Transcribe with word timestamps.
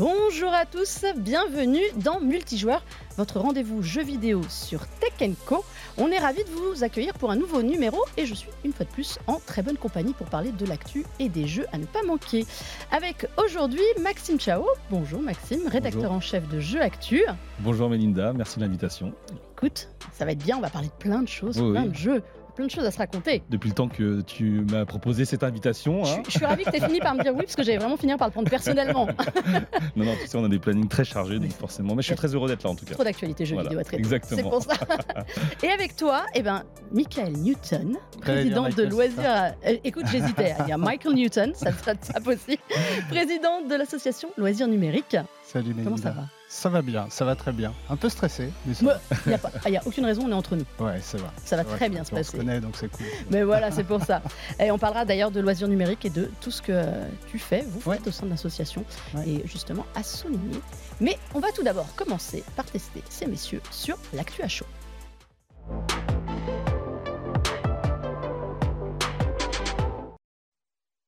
Bonjour 0.00 0.54
à 0.54 0.64
tous, 0.64 1.04
bienvenue 1.14 1.82
dans 1.96 2.20
Multijoueur, 2.20 2.82
votre 3.18 3.38
rendez-vous 3.38 3.82
jeu 3.82 4.02
vidéo 4.02 4.40
sur 4.48 4.86
Tech 4.86 5.30
Co. 5.44 5.62
On 5.98 6.08
est 6.08 6.18
ravis 6.18 6.42
de 6.42 6.48
vous 6.48 6.82
accueillir 6.82 7.12
pour 7.12 7.30
un 7.30 7.36
nouveau 7.36 7.60
numéro 7.60 7.98
et 8.16 8.24
je 8.24 8.32
suis 8.32 8.48
une 8.64 8.72
fois 8.72 8.86
de 8.86 8.90
plus 8.90 9.18
en 9.26 9.38
très 9.40 9.60
bonne 9.60 9.76
compagnie 9.76 10.14
pour 10.14 10.26
parler 10.26 10.52
de 10.52 10.64
l'actu 10.64 11.04
et 11.18 11.28
des 11.28 11.46
jeux 11.46 11.66
à 11.74 11.76
ne 11.76 11.84
pas 11.84 12.02
manquer. 12.02 12.46
Avec 12.90 13.26
aujourd'hui 13.36 13.84
Maxime 14.00 14.40
Chao. 14.40 14.64
Bonjour 14.90 15.20
Maxime, 15.20 15.68
rédacteur 15.68 16.12
en 16.12 16.20
chef 16.20 16.48
de 16.48 16.60
Jeux 16.60 16.80
Actu. 16.80 17.22
Bonjour 17.58 17.90
Melinda, 17.90 18.32
merci 18.32 18.58
de 18.58 18.64
l'invitation. 18.64 19.12
Écoute, 19.52 19.90
ça 20.14 20.24
va 20.24 20.32
être 20.32 20.42
bien, 20.42 20.56
on 20.56 20.62
va 20.62 20.70
parler 20.70 20.88
de 20.88 20.94
plein 20.94 21.20
de 21.20 21.28
choses, 21.28 21.58
plein 21.58 21.84
de 21.84 21.94
jeux 21.94 22.22
plein 22.60 22.66
de 22.66 22.70
choses 22.70 22.84
à 22.84 22.90
se 22.90 22.98
raconter. 22.98 23.42
Depuis 23.48 23.70
le 23.70 23.74
temps 23.74 23.88
que 23.88 24.20
tu 24.20 24.66
m'as 24.70 24.84
proposé 24.84 25.24
cette 25.24 25.42
invitation. 25.42 26.04
Hein. 26.04 26.22
Je, 26.26 26.32
suis 26.32 26.44
ravie 26.44 26.64
que 26.64 26.70
tu 26.70 26.76
aies 26.76 26.86
fini 26.86 26.98
par 26.98 27.14
me 27.14 27.22
dire 27.22 27.32
oui, 27.32 27.44
parce 27.44 27.56
que 27.56 27.62
j'allais 27.62 27.78
vraiment 27.78 27.96
finir 27.96 28.18
par 28.18 28.28
le 28.28 28.32
prendre 28.32 28.50
personnellement. 28.50 29.06
non, 29.96 30.04
non, 30.04 30.14
tu 30.20 30.26
sais, 30.26 30.36
on 30.36 30.44
a 30.44 30.48
des 30.48 30.58
plannings 30.58 30.88
très 30.88 31.04
chargés, 31.04 31.38
donc 31.38 31.52
forcément. 31.58 31.94
Mais 31.94 32.02
je 32.02 32.08
suis 32.08 32.16
très 32.16 32.34
heureux 32.34 32.48
d'être 32.48 32.62
là 32.62 32.70
en 32.70 32.74
tout 32.74 32.84
cas. 32.84 32.92
Trop 32.92 33.04
d'actualité 33.04 33.46
jeux 33.46 33.58
vidéo 33.58 33.78
à 33.78 33.84
traiter. 33.84 34.02
Exactement. 34.02 34.36
C'est 34.36 34.48
pour 34.48 34.62
ça. 34.62 34.74
Et 35.62 35.70
avec 35.70 35.96
toi, 35.96 36.26
eh 36.34 36.42
ben, 36.42 36.64
Michael 36.92 37.32
Newton, 37.32 37.96
président 38.20 38.68
de 38.68 38.82
Loisirs. 38.82 39.54
Euh, 39.66 39.76
écoute, 39.82 40.04
j'hésitais 40.12 40.54
à 40.58 40.64
dire 40.64 40.76
Michael 40.76 41.14
Newton, 41.14 41.54
ça 41.54 41.72
sera 41.72 41.92
ça 42.02 42.20
possible. 42.20 42.62
président 43.08 43.62
de 43.62 43.74
l'association 43.74 44.28
Loisirs 44.36 44.68
Numériques. 44.68 45.16
Salut 45.52 45.74
Comment 45.82 45.96
ça 45.96 46.10
va 46.10 46.28
ça 46.46 46.68
va 46.68 46.82
bien, 46.82 47.06
ça 47.10 47.24
va 47.24 47.36
très 47.36 47.52
bien. 47.52 47.72
Un 47.88 47.96
peu 47.96 48.08
stressé, 48.08 48.52
mais 48.66 48.74
Il 48.80 48.86
n'y 49.28 49.34
a, 49.76 49.80
a, 49.80 49.86
aucune 49.86 50.04
raison, 50.04 50.22
on 50.26 50.30
est 50.30 50.34
entre 50.34 50.56
nous. 50.56 50.64
Ouais, 50.80 51.00
ça 51.00 51.16
va. 51.16 51.32
Ça 51.44 51.56
va 51.56 51.62
très 51.62 51.88
bien 51.88 52.02
se 52.02 52.10
passer. 52.10 52.30
On 52.30 52.32
se 52.32 52.36
connaît, 52.36 52.60
donc 52.60 52.76
c'est 52.76 52.88
cool. 52.88 53.06
Mais 53.30 53.44
voilà, 53.44 53.70
c'est 53.70 53.84
pour 53.84 54.02
ça. 54.02 54.20
Et 54.58 54.72
on 54.72 54.78
parlera 54.78 55.04
d'ailleurs 55.04 55.30
de 55.30 55.38
loisirs 55.38 55.68
numériques 55.68 56.04
et 56.04 56.10
de 56.10 56.28
tout 56.40 56.50
ce 56.50 56.60
que 56.60 56.84
tu 57.28 57.38
fais, 57.38 57.64
vous 57.68 57.80
faites 57.80 58.04
au 58.06 58.10
sein 58.10 58.26
de 58.26 58.30
l'association, 58.30 58.84
et 59.24 59.46
justement 59.46 59.86
à 59.94 60.02
souligner. 60.02 60.60
Mais 61.00 61.16
on 61.34 61.40
va 61.40 61.52
tout 61.52 61.62
d'abord 61.62 61.94
commencer 61.94 62.42
par 62.56 62.64
tester 62.64 63.02
ces 63.08 63.26
messieurs 63.26 63.62
sur 63.70 63.96
l'actu 64.12 64.42
à 64.42 64.48
chaud. 64.48 64.66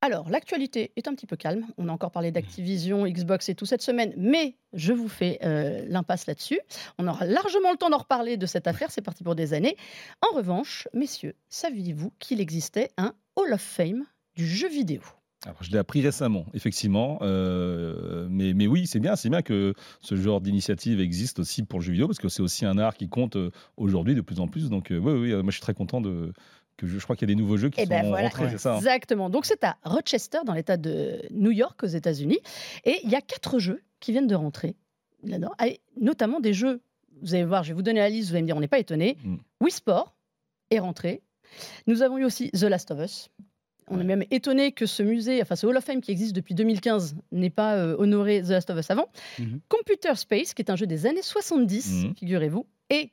Alors, 0.05 0.28
l'actualité 0.28 0.91
est 0.97 1.06
un 1.06 1.14
petit 1.14 1.28
peu 1.28 1.36
calme. 1.36 1.64
On 1.78 1.89
a 1.89 1.92
encore 1.92 2.11
parlé 2.11 2.33
d'Activision, 2.33 3.06
Xbox 3.06 3.48
et 3.48 3.55
tout 3.55 3.67
cette 3.67 3.83
semaine, 3.83 4.12
mais 4.17 4.56
je 4.72 4.92
vous 4.92 5.06
fais 5.06 5.39
euh, 5.45 5.86
l'impasse 5.89 6.27
là-dessus. 6.27 6.58
On 6.98 7.06
aura 7.06 7.25
largement 7.25 7.70
le 7.70 7.77
temps 7.77 7.89
d'en 7.89 7.98
reparler 7.98 8.36
de 8.36 8.47
cette 8.47 8.67
affaire, 8.67 8.91
c'est 8.91 9.00
parti 9.00 9.23
pour 9.23 9.36
des 9.36 9.55
années. 9.55 9.77
En 10.20 10.34
revanche, 10.34 10.89
messieurs, 10.92 11.36
saviez-vous 11.50 12.12
qu'il 12.19 12.41
existait 12.41 12.91
un 12.97 13.14
Hall 13.36 13.53
of 13.53 13.61
Fame 13.61 14.05
du 14.34 14.45
jeu 14.45 14.69
vidéo? 14.69 15.03
Alors, 15.45 15.62
je 15.62 15.70
l'ai 15.70 15.78
appris 15.78 16.03
récemment, 16.03 16.47
effectivement. 16.53 17.19
Euh, 17.23 18.27
mais, 18.28 18.55
mais, 18.55 18.67
oui, 18.67 18.89
c'est 18.89 19.00
bien, 19.00 19.14
c'est 19.14 19.30
bien 19.30 19.42
que 19.42 19.73
ce 20.00 20.17
genre 20.17 20.41
d'initiative 20.41 21.00
existe 21.00 21.39
aussi 21.39 21.62
pour 21.62 21.78
le 21.78 21.84
jeu 21.84 21.92
vidéo, 21.92 22.08
parce 22.08 22.19
que 22.19 22.28
c'est 22.28 22.42
aussi 22.42 22.64
un 22.64 22.77
art 22.77 22.97
qui 22.97 23.08
compte 23.08 23.36
euh, 23.36 23.50
aujourd'hui 23.77 24.17
de 24.17 24.20
plus 24.20 24.41
en 24.41 24.48
plus. 24.48 24.69
Donc, 24.69 24.89
oui, 24.91 24.98
oui, 24.98 25.33
moi 25.33 25.45
je 25.47 25.53
suis 25.53 25.61
très 25.61 25.75
content 25.75 26.00
de, 26.00 26.33
je, 26.83 26.98
crois 26.98 27.16
qu'il 27.16 27.28
y 27.28 27.33
a 27.33 27.34
des 27.34 27.41
nouveaux 27.41 27.56
jeux 27.56 27.70
qui 27.70 27.80
eh 27.80 27.86
ben 27.86 28.05
sont 28.05 28.12
rentrés, 28.12 28.50
c'est 28.50 28.58
ça 28.58 28.75
hein 28.75 28.78
Exactement. 28.78 29.30
Donc 29.30 29.47
c'est 29.47 29.62
à 29.64 29.77
Rochester, 29.84 30.38
dans 30.44 30.55
l'État 30.55 30.77
de 30.77 31.22
New 31.30 31.50
York, 31.50 31.83
aux 31.83 31.86
États-Unis, 31.86 32.41
et 32.84 32.98
il 33.05 33.11
y 33.11 33.14
a 33.14 33.20
quatre 33.20 33.58
jeux 33.58 33.83
qui 34.00 34.12
viennent 34.12 34.27
de 34.27 34.34
rentrer 34.34 34.77
là-dedans, 35.22 35.52
notamment 36.00 36.41
des 36.41 36.52
jeux. 36.52 36.80
Vous 37.22 37.34
allez 37.34 37.44
voir, 37.44 37.62
je 37.62 37.69
vais 37.69 37.74
vous 37.74 37.83
donner 37.83 38.00
la 38.00 38.08
liste, 38.08 38.30
vous 38.30 38.34
allez 38.34 38.42
me 38.42 38.47
dire, 38.47 38.56
on 38.56 38.61
n'est 38.61 38.69
pas 38.69 38.80
étonné. 38.80 39.16
Mm. 39.24 39.36
Wii 39.61 39.72
Sport 39.72 40.16
est 40.70 40.80
rentré. 40.80 41.22
Nous 41.86 42.02
avons 42.02 42.19
eu 42.19 42.24
aussi 42.24 42.50
The 42.50 42.64
Last 42.64 42.91
of 42.91 42.98
Us. 43.00 43.28
On 43.89 44.00
est 44.00 44.05
même 44.05 44.24
étonné 44.30 44.72
que 44.72 44.86
ce 44.86 45.02
musée, 45.02 45.42
enfin 45.42 45.55
ce 45.55 45.67
Hall 45.67 45.77
of 45.77 45.84
Fame 45.84 46.00
qui 46.00 46.11
existe 46.11 46.34
depuis 46.34 46.55
2015, 46.55 47.17
n'ait 47.30 47.51
pas 47.51 47.77
euh, 47.77 47.96
honoré 47.98 48.42
The 48.42 48.51
Last 48.51 48.70
of 48.70 48.79
Us 48.79 48.90
avant. 48.90 49.08
Mm-hmm. 49.39 49.61
Computer 49.68 50.14
Space, 50.14 50.55
qui 50.55 50.62
est 50.62 50.70
un 50.70 50.77
jeu 50.77 50.86
des 50.86 51.06
années 51.06 51.23
70, 51.23 52.06
mm. 52.06 52.14
figurez-vous, 52.17 52.67
et 52.90 53.12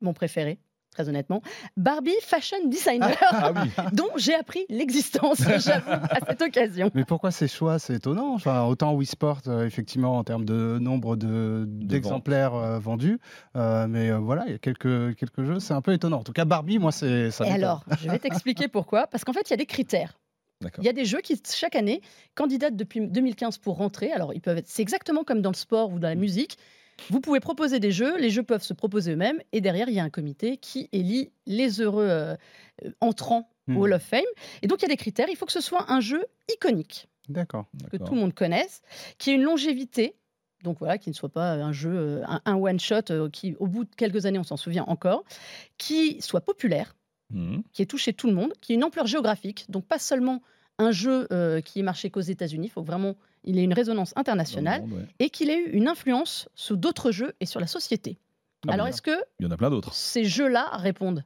mon 0.00 0.12
préféré, 0.12 0.58
très 0.92 1.08
honnêtement, 1.08 1.42
Barbie 1.76 2.10
Fashion 2.20 2.66
Designer, 2.66 3.16
ah, 3.30 3.52
ah 3.76 3.90
dont 3.92 4.10
j'ai 4.16 4.34
appris 4.34 4.64
l'existence, 4.68 5.38
j'avoue, 5.58 5.90
à 5.90 6.18
cette 6.26 6.42
occasion. 6.42 6.90
Mais 6.94 7.04
pourquoi 7.04 7.30
ces 7.30 7.48
choix? 7.48 7.78
C'est 7.78 7.94
étonnant. 7.94 8.34
Enfin, 8.34 8.64
autant 8.64 8.92
Wii 8.94 9.06
Sport, 9.06 9.40
euh, 9.46 9.66
effectivement, 9.66 10.18
en 10.18 10.24
termes 10.24 10.44
de 10.44 10.78
nombre 10.78 11.16
d'exemplaires 11.16 12.54
euh, 12.54 12.78
vendus, 12.78 13.18
euh, 13.56 13.86
mais 13.88 14.12
voilà, 14.12 14.44
il 14.46 14.52
y 14.52 14.54
a 14.54 14.58
quelques, 14.58 15.16
quelques 15.16 15.42
jeux, 15.44 15.60
c'est 15.60 15.74
un 15.74 15.82
peu 15.82 15.92
étonnant. 15.92 16.18
En 16.18 16.24
tout 16.24 16.32
cas, 16.32 16.44
Barbie, 16.44 16.78
moi, 16.78 16.92
c'est 16.92 17.30
ça. 17.30 17.46
Et 17.46 17.50
alors, 17.50 17.84
je 18.00 18.08
vais 18.08 18.18
t'expliquer 18.18 18.68
pourquoi. 18.72 19.06
Parce 19.06 19.24
qu'en 19.24 19.32
fait, 19.32 19.48
il 19.48 19.50
y 19.50 19.54
a 19.54 19.58
des 19.58 19.66
critères. 19.66 20.18
Il 20.78 20.84
y 20.84 20.88
a 20.88 20.92
des 20.92 21.04
jeux 21.04 21.20
qui, 21.20 21.40
chaque 21.44 21.74
année, 21.74 22.02
candidatent 22.36 22.76
depuis 22.76 23.00
2015 23.00 23.58
pour 23.58 23.78
rentrer. 23.78 24.12
Alors, 24.12 24.32
ils 24.32 24.40
peuvent 24.40 24.58
être, 24.58 24.68
c'est 24.68 24.82
exactement 24.82 25.24
comme 25.24 25.42
dans 25.42 25.50
le 25.50 25.56
sport 25.56 25.90
ou 25.90 25.98
dans 25.98 26.08
la 26.08 26.14
musique. 26.14 26.56
Vous 27.10 27.20
pouvez 27.20 27.40
proposer 27.40 27.80
des 27.80 27.90
jeux, 27.90 28.16
les 28.18 28.30
jeux 28.30 28.42
peuvent 28.42 28.62
se 28.62 28.74
proposer 28.74 29.12
eux-mêmes, 29.12 29.40
et 29.52 29.60
derrière, 29.60 29.88
il 29.88 29.94
y 29.94 30.00
a 30.00 30.04
un 30.04 30.10
comité 30.10 30.56
qui 30.56 30.88
élit 30.92 31.32
les 31.46 31.80
heureux 31.80 32.08
euh, 32.08 32.36
entrants 33.00 33.50
au 33.68 33.72
hmm. 33.72 33.76
Hall 33.78 33.92
of 33.94 34.02
Fame. 34.02 34.20
Et 34.62 34.66
donc, 34.66 34.80
il 34.80 34.82
y 34.82 34.86
a 34.86 34.88
des 34.88 34.96
critères. 34.96 35.28
Il 35.28 35.36
faut 35.36 35.46
que 35.46 35.52
ce 35.52 35.60
soit 35.60 35.90
un 35.90 36.00
jeu 36.00 36.24
iconique. 36.52 37.08
D'accord. 37.28 37.66
Que 37.90 37.96
tout 37.96 38.14
le 38.14 38.20
monde 38.20 38.34
connaisse, 38.34 38.82
qui 39.18 39.30
ait 39.30 39.34
une 39.34 39.42
longévité. 39.42 40.16
Donc 40.64 40.78
voilà, 40.78 40.96
qui 40.96 41.10
ne 41.10 41.14
soit 41.14 41.28
pas 41.28 41.54
un 41.54 41.72
jeu, 41.72 41.92
euh, 41.92 42.24
un, 42.44 42.54
one-shot 42.54 43.10
euh, 43.10 43.28
qui, 43.28 43.56
au 43.58 43.66
bout 43.66 43.84
de 43.84 43.94
quelques 43.96 44.26
années, 44.26 44.38
on 44.38 44.44
s'en 44.44 44.56
souvient 44.56 44.84
encore, 44.84 45.24
qui 45.76 46.20
soit 46.20 46.40
populaire, 46.40 46.94
hmm. 47.30 47.60
qui 47.72 47.82
ait 47.82 47.86
touché 47.86 48.12
tout 48.12 48.28
le 48.28 48.34
monde, 48.34 48.52
qui 48.60 48.72
ait 48.72 48.76
une 48.76 48.84
ampleur 48.84 49.06
géographique, 49.06 49.66
donc 49.70 49.86
pas 49.86 49.98
seulement 49.98 50.40
un 50.78 50.92
jeu 50.92 51.28
qui 51.64 51.80
est 51.80 51.82
marché 51.82 52.10
qu'aux 52.10 52.20
États-Unis, 52.20 52.68
il 52.68 52.70
faut 52.70 52.82
vraiment 52.82 53.14
il 53.44 53.58
ait 53.58 53.64
une 53.64 53.72
résonance 53.72 54.12
internationale 54.16 54.84
et 55.18 55.30
qu'il 55.30 55.50
ait 55.50 55.58
eu 55.58 55.70
une 55.70 55.88
influence 55.88 56.48
sur 56.54 56.76
d'autres 56.76 57.10
jeux 57.10 57.34
et 57.40 57.46
sur 57.46 57.60
la 57.60 57.66
société. 57.66 58.18
Ah, 58.68 58.74
Alors, 58.74 58.86
est-ce 58.86 59.02
que 59.02 59.18
il 59.40 59.46
y 59.46 59.48
en 59.48 59.50
a 59.50 59.56
plein 59.56 59.70
d'autres 59.70 59.92
Ces 59.92 60.24
jeux-là 60.24 60.68
répondent? 60.74 61.24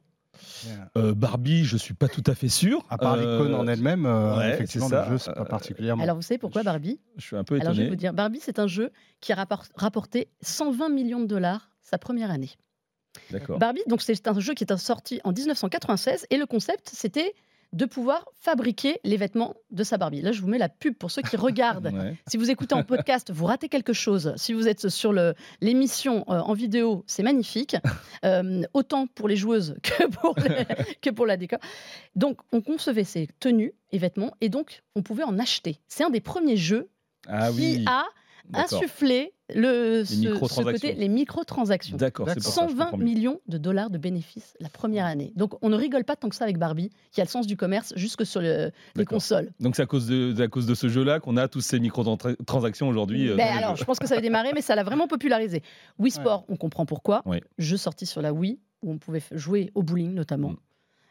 Euh, 0.97 1.13
Barbie, 1.13 1.65
je 1.65 1.77
suis 1.77 1.93
pas 1.93 2.07
tout 2.07 2.23
à 2.25 2.35
fait 2.35 2.49
sûr. 2.49 2.85
À 2.89 2.97
part 2.97 3.17
l'icône 3.17 3.53
en 3.53 3.67
elle-même, 3.67 4.05
euh, 4.05 4.53
effectivement, 4.53 4.89
le 4.89 5.09
jeu, 5.09 5.17
c'est 5.17 5.33
pas 5.33 5.45
particulièrement. 5.45 6.03
Alors, 6.03 6.15
vous 6.15 6.21
savez 6.21 6.37
pourquoi 6.37 6.63
Barbie? 6.63 6.99
Je 7.17 7.25
suis 7.25 7.35
un 7.35 7.43
peu 7.43 7.55
étonné. 7.55 7.65
Alors, 7.65 7.75
je 7.75 7.81
vais 7.83 7.89
vous 7.89 7.95
dire, 7.95 8.13
Barbie, 8.13 8.39
c'est 8.41 8.59
un 8.59 8.67
jeu 8.67 8.91
qui 9.19 9.33
a 9.33 9.47
rapporté 9.75 10.29
120 10.41 10.89
millions 10.89 11.19
de 11.19 11.25
dollars 11.25 11.69
sa 11.81 11.97
première 11.97 12.31
année. 12.31 12.51
D'accord. 13.31 13.57
Barbie, 13.57 13.81
donc 13.87 14.01
c'est 14.01 14.27
un 14.27 14.39
jeu 14.39 14.53
qui 14.53 14.63
est 14.63 14.77
sorti 14.77 15.21
en 15.23 15.31
1996 15.31 16.27
et 16.29 16.37
le 16.37 16.45
concept, 16.45 16.89
c'était 16.93 17.33
de 17.73 17.85
pouvoir 17.85 18.25
fabriquer 18.39 18.99
les 19.03 19.17
vêtements 19.17 19.55
de 19.71 19.83
sa 19.83 19.97
Barbie. 19.97 20.21
Là, 20.21 20.31
je 20.31 20.41
vous 20.41 20.47
mets 20.47 20.57
la 20.57 20.69
pub 20.69 20.95
pour 20.95 21.11
ceux 21.11 21.21
qui 21.21 21.35
regardent. 21.35 21.91
Si 22.27 22.37
vous 22.37 22.49
écoutez 22.49 22.75
en 22.75 22.83
podcast, 22.83 23.31
vous 23.31 23.45
ratez 23.45 23.69
quelque 23.69 23.93
chose. 23.93 24.33
Si 24.35 24.53
vous 24.53 24.67
êtes 24.67 24.89
sur 24.89 25.13
l'émission 25.61 26.25
euh, 26.29 26.39
en 26.39 26.53
vidéo, 26.53 27.03
c'est 27.07 27.23
magnifique. 27.23 27.75
Euh, 28.25 28.63
autant 28.73 29.05
pour 29.05 29.27
les 29.27 29.35
joueuses 29.35 29.75
que 29.83 30.07
pour, 30.07 30.35
que 31.01 31.09
pour 31.11 31.27
la 31.27 31.37
décor. 31.37 31.59
Donc, 32.15 32.39
on 32.51 32.61
concevait 32.61 33.03
ces 33.03 33.27
tenues 33.39 33.73
et 33.91 33.99
vêtements 33.99 34.33
et 34.41 34.49
donc, 34.49 34.81
on 34.95 35.03
pouvait 35.03 35.23
en 35.23 35.37
acheter. 35.37 35.79
C'est 35.87 36.03
un 36.03 36.09
des 36.09 36.19
premiers 36.19 36.57
jeux 36.57 36.89
ah 37.27 37.51
qui 37.51 37.83
a 37.85 38.05
insufflé 38.53 39.33
le, 39.53 40.03
les 40.97 41.07
microtransactions. 41.07 41.95
Les 41.95 41.99
D'accord. 41.99 42.27
120 42.37 42.97
millions 42.97 43.39
de 43.47 43.57
dollars 43.57 43.89
de 43.89 43.97
bénéfices 43.97 44.53
la 44.59 44.69
première 44.69 45.05
année. 45.05 45.31
Donc 45.35 45.53
on 45.61 45.69
ne 45.69 45.75
rigole 45.75 46.03
pas 46.03 46.15
tant 46.15 46.29
que 46.29 46.35
ça 46.35 46.43
avec 46.43 46.57
Barbie, 46.57 46.89
qui 47.11 47.21
a 47.21 47.23
le 47.23 47.29
sens 47.29 47.47
du 47.47 47.55
commerce 47.55 47.93
jusque 47.95 48.25
sur 48.25 48.41
les 48.41 49.05
consoles. 49.05 49.51
Donc 49.59 49.75
c'est 49.75 49.83
à 49.83 49.85
cause 49.85 50.07
de, 50.07 50.39
à 50.41 50.47
cause 50.47 50.65
de 50.65 50.75
ce 50.75 50.89
jeu-là 50.89 51.19
qu'on 51.19 51.37
a 51.37 51.47
tous 51.47 51.61
ces 51.61 51.79
microtransactions 51.79 52.89
aujourd'hui. 52.89 53.29
Euh, 53.29 53.35
ben 53.35 53.57
alors 53.57 53.75
je 53.75 53.83
pense 53.83 53.99
que 53.99 54.07
ça 54.07 54.15
avait 54.15 54.21
démarré, 54.21 54.51
mais 54.53 54.61
ça 54.61 54.75
l'a 54.75 54.83
vraiment 54.83 55.07
popularisé. 55.07 55.63
Wii 55.99 56.11
Sport, 56.11 56.45
on 56.49 56.55
comprend 56.55 56.85
pourquoi. 56.85 57.23
Jeu 57.57 57.77
sorti 57.77 58.05
sur 58.05 58.21
la 58.21 58.33
Wii 58.33 58.59
où 58.83 58.91
on 58.91 58.97
pouvait 58.97 59.23
jouer 59.31 59.71
au 59.75 59.83
bowling 59.83 60.13
notamment. 60.13 60.51
Mm. 60.51 60.57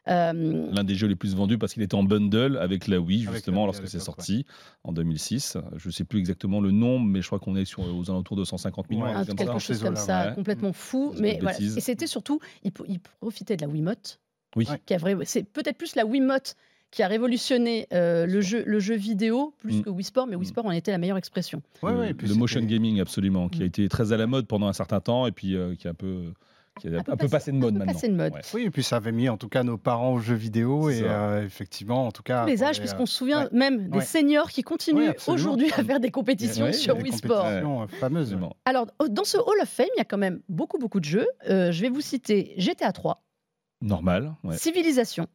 Euh, 0.09 0.69
L'un 0.73 0.85
des 0.85 0.95
jeux 0.95 1.09
les 1.09 1.17
plus 1.17 1.35
vendus 1.35 1.59
parce 1.59 1.73
qu'il 1.75 1.83
était 1.83 1.95
en 1.95 2.05
bundle 2.05 2.59
avec 2.59 2.87
la 2.87 3.01
Wii, 3.01 3.27
justement, 3.33 3.67
lorsque 3.67 3.89
c'est 3.89 4.01
sorti 4.01 4.47
en 4.85 4.93
2006. 4.93 5.59
Je 5.77 5.89
ne 5.89 5.93
sais 5.93 6.05
plus 6.05 6.19
exactement 6.19 6.61
le 6.61 6.71
nombre, 6.71 7.07
mais 7.07 7.23
je 7.23 7.27
crois 7.27 7.39
qu'on 7.39 7.57
est 7.57 7.65
sur, 7.65 7.81
aux 7.81 8.11
alentours 8.11 8.37
de 8.37 8.45
150 8.45 8.91
millions. 8.91 9.25
quelque 9.37 9.59
chose 9.59 9.83
comme 9.83 9.97
ça, 9.97 10.33
complètement 10.33 10.73
fou. 10.73 11.15
Mais 11.19 11.41
Et 11.59 11.81
c'était 11.81 12.07
surtout, 12.07 12.41
il, 12.63 12.73
profitait 13.21 13.57
de 13.57 13.63
la 13.63 13.69
Wiimote. 13.69 14.21
Oui. 14.55 14.67
C'est 15.25 15.43
peut-être 15.45 15.77
plus 15.77 15.97
la 15.97 16.07
Wiimote 16.07 16.57
qui 16.91 17.03
a 17.03 17.09
révolutionné 17.09 17.87
euh, 17.93 18.27
le, 18.27 18.41
jeu, 18.41 18.63
le 18.67 18.79
jeu 18.79 18.95
vidéo 18.95 19.53
plus 19.59 19.79
mm. 19.79 19.83
que 19.83 19.91
Wii 19.91 20.05
Sport, 20.05 20.27
mais 20.27 20.37
Wii 20.37 20.47
mm. 20.47 20.51
Sport 20.51 20.67
en 20.67 20.71
était 20.71 20.93
la 20.93 20.99
meilleure 20.99 21.17
expression. 21.19 21.63
le, 21.83 22.35
motion 22.35 22.61
gaming, 22.63 23.01
absolument, 23.01 23.49
qui 23.49 23.61
a 23.61 23.65
mm. 23.65 23.69
été 23.69 23.89
très 23.89 24.13
à 24.13 24.17
la 24.17 24.27
mode 24.27 24.47
pendant 24.47 24.69
un 24.69 24.73
certain 24.73 25.01
temps 25.01 25.27
et 25.27 25.33
puis 25.33 25.57
euh, 25.57 25.75
qui 25.75 25.89
a 25.89 25.91
un 25.91 25.95
peu 25.95 26.33
qui 26.81 26.89
est 26.89 26.97
un, 26.97 27.17
peu, 27.17 27.29
passé 27.29 27.53
de 27.53 27.57
mode 27.57 27.75
maintenant. 27.75 27.93
Passé 27.93 28.09
de 28.09 28.15
mode. 28.15 28.35
Oui, 28.55 28.65
et 28.65 28.71
puis 28.71 28.83
ça 28.83 28.97
avait 28.97 29.13
mis 29.13 29.29
en 29.29 29.37
tout 29.37 29.49
cas 29.49 29.63
nos 29.63 29.79
parents 29.79 30.13
aux 30.13 30.19
jeux 30.19 30.35
vidéo 30.35 30.91
et 30.91 31.03
euh, 31.03 31.45
effectivement, 31.45 32.07
en 32.07 32.13
tout 32.13 32.23
cas. 32.23 32.43
Tous 32.43 32.51
les 32.51 32.63
âges, 32.63 32.79
puisqu'on 32.79 33.07
se 33.07 33.15
souvient 33.15 33.49
même 33.53 33.89
des 33.89 34.01
seniors 34.01 34.51
qui 34.51 34.63
continuent 34.63 35.13
aujourd'hui 35.27 35.71
à 35.73 35.83
faire 35.85 36.01
des 36.01 36.11
compétitions 36.11 36.73
sur 36.73 36.97
Wii 36.99 37.13
Sport. 37.13 37.47
Euh, 37.47 37.87
fameuses. 38.01 38.37
Alors, 38.65 38.87
dans 39.09 39.25
ce 39.25 39.39
Hall 39.39 39.61
of 39.63 39.69
Fame, 39.69 39.87
il 39.97 39.99
y 39.99 40.03
a 40.03 40.05
quand 40.05 40.19
même 40.19 40.41
beaucoup, 40.49 40.79
beaucoup 40.79 41.01
de 41.01 41.05
jeux. 41.05 41.27
Euh, 41.49 41.73
je 41.73 41.83
vais 41.83 41.89
vous 41.89 42.01
citer 42.01 42.55
GTA 42.57 42.93
3. 42.93 43.23
Normal. 43.81 44.35
Civilisation. 44.53 45.27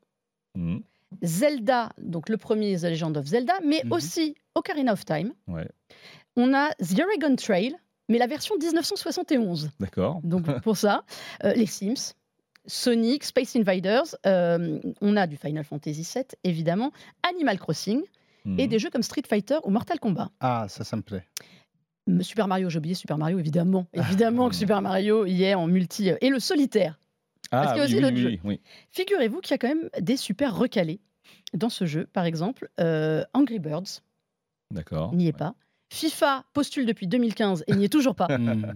Mmh. 0.55 0.79
Zelda, 1.21 1.89
donc 1.97 2.29
le 2.29 2.37
premier 2.37 2.77
The 2.77 2.83
Legend 2.83 3.17
of 3.17 3.25
Zelda, 3.25 3.53
mais 3.65 3.81
mmh. 3.83 3.91
aussi 3.91 4.35
Ocarina 4.55 4.93
of 4.93 5.05
Time. 5.05 5.33
On 6.35 6.53
a 6.53 6.69
The 6.75 7.01
Oregon 7.01 7.35
Trail, 7.35 7.75
mais 8.11 8.17
la 8.19 8.27
version 8.27 8.55
1971. 8.57 9.71
D'accord. 9.79 10.19
Donc 10.23 10.45
pour 10.63 10.77
ça, 10.77 11.03
euh, 11.43 11.53
les 11.53 11.65
Sims, 11.65 12.13
Sonic, 12.67 13.23
Space 13.23 13.55
Invaders, 13.55 14.15
euh, 14.25 14.79
on 15.01 15.17
a 15.17 15.25
du 15.27 15.37
Final 15.37 15.63
Fantasy 15.63 16.07
VII, 16.13 16.25
évidemment, 16.43 16.91
Animal 17.27 17.57
Crossing, 17.57 18.01
et 18.45 18.63
Mhm. 18.63 18.67
des 18.67 18.79
jeux 18.79 18.89
comme 18.89 19.03
Street 19.03 19.21
Fighter 19.27 19.57
ou 19.65 19.69
Mortal 19.69 19.99
Kombat. 19.99 20.29
Ah, 20.39 20.65
ça, 20.67 20.83
ça 20.83 20.95
me 20.97 21.01
plaît. 21.03 21.25
Super 22.21 22.47
Mario, 22.47 22.69
j'ai 22.69 22.79
oublié 22.79 22.95
Super 22.95 23.17
Mario, 23.17 23.37
évidemment. 23.39 23.85
Évidemment 23.93 24.49
que 24.49 24.55
Super 24.55 24.81
Mario 24.81 25.25
y 25.27 25.43
est 25.43 25.53
en 25.53 25.67
multi. 25.67 26.09
Et 26.21 26.29
le 26.29 26.39
solitaire. 26.39 26.99
Ah, 27.51 27.61
Parce 27.61 27.73
qu'il 27.73 27.77
y 27.77 27.81
a 27.81 27.85
oui, 27.85 28.13
aussi 28.13 28.13
oui, 28.13 28.25
oui, 28.25 28.25
oui, 28.25 28.39
oui. 28.43 28.61
Figurez-vous 28.89 29.39
qu'il 29.41 29.51
y 29.51 29.53
a 29.53 29.57
quand 29.59 29.67
même 29.67 29.89
des 29.99 30.17
super 30.17 30.55
recalés 30.57 30.99
dans 31.53 31.69
ce 31.69 31.85
jeu. 31.85 32.07
Par 32.11 32.25
exemple, 32.25 32.69
euh, 32.79 33.23
Angry 33.35 33.59
Birds 33.59 34.01
D'accord. 34.71 35.13
n'y 35.13 35.25
est 35.25 35.33
Ouais. 35.33 35.37
pas. 35.37 35.53
FIFA 35.91 36.45
postule 36.53 36.85
depuis 36.85 37.05
2015 37.05 37.65
et 37.67 37.75
n'y 37.75 37.85
est 37.85 37.89
toujours 37.89 38.15
pas. 38.15 38.27
Hmm. 38.41 38.73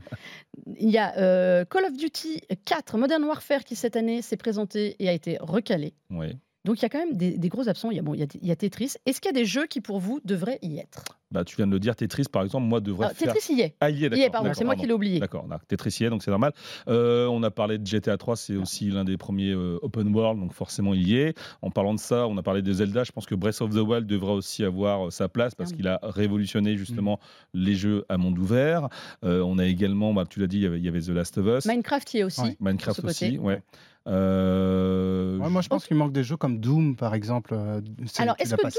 Il 0.77 0.89
y 0.89 0.97
a 0.97 1.17
euh, 1.17 1.63
Call 1.65 1.85
of 1.85 1.94
Duty 1.94 2.41
4 2.65 2.97
Modern 2.97 3.23
Warfare 3.23 3.63
qui 3.63 3.75
cette 3.75 3.95
année 3.95 4.21
s'est 4.21 4.38
présenté 4.38 4.95
et 5.00 5.09
a 5.09 5.13
été 5.13 5.38
recalé. 5.39 5.94
Oui. 6.09 6.38
Donc 6.65 6.79
il 6.79 6.81
y 6.81 6.85
a 6.85 6.89
quand 6.89 7.00
même 7.00 7.15
des, 7.15 7.38
des 7.38 7.50
gros 7.50 7.69
absents. 7.69 7.91
Il 7.91 7.95
y 7.97 8.00
a, 8.00 8.03
bon, 8.03 8.13
il 8.13 8.19
y 8.19 8.23
a, 8.23 8.27
il 8.41 8.47
y 8.47 8.51
a 8.51 8.56
Tetris. 8.56 8.94
Est-ce 9.06 9.21
qu'il 9.21 9.29
y 9.29 9.35
a 9.35 9.39
des 9.39 9.45
jeux 9.45 9.67
qui 9.67 9.79
pour 9.81 10.00
vous 10.00 10.19
devraient 10.25 10.59
y 10.62 10.77
être? 10.79 11.03
Bah, 11.31 11.44
tu 11.44 11.56
viens 11.57 11.67
de 11.67 11.71
le 11.71 11.79
dire, 11.79 11.95
Tetris, 11.95 12.25
par 12.31 12.44
exemple, 12.44 12.65
moi, 12.67 12.79
devrais 12.79 13.07
Ah, 13.09 13.13
faire. 13.13 13.33
Tetris 13.33 13.53
y 13.56 13.62
est. 13.62 13.75
Ah, 13.81 13.89
y 13.89 13.95
est, 13.95 14.00
Y 14.01 14.06
est, 14.06 14.09
d'accord. 14.09 14.31
pardon, 14.31 14.51
c'est 14.53 14.63
moi 14.63 14.75
qui 14.75 14.85
l'ai 14.85 14.94
oublié. 14.94 15.19
D'accord, 15.19 15.45
Tetris 15.67 15.97
y 16.00 16.03
est, 16.06 16.09
donc 16.09 16.23
c'est 16.23 16.31
normal. 16.31 16.53
Euh, 16.88 17.27
on 17.27 17.41
a 17.44 17.51
parlé 17.51 17.77
de 17.77 17.85
GTA 17.85 18.17
3, 18.17 18.35
c'est 18.35 18.56
aussi 18.56 18.89
l'un 18.89 19.03
des 19.03 19.17
premiers 19.17 19.51
euh, 19.51 19.77
open 19.81 20.13
world, 20.15 20.39
donc 20.39 20.53
forcément 20.53 20.94
il 20.94 21.07
y 21.07 21.17
est. 21.17 21.38
En 21.62 21.71
parlant 21.71 21.94
de 21.94 22.00
ça, 22.00 22.27
on 22.27 22.38
a 22.38 22.44
parlé 22.44 22.62
de 22.62 22.71
Zelda, 22.71 23.03
je 23.03 23.11
pense 23.11 23.25
que 23.25 23.35
Breath 23.35 23.61
of 23.61 23.71
the 23.71 23.79
Wild 23.79 24.06
devrait 24.07 24.31
aussi 24.33 24.63
avoir 24.63 25.07
euh, 25.07 25.11
sa 25.11 25.27
place 25.27 25.56
parce 25.56 25.73
Clairement. 25.73 26.00
qu'il 26.00 26.07
a 26.07 26.11
révolutionné 26.11 26.77
justement 26.77 27.19
Mm. 27.53 27.59
les 27.65 27.75
jeux 27.75 28.06
à 28.09 28.18
monde 28.18 28.38
ouvert. 28.39 28.88
On 29.23 29.57
a 29.59 29.65
également, 29.65 30.13
bah, 30.13 30.23
tu 30.29 30.39
l'as 30.39 30.47
dit, 30.47 30.57
il 30.57 30.63
y 30.63 30.65
avait- 30.68 30.77
il 30.79 30.85
y 30.85 30.88
avait 30.88 31.01
The 31.01 31.09
Last 31.09 31.38
of 31.38 31.45
Us. 31.47 31.65
Minecraft 31.65 32.13
y 32.13 32.18
est 32.19 32.23
aussi. 32.23 32.41
Ouais. 32.41 32.57
Minecraft 32.59 33.03
aussi, 33.03 33.38
ouais. 33.39 33.61
Euh, 34.07 35.38
Ouais, 35.40 35.50
moi, 35.50 35.62
je 35.62 35.68
pense 35.69 35.86
qu'il 35.86 35.98
manque 35.98 36.13
des 36.13 36.24
jeux 36.24 36.38
comme 36.38 36.60
Doom, 36.60 36.96
par 36.96 37.13
exemple. 37.13 37.54
euh, 37.54 37.81
Alors, 38.18 38.36
est-ce 38.40 38.56
que, 38.56 38.62
Doom, 38.62 38.72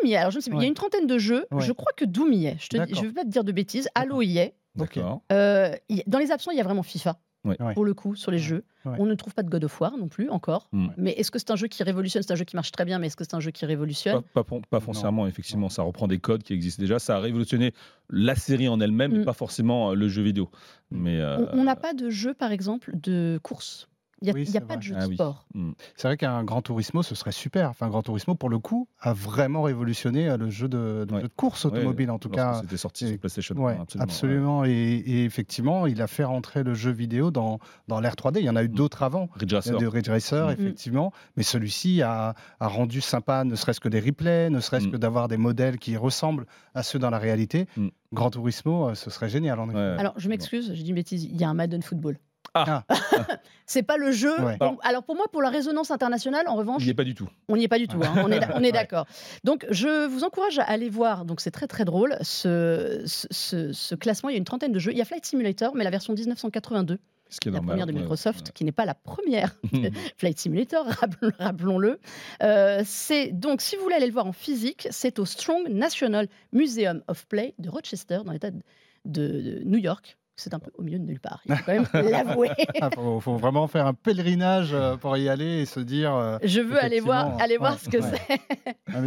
que 0.00 0.06
y 0.06 0.12
est? 0.12 0.16
Alors, 0.16 0.30
je 0.30 0.36
ne 0.38 0.40
sais 0.42 0.50
pas. 0.50 0.56
Il 0.56 0.58
y 0.58 0.60
a 0.60 0.62
Ouais. 0.62 0.68
une 0.68 0.74
trentaine 0.74 1.06
de 1.06 1.18
jeux. 1.18 1.46
Ouais. 1.50 1.62
Je 1.62 1.72
crois 1.72 1.92
que 1.96 2.04
Doom 2.04 2.32
y 2.32 2.46
est. 2.46 2.56
Je 2.58 2.76
ne 2.76 2.84
vais 3.08 3.12
pas 3.12 3.24
te 3.24 3.28
dire 3.28 3.44
de 3.44 3.52
bêtises. 3.52 3.88
Halo 3.94 4.22
y 4.22 4.38
est. 4.38 4.54
D'accord. 4.76 5.22
Euh, 5.32 5.72
dans 6.06 6.18
les 6.18 6.30
absents, 6.30 6.50
il 6.50 6.56
y 6.58 6.60
a 6.60 6.64
vraiment 6.64 6.82
FIFA. 6.82 7.18
Ouais. 7.44 7.60
Ouais. 7.60 7.74
Pour 7.74 7.84
le 7.84 7.92
coup, 7.92 8.16
sur 8.16 8.30
les 8.30 8.38
Ouais. 8.38 8.42
jeux. 8.42 8.64
Ouais. 8.86 8.96
On 8.98 9.04
ne 9.04 9.14
trouve 9.14 9.34
pas 9.34 9.42
de 9.42 9.50
God 9.50 9.64
of 9.64 9.78
War 9.80 9.96
non 9.98 10.08
plus, 10.08 10.30
encore. 10.30 10.68
Mm. 10.72 10.88
Mais 10.96 11.10
est-ce 11.12 11.30
que 11.30 11.38
c'est 11.38 11.50
un 11.50 11.56
jeu 11.56 11.66
qui 11.68 11.82
révolutionne? 11.82 12.22
C'est 12.22 12.32
un 12.32 12.36
jeu 12.36 12.44
qui 12.46 12.56
marche 12.56 12.72
très 12.72 12.86
bien, 12.86 12.98
mais 12.98 13.08
est-ce 13.08 13.16
que 13.16 13.24
c'est 13.24 13.34
un 13.34 13.40
jeu 13.40 13.50
qui 13.50 13.66
révolutionne? 13.66 14.22
Pas, 14.32 14.44
pas, 14.44 14.56
pas 14.70 14.80
foncièrement, 14.80 15.26
effectivement, 15.26 15.68
ça 15.68 15.82
reprend 15.82 16.08
des 16.08 16.18
codes 16.18 16.42
qui 16.42 16.54
existent 16.54 16.80
déjà. 16.80 16.98
Ça 16.98 17.16
a 17.16 17.20
révolutionné 17.20 17.74
la 18.08 18.34
série 18.34 18.66
en 18.68 18.80
elle-même, 18.80 19.12
mais 19.12 19.18
Mm. 19.20 19.24
pas 19.26 19.34
forcément 19.34 19.92
le 19.94 20.08
jeu 20.08 20.22
vidéo. 20.22 20.48
Mais 20.90 21.20
euh, 21.20 21.44
On- 21.52 21.58
On 21.60 21.64
n'a 21.64 21.76
pas 21.76 21.92
de 21.92 22.08
jeu, 22.08 22.32
par 22.32 22.50
exemple, 22.50 22.92
de 22.94 23.38
course? 23.42 23.88
Il 24.24 24.28
n'y 24.28 24.30
a, 24.30 24.34
Oui, 24.34 24.42
il 24.42 24.46
y 24.46 24.56
a 24.56 24.60
c'est 24.60 24.66
pas 24.66 24.76
de 24.76 24.82
jeu 24.82 24.94
de 24.94 25.00
Ah 25.02 25.06
oui. 25.06 25.14
sport. 25.14 25.46
mm. 25.54 25.72
C'est 25.96 26.08
vrai 26.08 26.16
qu'un 26.16 26.42
Grand 26.44 26.62
Turismo, 26.62 27.02
ce 27.02 27.14
serait 27.14 27.30
super. 27.32 27.68
Enfin, 27.68 27.88
Grand 27.88 28.02
Turismo, 28.02 28.34
pour 28.34 28.48
le 28.48 28.58
coup, 28.58 28.88
a 29.00 29.12
vraiment 29.12 29.60
révolutionné 29.62 30.28
euh, 30.30 30.36
le 30.38 30.48
jeu 30.48 30.66
de, 30.68 31.04
le 31.08 31.14
Ouais. 31.14 31.20
jeu 31.20 31.28
de 31.28 31.32
course 31.36 31.66
automobile, 31.66 32.10
en 32.10 32.18
tout 32.18 32.30
cas. 32.30 32.60
C'était 32.62 32.78
sorti 32.78 33.04
et- 33.04 33.08
sur 33.10 33.18
PlayStation. 33.18 33.54
Ouais, 33.56 33.76
absolument. 33.78 34.02
absolument. 34.04 34.64
Et, 34.64 34.70
et 34.72 35.24
effectivement, 35.24 35.86
il 35.86 36.00
a 36.00 36.06
fait 36.06 36.24
rentrer 36.24 36.62
le 36.62 36.72
jeu 36.74 36.90
vidéo 36.90 37.30
dans, 37.30 37.58
dans 37.88 38.00
l'ère 38.00 38.14
3D. 38.16 38.38
Il 38.40 38.44
y 38.46 38.50
en 38.50 38.56
a 38.56 38.62
eu 38.64 38.68
Mm. 38.68 38.74
d'autres 38.74 39.02
avant. 39.02 39.28
Ridge 39.34 39.50
Il 39.50 39.52
y 39.52 39.54
a 39.54 39.58
Racer. 39.58 39.78
de 39.78 39.86
Ridge 39.86 40.08
Racer, 40.08 40.46
Mm. 40.48 40.50
effectivement. 40.52 41.12
Mais 41.36 41.42
celui-ci 41.42 42.00
a, 42.02 42.34
a 42.60 42.66
rendu 42.66 43.00
sympa, 43.02 43.44
ne 43.44 43.54
serait-ce 43.56 43.80
que 43.80 43.88
des 43.90 44.00
replays, 44.00 44.48
ne 44.48 44.60
serait-ce 44.60 44.88
que 44.88 44.96
d'avoir 44.96 45.28
des 45.28 45.36
modèles 45.36 45.78
qui 45.78 45.96
ressemblent 45.98 46.46
à 46.74 46.82
ceux 46.82 46.98
dans 46.98 47.10
la 47.10 47.18
réalité. 47.18 47.66
Grand 48.12 48.30
Turismo, 48.30 48.88
euh, 48.90 48.94
ce 48.94 49.10
serait 49.10 49.28
génial, 49.28 49.58
en 49.58 49.68
effet. 49.68 49.76
Ouais. 49.76 49.96
Alors, 49.98 50.14
je 50.16 50.28
m'excuse, 50.28 50.72
j'ai 50.72 50.82
dit 50.84 50.90
une 50.90 50.94
bêtise. 50.94 51.24
Il 51.24 51.36
y 51.36 51.42
a 51.44 51.48
un 51.50 51.54
Madden 51.54 51.82
Football. 51.82 52.16
Ah. 52.54 52.84
c'est 53.66 53.82
pas 53.82 53.96
le 53.96 54.12
jeu. 54.12 54.38
Ouais. 54.40 54.56
Alors 54.82 55.02
pour 55.02 55.16
moi, 55.16 55.26
pour 55.32 55.42
la 55.42 55.50
résonance 55.50 55.90
internationale, 55.90 56.46
en 56.48 56.54
revanche, 56.54 56.82
Il 56.82 56.86
n'y 56.86 56.90
est 56.90 56.94
pas 56.94 57.04
du 57.04 57.14
tout. 57.14 57.28
on 57.48 57.56
n'y 57.56 57.64
est 57.64 57.68
pas 57.68 57.78
du 57.78 57.88
tout. 57.88 58.00
hein. 58.02 58.14
On 58.24 58.30
est, 58.30 58.40
on 58.54 58.60
est 58.60 58.66
Ouais. 58.66 58.72
d'accord. 58.72 59.06
Donc 59.42 59.66
je 59.70 60.06
vous 60.06 60.24
encourage 60.24 60.58
à 60.58 60.64
aller 60.64 60.88
voir. 60.88 61.24
Donc 61.24 61.40
c'est 61.40 61.50
très 61.50 61.66
très 61.66 61.84
drôle 61.84 62.16
ce, 62.22 63.02
ce, 63.06 63.26
ce- 63.30 63.72
ce 63.72 63.94
classement. 63.94 64.28
Il 64.28 64.32
y 64.32 64.36
a 64.36 64.38
une 64.38 64.44
trentaine 64.44 64.72
de 64.72 64.78
jeux. 64.78 64.92
Il 64.92 64.98
y 64.98 65.02
a 65.02 65.04
Flight 65.04 65.24
Simulator, 65.26 65.74
mais 65.74 65.84
la 65.84 65.90
version 65.90 66.12
1982, 66.12 66.98
Ce 67.28 67.40
qui 67.40 67.48
est 67.48 67.50
la 67.50 67.56
normal. 67.58 67.72
première 67.76 67.86
de 67.86 67.92
ouais. 67.92 68.00
Microsoft, 68.00 68.52
qui 68.52 68.64
n'est 68.64 68.72
pas 68.72 68.84
la 68.84 68.94
première. 68.94 69.56
Flight 70.18 70.38
Simulator, 70.38 70.86
rappelons- 70.86 71.32
rappelons-le. 71.38 71.98
Euh, 72.42 72.82
c'est 72.84 73.32
donc, 73.32 73.60
si 73.62 73.76
vous 73.76 73.82
voulez 73.82 73.96
aller 73.96 74.06
le 74.06 74.12
voir 74.12 74.26
en 74.26 74.32
physique, 74.32 74.86
c'est 74.90 75.18
au 75.18 75.24
Strong 75.24 75.68
National 75.68 76.28
Museum 76.52 77.02
of 77.08 77.26
Play 77.26 77.54
de 77.58 77.68
Rochester, 77.68 78.18
dans 78.24 78.32
l'État 78.32 78.50
de, 78.50 78.60
de 79.06 79.62
New 79.64 79.78
York. 79.78 80.16
C'est 80.36 80.52
un 80.52 80.58
peu 80.58 80.70
au 80.74 80.82
milieu 80.82 80.98
de 80.98 81.04
nulle 81.04 81.20
part, 81.20 81.40
il 81.46 81.54
faut 81.54 81.62
quand 81.66 81.72
même 81.72 82.10
l'avouer. 82.10 82.50
Il 82.74 82.88
faut, 82.94 83.20
faut 83.20 83.36
vraiment 83.36 83.66
faire 83.68 83.86
un 83.86 83.94
pèlerinage 83.94 84.70
euh, 84.72 84.96
pour 84.96 85.16
y 85.16 85.28
aller 85.28 85.60
et 85.62 85.66
se 85.66 85.78
dire. 85.80 86.12
euh, 86.14 86.38
Je 86.42 86.60
veux 86.60 86.82
aller 86.82 86.98
voir, 87.00 87.40
aller 87.40 87.56
voir 87.56 87.74
ouais, 87.74 87.78
ce 87.84 87.88
que 87.88 87.98
ouais. 87.98 88.18
c'est. 88.28 88.74
ah, 88.92 88.98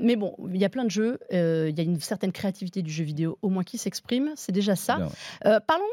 mais 0.00 0.16
bon, 0.16 0.36
il 0.52 0.60
y 0.60 0.64
a 0.64 0.68
plein 0.68 0.84
de 0.84 0.90
jeux, 0.90 1.18
euh, 1.32 1.66
il 1.70 1.76
y 1.76 1.80
a 1.80 1.84
une 1.84 1.98
certaine 2.00 2.32
créativité 2.32 2.82
du 2.82 2.90
jeu 2.92 3.04
vidéo, 3.04 3.38
au 3.42 3.48
moins 3.48 3.64
qui 3.64 3.78
s'exprime, 3.78 4.30
c'est 4.36 4.52
déjà 4.52 4.76
ça. 4.76 5.08
Euh, 5.44 5.58
parlons 5.66 5.84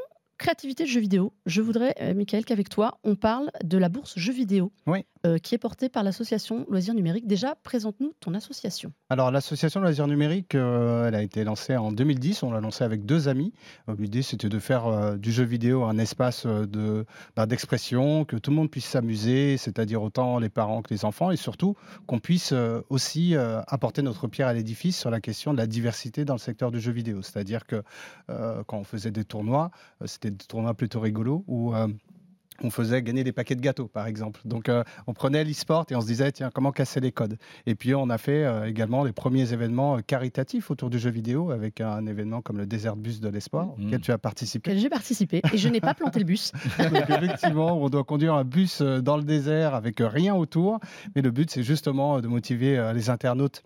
créativité 0.42 0.86
de 0.86 0.90
jeux 0.90 1.00
vidéo. 1.00 1.34
Je 1.46 1.62
voudrais, 1.62 1.94
euh, 2.02 2.16
Michael, 2.16 2.46
qu'avec 2.46 2.68
toi, 2.68 2.98
on 3.04 3.16
parle 3.16 3.52
de 3.64 3.78
la 3.78 3.90
bourse 3.90 4.18
jeux 4.18 4.34
vidéo, 4.34 4.72
Oui. 4.88 5.06
euh, 5.28 5.38
qui 5.38 5.54
est 5.54 5.60
portée 5.60 5.88
par 5.88 6.02
l'association 6.04 6.66
Loisirs 6.68 6.96
Numériques. 6.96 7.28
Déjà, 7.28 7.54
présente-nous 7.62 8.14
ton 8.20 8.34
association. 8.34 8.92
Alors, 9.12 9.30
l'association 9.30 9.82
Loisirs 9.82 10.08
Numériques, 10.08 10.56
euh, 10.56 11.08
elle 11.08 11.14
a 11.14 11.22
été 11.22 11.44
lancée 11.44 11.78
en 11.78 11.92
2010. 11.92 12.42
On 12.42 12.52
l'a 12.52 12.60
lancée 12.60 12.84
avec 12.84 13.06
deux 13.06 13.28
amis. 13.28 13.54
L'idée, 14.00 14.24
c'était 14.24 14.50
de 14.50 14.58
faire 14.58 15.18
du 15.20 15.32
jeu 15.32 15.44
vidéo 15.44 15.84
un 15.84 16.00
espace 16.00 16.48
de, 16.48 17.06
bah, 17.36 17.46
d'expression, 17.46 18.26
que 18.26 18.36
tout 18.36 18.50
le 18.50 18.56
monde 18.56 18.72
puisse 18.72 18.86
s'amuser, 18.86 19.58
c'est-à-dire 19.58 20.02
autant 20.02 20.40
les 20.40 20.50
parents 20.50 20.82
que 20.82 20.92
les 20.92 21.06
enfants, 21.06 21.30
et 21.30 21.38
surtout 21.38 21.76
qu'on 22.08 22.18
puisse 22.20 22.52
aussi 22.90 23.36
apporter 23.68 24.02
notre 24.02 24.28
pierre 24.28 24.48
à 24.48 24.54
l'édifice 24.54 24.98
sur 24.98 25.12
la 25.12 25.22
question 25.22 25.54
de 25.54 25.58
la 25.60 25.68
diversité 25.68 26.26
dans 26.26 26.34
le 26.34 26.40
secteur 26.40 26.72
du 26.72 26.80
jeu 26.80 26.92
vidéo. 26.92 27.22
C'est-à-dire 27.22 27.68
que 27.68 27.84
quand 28.28 28.78
on 28.80 28.84
faisait 28.84 29.12
des 29.12 29.24
tournois, 29.24 29.70
c'était 30.06 30.31
des 30.32 30.46
tournois 30.46 30.74
plutôt 30.74 31.00
rigolos 31.00 31.44
où 31.48 31.74
euh, 31.76 31.88
on 32.64 32.70
faisait 32.70 33.02
gagner 33.02 33.24
des 33.24 33.32
paquets 33.32 33.56
de 33.56 33.62
gâteaux, 33.62 33.88
par 33.88 34.06
exemple. 34.06 34.40
Donc, 34.46 34.70
euh, 34.70 34.84
on 35.08 35.14
prenait 35.14 35.44
l'e-sport 35.44 35.86
et 35.90 35.96
on 35.96 36.02
se 36.02 36.06
disait, 36.06 36.32
tiens, 36.32 36.52
comment 36.54 36.72
casser 36.72 37.00
les 37.00 37.12
codes? 37.12 37.38
Et 37.66 37.74
puis, 37.74 37.96
on 37.96 38.08
a 38.12 38.20
fait 38.20 38.44
euh, 38.46 38.68
également 38.68 39.04
les 39.04 39.14
premiers 39.14 39.52
événements 39.52 39.98
euh, 39.98 40.02
caritatifs 40.02 40.70
autour 40.70 40.92
du 40.92 41.00
jeu 41.00 41.10
vidéo, 41.10 41.50
avec 41.50 41.82
un 41.82 42.06
événement 42.06 42.42
comme 42.44 42.60
le 42.60 42.68
Desert 42.68 42.96
Bus 42.96 43.20
de 43.20 43.30
l'espoir, 43.30 43.70
Mhm. 43.78 43.88
auquel 43.88 44.02
tu 44.02 44.12
as 44.12 44.20
participé. 44.20 44.70
Auquel 44.70 44.80
J'ai 44.80 44.90
participé 44.90 45.42
et 45.52 45.58
je 45.58 45.70
n'ai 45.70 45.82
pas 45.82 45.96
planté 45.96 46.20
le 46.20 46.26
bus. 46.26 46.52
Donc, 46.78 47.10
effectivement, 47.10 47.82
on 47.82 47.90
doit 47.90 48.04
conduire 48.04 48.36
un 48.36 48.44
bus 48.44 48.84
dans 48.84 49.18
le 49.18 49.24
désert 49.24 49.74
avec 49.74 49.96
rien 50.00 50.36
autour. 50.36 50.80
Mais 51.16 51.24
le 51.24 51.32
but, 51.32 51.50
c'est 51.50 51.64
justement 51.64 52.22
de 52.22 52.28
motiver 52.28 52.92
les 52.94 53.10
internautes 53.10 53.64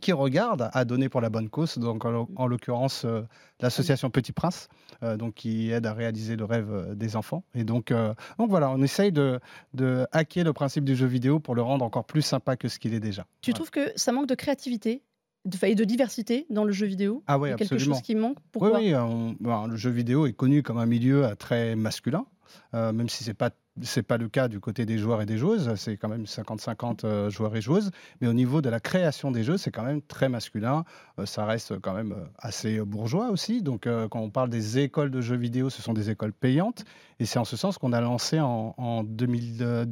qui 0.00 0.12
regardent 0.12 0.70
à 0.72 0.84
donner 0.84 1.08
pour 1.08 1.20
la 1.20 1.28
bonne 1.30 1.48
cause, 1.48 1.76
donc 1.78 2.04
en, 2.04 2.28
en 2.36 2.46
l'occurrence 2.46 3.04
euh, 3.04 3.22
l'association 3.60 4.10
Petit 4.10 4.32
Prince, 4.32 4.68
euh, 5.02 5.16
donc 5.16 5.34
qui 5.34 5.70
aide 5.70 5.86
à 5.86 5.92
réaliser 5.92 6.36
le 6.36 6.44
rêve 6.44 6.72
euh, 6.72 6.94
des 6.94 7.16
enfants. 7.16 7.42
Et 7.54 7.64
donc, 7.64 7.90
euh, 7.90 8.14
donc 8.38 8.48
voilà, 8.50 8.70
on 8.70 8.80
essaye 8.82 9.10
de, 9.12 9.40
de 9.74 10.06
hacker 10.12 10.44
le 10.44 10.52
principe 10.52 10.84
du 10.84 10.94
jeu 10.94 11.06
vidéo 11.06 11.40
pour 11.40 11.54
le 11.54 11.62
rendre 11.62 11.84
encore 11.84 12.04
plus 12.04 12.22
sympa 12.22 12.56
que 12.56 12.68
ce 12.68 12.78
qu'il 12.78 12.94
est 12.94 13.00
déjà. 13.00 13.26
Tu 13.40 13.52
trouves 13.52 13.70
que 13.70 13.90
ça 13.96 14.12
manque 14.12 14.26
de 14.28 14.34
créativité 14.34 15.02
de, 15.44 15.56
et 15.66 15.74
de 15.74 15.84
diversité 15.84 16.46
dans 16.50 16.64
le 16.64 16.72
jeu 16.72 16.86
vidéo? 16.86 17.22
Ah 17.26 17.38
oui, 17.38 17.48
Il 17.48 17.50
y 17.50 17.54
a 17.54 17.56
quelque 17.56 17.74
absolument. 17.74 17.96
chose 17.96 18.02
qui 18.02 18.14
manque? 18.14 18.36
Oui, 18.38 18.42
Pourquoi? 18.52 18.78
oui, 18.78 18.94
on- 18.94 19.36
ben, 19.40 19.66
le 19.66 19.76
jeu 19.76 19.90
vidéo 19.90 20.26
est 20.26 20.32
connu 20.32 20.62
comme 20.62 20.78
un 20.78 20.86
milieu 20.86 21.34
très 21.38 21.74
masculin, 21.76 22.24
même 22.72 23.08
si 23.08 23.24
ce 23.24 23.30
n'est 23.30 23.34
pas, 23.34 23.50
c'est 23.82 24.02
pas 24.02 24.18
le 24.18 24.28
cas 24.28 24.48
du 24.48 24.60
côté 24.60 24.86
des 24.86 24.98
joueurs 24.98 25.22
et 25.22 25.26
des 25.26 25.38
joueuses, 25.38 25.74
c'est 25.76 25.96
quand 25.96 26.08
même 26.08 26.24
50-50 26.24 27.00
euh, 27.04 27.30
joueurs 27.30 27.54
et 27.56 27.60
joueuses, 27.60 27.90
mais 28.20 28.28
au 28.28 28.32
niveau 28.32 28.60
de 28.62 28.68
la 28.68 28.80
création 28.80 29.30
des 29.30 29.44
jeux, 29.44 29.56
c'est 29.56 29.70
quand 29.70 29.84
même 29.84 30.02
très 30.02 30.28
masculin, 30.28 30.84
Euh, 31.18 31.26
ça 31.26 31.44
reste 31.44 31.78
quand 31.80 31.94
même 31.94 32.12
euh, 32.12 32.24
assez 32.38 32.80
bourgeois 32.80 33.30
aussi, 33.30 33.62
donc 33.62 33.88
quand 34.10 34.20
on 34.20 34.30
parle 34.30 34.50
des 34.50 34.78
écoles 34.78 35.10
de 35.10 35.20
jeux 35.20 35.36
vidéo, 35.36 35.70
ce 35.70 35.82
sont 35.82 35.92
des 35.92 36.10
écoles 36.10 36.32
payantes, 36.32 36.84
et 37.18 37.26
c'est 37.26 37.38
en 37.38 37.44
ce 37.44 37.56
sens 37.56 37.78
qu'on 37.78 37.92
a 37.92 38.00
lancé 38.00 38.40
en, 38.40 38.74
en 38.76 39.04
2000, 39.04 39.58
euh, 39.62 39.86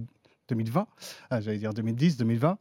2020, 0.48 0.86
ah, 1.30 1.40
j'allais 1.40 1.58
dire 1.58 1.74
2010, 1.74 2.16
2020, 2.16 2.50
euh, 2.50 2.54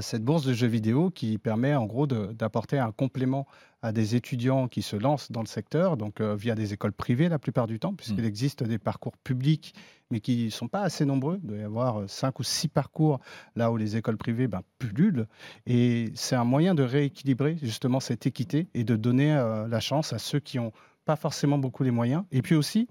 cette 0.00 0.24
bourse 0.24 0.44
de 0.44 0.52
jeux 0.52 0.66
vidéo 0.66 1.10
qui 1.10 1.38
permet 1.38 1.74
en 1.74 1.86
gros 1.86 2.06
d'apporter 2.06 2.78
un 2.78 2.92
complément 2.92 3.46
à 3.82 3.92
des 3.92 4.14
étudiants 4.14 4.68
qui 4.68 4.82
se 4.82 4.96
lancent 4.96 5.32
dans 5.32 5.40
le 5.40 5.46
secteur, 5.46 5.96
donc 5.96 6.20
euh, 6.20 6.34
via 6.36 6.54
des 6.54 6.72
écoles 6.72 6.92
privées 6.92 7.28
la 7.28 7.38
plupart 7.38 7.66
du 7.66 7.78
temps, 7.78 7.94
puisqu'il 7.94 8.22
Mm. 8.22 8.26
existe 8.26 8.62
des 8.62 8.78
parcours 8.78 9.16
publics, 9.16 9.74
mais 10.10 10.20
qui 10.20 10.44
ne 10.44 10.50
sont 10.50 10.68
pas 10.68 10.82
assez 10.82 11.06
nombreux. 11.06 11.40
Il 11.42 11.48
doit 11.48 11.58
y 11.58 11.62
avoir 11.62 12.00
euh, 12.00 12.06
cinq 12.06 12.40
ou 12.40 12.42
six 12.42 12.68
parcours 12.68 13.20
là 13.56 13.72
où 13.72 13.76
les 13.76 13.96
écoles 13.96 14.18
privées 14.18 14.48
ben, 14.48 14.62
pullulent. 14.78 15.26
Et 15.66 16.12
c'est 16.14 16.36
un 16.36 16.44
moyen 16.44 16.74
de 16.74 16.82
rééquilibrer 16.82 17.56
justement 17.62 18.00
cette 18.00 18.26
équité 18.26 18.68
et 18.74 18.84
de 18.84 18.96
donner 18.96 19.34
euh, 19.34 19.66
la 19.66 19.80
chance 19.80 20.12
à 20.12 20.18
ceux 20.18 20.40
qui 20.40 20.58
n'ont 20.58 20.72
pas 21.06 21.16
forcément 21.16 21.56
beaucoup 21.56 21.82
les 21.82 21.90
moyens. 21.90 22.24
Et 22.32 22.42
puis 22.42 22.54
aussi, 22.54 22.86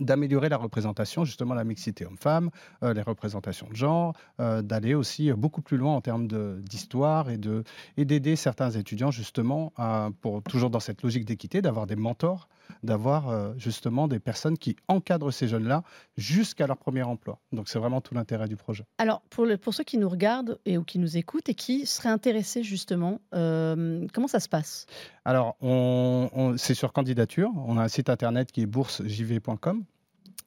d'améliorer 0.00 0.48
la 0.48 0.56
représentation, 0.56 1.24
justement 1.24 1.54
la 1.54 1.64
mixité 1.64 2.06
homme-femme, 2.06 2.50
euh, 2.82 2.94
les 2.94 3.02
représentations 3.02 3.68
de 3.68 3.76
genre, 3.76 4.14
euh, 4.40 4.62
d'aller 4.62 4.94
aussi 4.94 5.32
beaucoup 5.32 5.62
plus 5.62 5.76
loin 5.76 5.94
en 5.94 6.00
termes 6.00 6.26
d'histoire 6.62 7.30
et 7.30 7.38
de 7.38 7.64
et 7.96 8.04
d'aider 8.04 8.36
certains 8.36 8.70
étudiants 8.70 9.10
justement 9.10 9.72
pour 10.20 10.42
toujours 10.42 10.70
dans 10.70 10.80
cette 10.80 11.02
logique 11.02 11.24
d'équité, 11.24 11.62
d'avoir 11.62 11.86
des 11.86 11.96
mentors, 11.96 12.48
d'avoir 12.82 13.28
euh, 13.28 13.52
justement 13.56 14.08
des 14.08 14.18
personnes 14.18 14.58
qui 14.58 14.76
encadrent 14.88 15.32
ces 15.32 15.48
jeunes-là 15.48 15.82
jusqu'à 16.16 16.66
leur 16.66 16.76
premier 16.76 17.02
emploi. 17.02 17.38
Donc 17.52 17.68
c'est 17.68 17.78
vraiment 17.78 18.00
tout 18.00 18.14
l'intérêt 18.14 18.48
du 18.48 18.56
projet. 18.56 18.84
Alors 18.98 19.22
pour, 19.30 19.46
le, 19.46 19.56
pour 19.56 19.74
ceux 19.74 19.84
qui 19.84 19.98
nous 19.98 20.08
regardent 20.08 20.58
et 20.66 20.78
ou 20.78 20.84
qui 20.84 20.98
nous 20.98 21.16
écoutent 21.16 21.48
et 21.48 21.54
qui 21.54 21.86
seraient 21.86 22.08
intéressés 22.08 22.62
justement, 22.62 23.20
comment 23.30 24.28
ça 24.28 24.40
se 24.40 24.48
passe? 24.48 24.86
Alors 25.24 25.56
on, 25.60 26.54
c'est 26.56 26.74
sur 26.74 26.92
candidature. 26.92 27.50
On 27.66 27.78
a 27.78 27.82
un 27.82 27.88
site 27.88 28.08
internet 28.08 28.52
qui 28.52 28.62
est 28.62 28.66
boursejv.com 28.66 29.84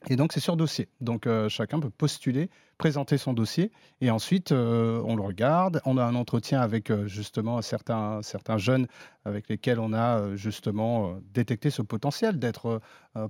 et 0.09 0.15
donc, 0.15 0.33
c'est 0.33 0.39
sur 0.39 0.57
dossier. 0.57 0.89
Donc, 1.01 1.27
euh, 1.27 1.47
chacun 1.49 1.79
peut 1.79 1.89
postuler, 1.89 2.49
présenter 2.83 3.17
son 3.17 3.31
dossier, 3.31 3.71
et 4.01 4.11
ensuite, 4.11 4.51
euh, 4.51 5.01
on 5.05 5.15
le 5.15 5.21
regarde. 5.21 5.79
On 5.85 5.97
a 5.97 6.03
un 6.03 6.15
entretien 6.15 6.59
avec 6.59 6.91
euh, 6.91 7.07
justement 7.07 7.61
certains, 7.61 8.21
certains 8.21 8.57
jeunes 8.57 8.87
avec 9.23 9.47
lesquels 9.47 9.79
on 9.79 9.93
a 9.93 10.35
justement 10.35 11.15
détecté 11.33 11.69
ce 11.69 11.81
potentiel 11.81 12.39
d'être, 12.39 12.81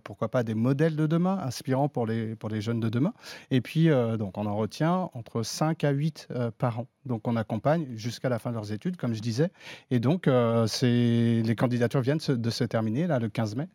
pourquoi 0.03 0.27
pas, 0.29 0.41
des 0.41 0.55
modèles 0.55 0.95
de 0.95 1.05
demain, 1.05 1.37
inspirants 1.43 1.87
pour 1.87 2.07
les, 2.07 2.35
pour 2.35 2.49
les 2.49 2.61
jeunes 2.61 2.79
de 2.79 2.89
demain. 2.89 3.13
Et 3.51 3.61
puis, 3.61 3.89
donc, 4.17 4.39
on 4.39 4.47
en 4.47 4.55
retient 4.55 5.11
entre 5.13 5.43
5 5.43 5.83
à 5.83 5.91
8 5.91 6.29
par 6.57 6.79
an. 6.79 6.87
Donc, 7.05 7.27
on 7.27 7.35
accompagne 7.35 7.85
jusqu'à 7.95 8.27
la 8.27 8.39
fin 8.39 8.49
de 8.49 8.55
leurs 8.55 8.71
études, 8.71 8.97
comme 8.97 9.13
je 9.13 9.21
disais. 9.21 9.51
Et 9.91 9.99
donc, 9.99 10.25
les 10.25 11.55
candidatures 11.55 12.01
viennent 12.01 12.17
de 12.27 12.49
se 12.49 12.63
terminer, 12.63 13.05
là, 13.05 13.19
le 13.19 13.29
15 13.29 13.55
mai. 13.55 13.67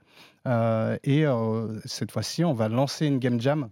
et 1.05 1.25
cette 1.85 2.11
fois-ci, 2.11 2.45
on 2.45 2.53
va 2.53 2.69
lancer 2.69 3.07
une 3.07 3.21
game 3.21 3.41
jam. 3.41 3.71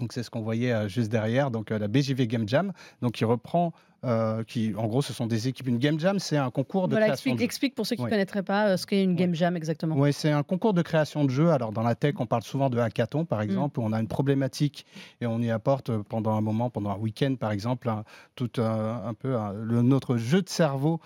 Donc 0.00 0.14
c'est 0.14 0.22
ce 0.22 0.30
qu'on 0.30 0.40
voyait 0.40 0.72
euh, 0.72 0.88
juste 0.88 1.10
derrière, 1.10 1.50
donc 1.50 1.70
euh, 1.70 1.78
la 1.78 1.86
BJV 1.86 2.26
Game 2.26 2.48
Jam, 2.48 2.72
donc 3.02 3.12
qui 3.12 3.24
reprend 3.24 3.72
euh, 4.02 4.44
qui, 4.44 4.72
en 4.78 4.86
gros, 4.86 5.02
ce 5.02 5.12
sont 5.12 5.26
des 5.26 5.46
équipes. 5.46 5.68
Une 5.68 5.76
game 5.76 6.00
jam, 6.00 6.18
c'est 6.18 6.38
un 6.38 6.50
concours 6.50 6.88
de 6.88 6.96
création. 6.96 7.12
Explique, 7.12 7.42
explique 7.42 7.74
pour 7.74 7.86
ceux 7.86 7.96
qui 7.96 8.02
ne 8.02 8.08
connaîtraient 8.08 8.42
pas 8.42 8.78
ce 8.78 8.86
qu'est 8.86 9.04
une 9.04 9.14
game 9.14 9.34
jam 9.34 9.58
exactement. 9.58 9.94
Oui, 9.94 10.14
c'est 10.14 10.30
un 10.30 10.42
concours 10.42 10.72
de 10.72 10.80
création 10.80 11.22
de 11.26 11.28
jeux. 11.28 11.50
Alors, 11.50 11.70
dans 11.70 11.82
la 11.82 11.94
tech, 11.94 12.14
on 12.18 12.24
parle 12.24 12.42
souvent 12.42 12.70
de 12.70 12.78
hackathon, 12.78 13.26
par 13.26 13.40
mm. 13.40 13.42
exemple, 13.42 13.78
où 13.78 13.82
on 13.82 13.92
a 13.92 14.00
une 14.00 14.08
problématique 14.08 14.86
et 15.20 15.26
on 15.26 15.38
y 15.40 15.50
apporte 15.50 15.94
pendant 16.08 16.34
un 16.34 16.40
moment, 16.40 16.70
pendant 16.70 16.92
un 16.92 16.96
week-end, 16.96 17.34
par 17.38 17.52
exemple, 17.52 17.92
tout 18.36 18.50
un, 18.56 19.12
peu 19.12 19.36
le, 19.62 19.82
notre 19.82 20.16
jeu 20.16 20.40
de 20.40 20.48
cerveau, 20.48 21.00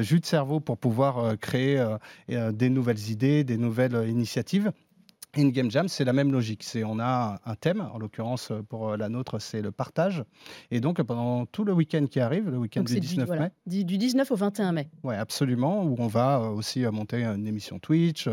jus 0.00 0.18
de 0.18 0.26
cerveau 0.26 0.58
pour 0.58 0.76
pouvoir 0.76 1.38
créer 1.38 1.86
des 2.28 2.68
nouvelles 2.68 3.10
idées, 3.10 3.44
des 3.44 3.58
nouvelles 3.58 4.08
initiatives. 4.08 4.72
In 5.36 5.48
Game 5.48 5.70
Jam, 5.70 5.88
c'est 5.88 6.04
la 6.04 6.12
même 6.12 6.32
logique. 6.32 6.62
C'est 6.62 6.84
on 6.84 6.98
a 7.00 7.40
un 7.44 7.54
thème, 7.56 7.88
en 7.92 7.98
l'occurrence 7.98 8.52
pour 8.68 8.90
euh, 8.90 8.96
la 8.96 9.08
nôtre, 9.08 9.40
c'est 9.40 9.62
le 9.62 9.72
partage. 9.72 10.24
Et 10.70 10.80
donc 10.80 11.02
pendant 11.02 11.46
tout 11.46 11.64
le 11.64 11.72
week-end 11.72 12.06
qui 12.06 12.20
arrive, 12.20 12.48
le 12.48 12.58
week-end 12.58 12.82
du 12.82 13.00
19 13.00 13.28
mai, 13.30 13.50
du 13.66 13.98
19 13.98 14.30
au 14.30 14.36
21 14.36 14.72
mai. 14.72 14.90
Oui, 15.02 15.14
absolument. 15.14 15.84
Où 15.84 15.96
on 15.98 16.06
va 16.06 16.38
euh, 16.38 16.48
aussi 16.50 16.84
euh, 16.84 16.92
monter 16.92 17.24
une 17.24 17.46
émission 17.46 17.78
Twitch. 17.78 18.28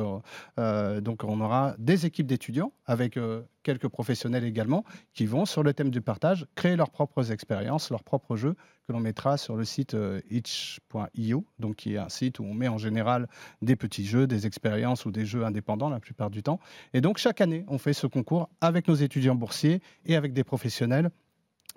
donc 0.55 1.24
on 1.24 1.41
aura 1.41 1.75
des 1.77 2.05
équipes 2.05 2.27
d'étudiants 2.27 2.72
avec 2.86 3.17
quelques 3.63 3.88
professionnels 3.88 4.44
également 4.44 4.84
qui 5.13 5.25
vont 5.25 5.46
sur 5.46 5.63
le 5.63 5.74
thème 5.74 5.89
du 5.89 6.01
partage 6.01 6.48
créer 6.56 6.75
leurs 6.75 6.89
propres 6.89 7.32
expériences, 7.32 7.89
leurs 7.89 8.03
propres 8.03 8.36
jeux 8.36 8.56
que 8.88 8.94
l'on 8.94 9.00
mettra 9.00 9.38
sur 9.38 9.56
le 9.56 9.65
site 9.65 9.94
euh, 9.94 10.22
itch.io, 10.30 11.46
donc 11.60 11.75
qui 11.75 11.94
est 11.94 11.98
un 11.98 12.10
site 12.10 12.39
où 12.39 12.44
on 12.44 12.53
met 12.53 12.68
en 12.68 12.77
général 12.77 13.27
des 13.62 13.75
petits 13.75 14.06
jeux, 14.06 14.27
des 14.27 14.48
expériences 14.48 15.06
ou 15.06 15.12
des 15.12 15.25
jeux 15.25 15.46
indépendants 15.46 15.89
la 15.89 16.00
plupart 16.00 16.30
du 16.30 16.44
temps. 16.44 16.60
Et 16.94 17.01
donc 17.01 17.18
chaque 17.18 17.41
année, 17.41 17.65
on 17.68 17.77
fait 17.77 17.94
ce 17.94 18.08
concours 18.08 18.50
avec 18.62 18.88
nos 18.88 18.96
étudiants 18.96 19.36
boursiers 19.36 19.82
et 20.06 20.15
avec 20.15 20.34
des 20.34 20.44
professionnels 20.44 21.12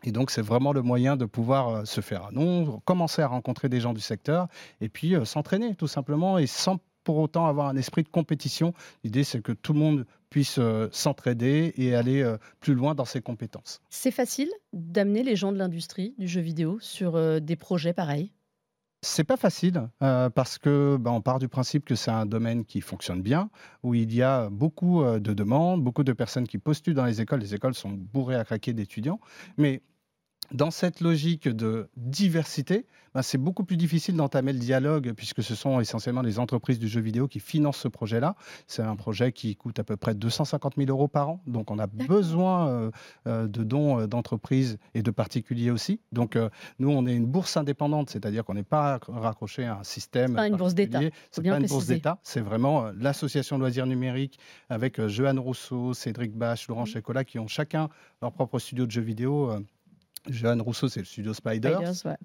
et 0.04 0.12
donc, 0.12 0.30
c'est 0.30 0.42
vraiment 0.42 0.72
le 0.72 0.82
moyen 0.82 1.16
de 1.16 1.24
pouvoir 1.24 1.68
euh, 1.68 1.84
se 1.84 2.00
faire 2.02 2.26
un 2.26 2.32
nom, 2.32 2.80
commencer 2.84 3.22
à 3.22 3.26
rencontrer 3.26 3.68
des 3.70 3.80
gens 3.80 3.94
du 3.94 4.00
secteur 4.00 4.48
et 4.80 4.88
puis 4.90 5.14
euh, 5.14 5.24
s'entraîner 5.24 5.74
tout 5.74 5.86
simplement 5.86 6.38
et 6.38 6.46
sans 6.46 6.78
pour 7.04 7.18
autant 7.18 7.46
avoir 7.46 7.68
un 7.68 7.76
esprit 7.76 8.02
de 8.02 8.08
compétition. 8.08 8.72
L'idée, 9.04 9.24
c'est 9.24 9.42
que 9.42 9.52
tout 9.52 9.72
le 9.72 9.78
monde 9.78 10.06
puisse 10.30 10.58
euh, 10.58 10.88
s'entraider 10.90 11.72
et 11.76 11.94
aller 11.94 12.22
euh, 12.22 12.38
plus 12.58 12.74
loin 12.74 12.96
dans 12.96 13.04
ses 13.04 13.20
compétences. 13.20 13.80
C'est 13.90 14.10
facile 14.10 14.50
d'amener 14.72 15.22
les 15.22 15.36
gens 15.36 15.52
de 15.52 15.58
l'industrie 15.58 16.14
du 16.18 16.26
jeu 16.26 16.40
vidéo 16.40 16.78
sur 16.80 17.14
euh, 17.14 17.38
des 17.38 17.54
projets 17.54 17.92
pareils? 17.92 18.32
C'est 19.02 19.24
pas 19.24 19.36
facile 19.36 19.86
parce 20.00 20.56
que 20.56 20.96
bah, 20.98 21.10
on 21.12 21.20
part 21.20 21.38
du 21.38 21.46
principe 21.46 21.84
que 21.84 21.94
c'est 21.94 22.10
un 22.10 22.24
domaine 22.24 22.64
qui 22.64 22.80
fonctionne 22.80 23.20
bien, 23.20 23.50
où 23.82 23.92
il 23.92 24.14
y 24.14 24.22
a 24.22 24.48
beaucoup 24.48 25.04
de 25.04 25.34
demandes, 25.34 25.84
beaucoup 25.84 26.04
de 26.04 26.14
personnes 26.14 26.48
qui 26.48 26.56
postulent 26.56 26.94
dans 26.94 27.04
les 27.04 27.20
écoles. 27.20 27.40
Les 27.40 27.54
écoles 27.54 27.74
sont 27.74 27.90
bourrées 27.90 28.36
à 28.36 28.44
craquer 28.44 28.72
d'étudiants, 28.72 29.20
mais 29.58 29.82
dans 30.52 30.70
cette 30.70 31.00
logique 31.00 31.48
de 31.48 31.88
diversité, 31.96 32.86
ben, 33.14 33.22
c'est 33.22 33.38
beaucoup 33.38 33.62
plus 33.62 33.76
difficile 33.76 34.16
d'entamer 34.16 34.52
le 34.52 34.58
dialogue 34.58 35.12
puisque 35.16 35.42
ce 35.42 35.54
sont 35.54 35.78
essentiellement 35.80 36.22
les 36.22 36.40
entreprises 36.40 36.80
du 36.80 36.88
jeu 36.88 37.00
vidéo 37.00 37.28
qui 37.28 37.38
financent 37.38 37.78
ce 37.78 37.88
projet-là. 37.88 38.34
C'est 38.66 38.82
un 38.82 38.96
projet 38.96 39.30
qui 39.30 39.54
coûte 39.54 39.78
à 39.78 39.84
peu 39.84 39.96
près 39.96 40.14
250 40.14 40.74
000 40.76 40.90
euros 40.90 41.06
par 41.06 41.28
an. 41.28 41.40
Donc 41.46 41.70
on 41.70 41.78
a 41.78 41.86
besoin 41.86 42.68
euh, 42.68 42.90
euh, 43.28 43.46
de 43.46 43.62
dons 43.62 44.00
euh, 44.00 44.06
d'entreprises 44.08 44.78
et 44.94 45.02
de 45.02 45.10
particuliers 45.12 45.70
aussi. 45.70 46.00
Donc 46.10 46.36
nous, 46.78 46.90
on 46.90 47.06
est 47.06 47.14
une 47.14 47.26
bourse 47.26 47.56
indépendante, 47.56 48.10
c'est-à-dire 48.10 48.44
qu'on 48.44 48.54
n'est 48.54 48.64
pas 48.64 48.98
raccroché 49.08 49.64
à 49.64 49.78
un 49.78 49.84
système. 49.84 50.34
Pas 50.34 50.48
une 50.48 50.56
bourse 50.56 50.74
d'État. 50.74 51.00
C'est 51.30 51.42
pas 51.42 51.58
une 51.58 51.66
bourse 51.66 51.86
d'État. 51.86 52.18
C'est 52.24 52.40
vraiment 52.40 52.90
l'association 52.98 53.58
Loisirs 53.58 53.86
Numériques 53.86 54.38
avec 54.68 55.04
Johan 55.06 55.40
Rousseau, 55.40 55.94
Cédric 55.94 56.34
Bach, 56.34 56.66
Laurent 56.68 56.84
mmh. 56.84 57.24
qui 57.24 57.38
ont 57.38 57.48
chacun 57.48 57.88
leur 58.20 58.32
propre 58.32 58.58
studio 58.58 58.86
de 58.86 58.90
jeux 58.90 59.02
vidéo 59.02 59.52
Johan 60.28 60.62
Rousseau, 60.62 60.88
c'est 60.88 61.00
le 61.00 61.06
studio 61.06 61.34
Spider. 61.34 61.76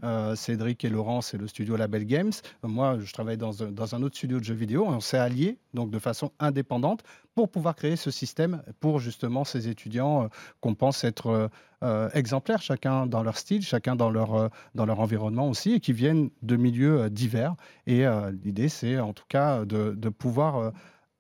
Euh, 0.04 0.36
Cédric 0.36 0.86
et 0.86 0.90
Laurent, 0.90 1.22
c'est 1.22 1.38
le 1.38 1.48
studio 1.48 1.76
Label 1.76 2.06
Games. 2.06 2.32
Moi, 2.64 2.98
je 3.00 3.12
travaille 3.12 3.38
dans 3.38 3.64
un, 3.64 3.72
dans 3.72 3.96
un 3.96 4.04
autre 4.04 4.16
studio 4.16 4.40
de 4.40 4.44
jeux 4.44 4.54
vidéo. 4.54 4.86
on 4.88 5.00
s'est 5.00 5.18
alliés, 5.18 5.58
donc 5.74 5.92
de 5.92 6.00
façon 6.00 6.32
indépendante, 6.40 7.04
pour 7.36 7.50
pouvoir 7.50 7.76
créer 7.76 7.96
ce 7.96 8.12
système 8.12 8.64
pour 8.80 9.00
justement 9.00 9.44
ces 9.44 9.68
étudiants 9.68 10.24
euh, 10.24 10.28
qu'on 10.62 10.76
pense 10.76 11.04
être 11.04 11.50
euh, 11.84 12.10
exemplaires, 12.14 12.62
chacun 12.62 13.06
dans 13.06 13.24
leur 13.24 13.38
style, 13.38 13.62
chacun 13.62 13.96
dans 13.96 14.10
leur, 14.10 14.50
dans 14.76 14.86
leur 14.86 15.00
environnement 15.00 15.50
aussi, 15.50 15.74
et 15.74 15.80
qui 15.80 15.94
viennent 15.94 16.30
de 16.42 16.56
milieux 16.56 17.10
divers. 17.10 17.56
Et 17.88 18.06
l'idée, 18.44 18.70
c'est 18.70 19.00
en 19.00 19.14
tout 19.14 19.24
cas 19.30 19.66
de, 19.66 19.94
de 19.96 20.10
pouvoir 20.10 20.74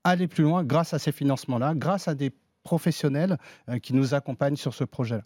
aller 0.04 0.28
plus 0.28 0.44
loin 0.44 0.64
grâce 0.64 0.94
à 0.94 1.00
ces 1.00 1.12
financements-là, 1.12 1.76
grâce 1.76 2.08
à 2.08 2.16
des 2.16 2.32
professionnels 2.64 3.38
qui 3.82 3.94
nous 3.94 4.14
accompagnent 4.14 4.58
sur 4.58 4.74
ce 4.74 4.84
projet-là. 4.84 5.24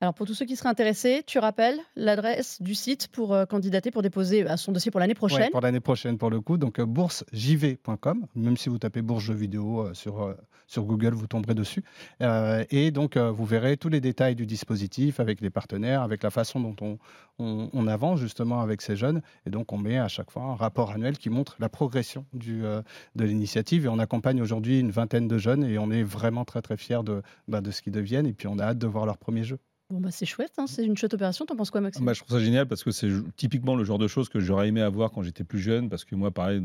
Alors 0.00 0.14
pour 0.14 0.28
tous 0.28 0.34
ceux 0.34 0.44
qui 0.44 0.54
seraient 0.54 0.68
intéressés, 0.68 1.24
tu 1.26 1.40
rappelles 1.40 1.76
l'adresse 1.96 2.62
du 2.62 2.76
site 2.76 3.08
pour 3.08 3.34
euh, 3.34 3.46
candidater, 3.46 3.90
pour 3.90 4.02
déposer 4.02 4.46
à 4.46 4.56
son 4.56 4.70
dossier 4.70 4.92
pour 4.92 5.00
l'année 5.00 5.16
prochaine 5.16 5.50
Pour 5.50 5.60
l'année 5.60 5.80
prochaine 5.80 6.18
pour 6.18 6.30
le 6.30 6.40
coup, 6.40 6.56
donc 6.56 6.78
euh, 6.78 6.86
boursejv.com, 6.86 8.26
même 8.36 8.56
si 8.56 8.68
vous 8.68 8.78
tapez 8.78 9.02
bourse 9.02 9.24
jeux 9.24 9.34
vidéo 9.34 9.80
euh, 9.80 9.94
sur, 9.94 10.36
sur 10.68 10.84
Google, 10.84 11.14
vous 11.14 11.26
tomberez 11.26 11.54
dessus. 11.54 11.82
et 12.20 12.92
donc 12.92 13.16
vous 13.16 13.44
verrez 13.44 13.76
tous 13.76 13.88
les 13.88 14.00
détails 14.00 14.36
du 14.36 14.46
dispositif 14.46 15.18
avec 15.18 15.40
les 15.40 15.50
partenaires, 15.50 16.02
avec 16.02 16.22
la 16.22 16.30
façon 16.30 16.60
dont 16.60 16.76
on, 17.40 17.68
on, 17.72 17.86
avance 17.88 18.20
justement 18.20 18.60
avec 18.60 18.82
ces 18.82 18.94
jeunes. 18.94 19.20
Et 19.46 19.50
donc 19.50 19.72
on 19.72 19.78
met 19.78 19.98
à 19.98 20.08
chaque 20.08 20.30
fois 20.30 20.42
un 20.42 20.54
rapport 20.54 20.92
annuel 20.92 21.18
qui 21.18 21.30
montre 21.30 21.56
la 21.58 21.68
progression 21.68 22.24
du, 22.32 22.62
de 22.62 23.24
l'initiative. 23.24 23.86
Et 23.86 23.88
on 23.88 23.98
accompagne 23.98 24.40
aujourd'hui 24.40 24.78
une 24.78 24.90
vingtaine 24.90 25.26
de 25.26 25.38
jeunes 25.38 25.64
et 25.64 25.78
on 25.78 25.90
est 25.90 26.02
vraiment 26.04 26.44
très 26.44 26.62
très 26.62 26.76
fiers 26.76 27.02
de, 27.04 27.22
bah, 27.48 27.60
de 27.60 27.70
ce 27.72 27.82
qu'ils 27.82 27.92
deviennent. 27.92 28.26
Et 28.26 28.34
puis 28.34 28.46
on 28.46 28.58
a 28.58 28.64
hâte 28.64 28.78
de 28.78 28.86
voir 28.86 29.06
leur 29.06 29.18
premier 29.18 29.42
jeu. 29.42 29.58
Bon, 29.90 30.00
bah, 30.00 30.10
c'est 30.10 30.26
chouette, 30.26 30.52
hein, 30.58 30.66
c'est 30.66 30.84
une 30.84 30.98
chouette 30.98 31.14
opération. 31.14 31.46
T'en 31.46 31.56
penses 31.56 31.70
quoi, 31.70 31.80
Maxime? 31.80 32.04
Bah, 32.04 32.12
Je 32.12 32.20
trouve 32.20 32.36
ça 32.36 32.44
génial 32.44 32.68
parce 32.68 32.84
que 32.84 32.90
c'est 32.90 33.08
typiquement 33.36 33.74
le 33.74 33.84
genre 33.84 33.96
de 33.96 34.06
choses 34.06 34.28
que 34.28 34.38
j'aurais 34.38 34.68
aimé 34.68 34.82
avoir 34.82 35.10
quand 35.10 35.22
j'étais 35.22 35.44
plus 35.44 35.60
jeune. 35.60 35.88
Parce 35.88 36.04
que 36.04 36.14
moi, 36.14 36.30
pareil, 36.30 36.62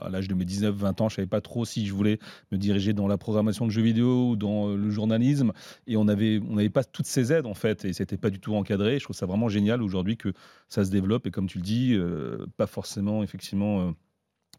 à 0.00 0.08
l'âge 0.08 0.26
de 0.26 0.34
mes 0.34 0.46
19-20 0.46 1.02
ans, 1.02 1.08
je 1.10 1.16
savais 1.16 1.28
pas 1.28 1.42
trop 1.42 1.66
si 1.66 1.84
je 1.86 1.92
voulais 1.92 2.18
me 2.50 2.56
diriger 2.56 2.94
dans 2.94 3.08
la 3.08 3.18
programmation 3.18 3.66
de 3.66 3.70
jeux 3.70 3.82
vidéo 3.82 4.30
ou 4.30 4.36
dans 4.36 4.70
euh, 4.70 4.76
le 4.76 4.88
journalisme. 4.88 5.52
Et 5.86 5.98
on 5.98 6.06
n'avait 6.06 6.40
on 6.48 6.56
avait 6.56 6.70
pas 6.70 6.82
toutes 6.82 7.04
ces 7.04 7.30
aides, 7.30 7.44
en 7.44 7.52
fait. 7.52 7.84
Et 7.84 7.92
c'était 7.92 8.16
pas 8.16 8.30
du 8.30 8.40
tout 8.40 8.54
encadré. 8.54 8.98
Je 8.98 9.04
trouve 9.04 9.16
ça 9.16 9.26
vraiment 9.26 9.50
génial 9.50 9.82
aujourd'hui 9.82 10.16
que 10.16 10.32
ça 10.70 10.82
se 10.82 10.90
développe. 10.90 11.26
Et 11.26 11.30
comme 11.30 11.46
tu 11.46 11.58
le 11.58 11.64
dis, 11.64 11.92
euh, 11.92 12.46
pas 12.56 12.66
forcément, 12.66 13.22
effectivement. 13.22 13.88
Euh, 13.88 13.90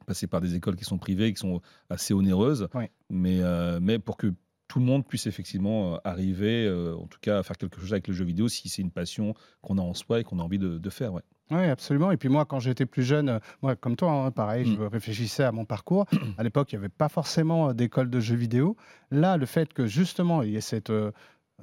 passer 0.08 0.26
par 0.26 0.42
des 0.42 0.56
écoles 0.56 0.76
qui 0.76 0.84
sont 0.84 0.98
privées, 0.98 1.32
qui 1.32 1.40
sont 1.40 1.62
assez 1.92 2.16
onéreuses, 2.16 2.68
mais, 3.12 3.40
mais 3.80 4.00
pour 4.00 4.18
que 4.18 4.34
tout 4.72 4.80
le 4.80 4.86
monde 4.86 5.06
puisse 5.06 5.28
effectivement 5.28 5.96
euh, 5.96 5.98
arriver, 6.06 6.66
euh, 6.66 6.96
en 6.96 7.06
tout 7.06 7.18
cas, 7.20 7.40
à 7.40 7.44
faire 7.44 7.58
quelque 7.58 7.82
chose 7.82 7.92
avec 7.92 8.08
le 8.08 8.14
jeu 8.14 8.24
vidéo 8.24 8.48
si 8.48 8.70
c'est 8.70 8.82
une 8.82 8.90
passion 8.90 9.34
qu'on 9.62 9.78
a 9.78 9.82
en 9.82 9.94
soi 9.94 10.22
et 10.22 10.24
qu'on 10.24 10.40
a 10.40 10.44
envie 10.44 10.60
de, 10.60 10.90
faire. 10.90 11.12
Ouais. 11.12 11.24
Oui, 11.50 11.66
absolument. 11.66 12.10
Et 12.12 12.16
puis 12.16 12.30
moi, 12.30 12.46
quand 12.46 12.62
j'étais 12.62 12.86
plus 12.86 13.04
jeune, 13.04 13.28
euh, 13.28 13.40
moi, 13.62 13.76
comme 13.76 13.98
toi, 13.98 14.14
hein, 14.14 14.32
pareil, 14.32 14.64
je 14.64 14.80
mm. 14.80 14.88
réfléchissais 14.88 15.44
à 15.44 15.52
mon 15.52 15.66
parcours. 15.66 16.06
À 16.38 16.44
l'époque, 16.44 16.72
il 16.72 16.76
n'y 16.76 16.86
avait 16.86 16.90
pas 16.90 17.10
forcément 17.10 17.74
d'école 17.74 18.10
de 18.10 18.22
jeux 18.22 18.38
vidéo. 18.38 18.78
Là, 19.12 19.36
le 19.36 19.46
fait 19.46 19.74
que 19.74 19.88
justement, 19.88 20.42
il 20.42 20.52
y 20.52 20.56
ait 20.56 20.62
cette 20.62 20.94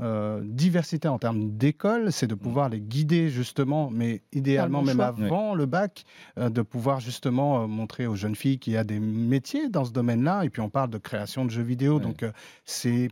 euh, 0.01 0.41
diversité 0.45 1.09
en 1.09 1.19
termes 1.19 1.57
d'école, 1.57 2.13
c'est 2.13 2.27
de 2.27 2.35
mm. 2.35 2.39
pouvoir 2.39 2.69
les 2.69 2.81
guider 2.81 3.29
justement, 3.31 3.91
mais 3.91 4.23
idéalement 4.33 4.83
même 4.83 5.01
avant 5.01 5.55
le 5.55 5.67
bac, 5.67 6.05
euh, 6.39 6.51
de 6.51 6.63
pouvoir 6.63 7.01
justement 7.01 7.63
euh, 7.63 7.67
montrer 7.67 8.07
aux 8.07 8.15
jeunes 8.15 8.37
filles 8.37 8.59
qu'il 8.59 8.75
y 8.75 8.77
a 8.77 8.85
des 8.85 9.01
métiers 9.01 9.69
dans 9.69 9.85
ce 9.85 9.93
domaine-là. 9.93 10.45
Et 10.45 10.51
puis 10.51 10.63
on 10.63 10.71
parle 10.71 10.91
de 10.91 10.99
création 10.99 11.45
de 11.45 11.51
jeux 11.51 11.63
vidéo, 11.63 11.99
donc 11.99 12.25
c'est 12.65 13.09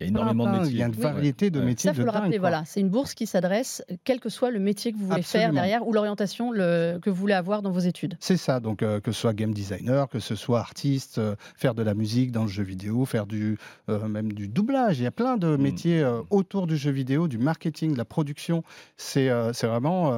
Il 0.00 0.04
y 0.04 0.06
a 0.06 0.10
énormément 0.10 0.46
de 0.46 0.58
métiers. 0.58 0.72
Il 0.72 0.78
y 0.78 0.82
a 0.82 0.86
une 0.86 0.92
variété 0.92 1.50
de 1.50 1.60
métiers. 1.60 1.90
Ça, 1.90 1.94
faut 1.94 2.02
le 2.02 2.10
rappeler. 2.10 2.38
Voilà, 2.38 2.64
c'est 2.64 2.80
une 2.80 2.88
bourse 2.88 3.14
qui 3.14 3.26
s'adresse, 3.26 3.84
quel 4.04 4.20
que 4.20 4.28
soit 4.28 4.50
le 4.50 4.58
métier 4.58 4.92
que 4.92 4.98
vous 4.98 5.06
voulez 5.06 5.22
faire 5.22 5.52
derrière 5.52 5.86
ou 5.86 5.92
l'orientation 5.92 6.52
que 6.52 7.10
vous 7.10 7.16
voulez 7.16 7.34
avoir 7.34 7.62
dans 7.62 7.70
vos 7.70 7.80
études. 7.80 8.16
C'est 8.20 8.36
ça. 8.36 8.60
Donc, 8.60 8.82
euh, 8.82 9.00
que 9.00 9.12
ce 9.12 9.20
soit 9.20 9.34
game 9.34 9.52
designer, 9.52 10.08
que 10.08 10.18
ce 10.18 10.34
soit 10.34 10.60
artiste, 10.60 11.18
euh, 11.18 11.36
faire 11.56 11.74
de 11.74 11.82
la 11.82 11.94
musique 11.94 12.32
dans 12.32 12.42
le 12.42 12.48
jeu 12.48 12.62
vidéo, 12.62 13.04
faire 13.04 13.26
du 13.26 13.58
euh, 13.88 14.08
même 14.08 14.32
du 14.32 14.48
doublage. 14.48 14.98
Il 14.98 15.02
y 15.02 15.06
a 15.06 15.10
plein 15.10 15.36
de 15.36 15.56
mm. 15.56 15.60
métiers 15.60 16.20
autour 16.30 16.66
du 16.66 16.76
jeu 16.76 16.90
vidéo, 16.90 17.28
du 17.28 17.38
marketing, 17.38 17.92
de 17.92 17.98
la 17.98 18.04
production. 18.04 18.62
C'est 18.96 19.28
vraiment 19.28 20.10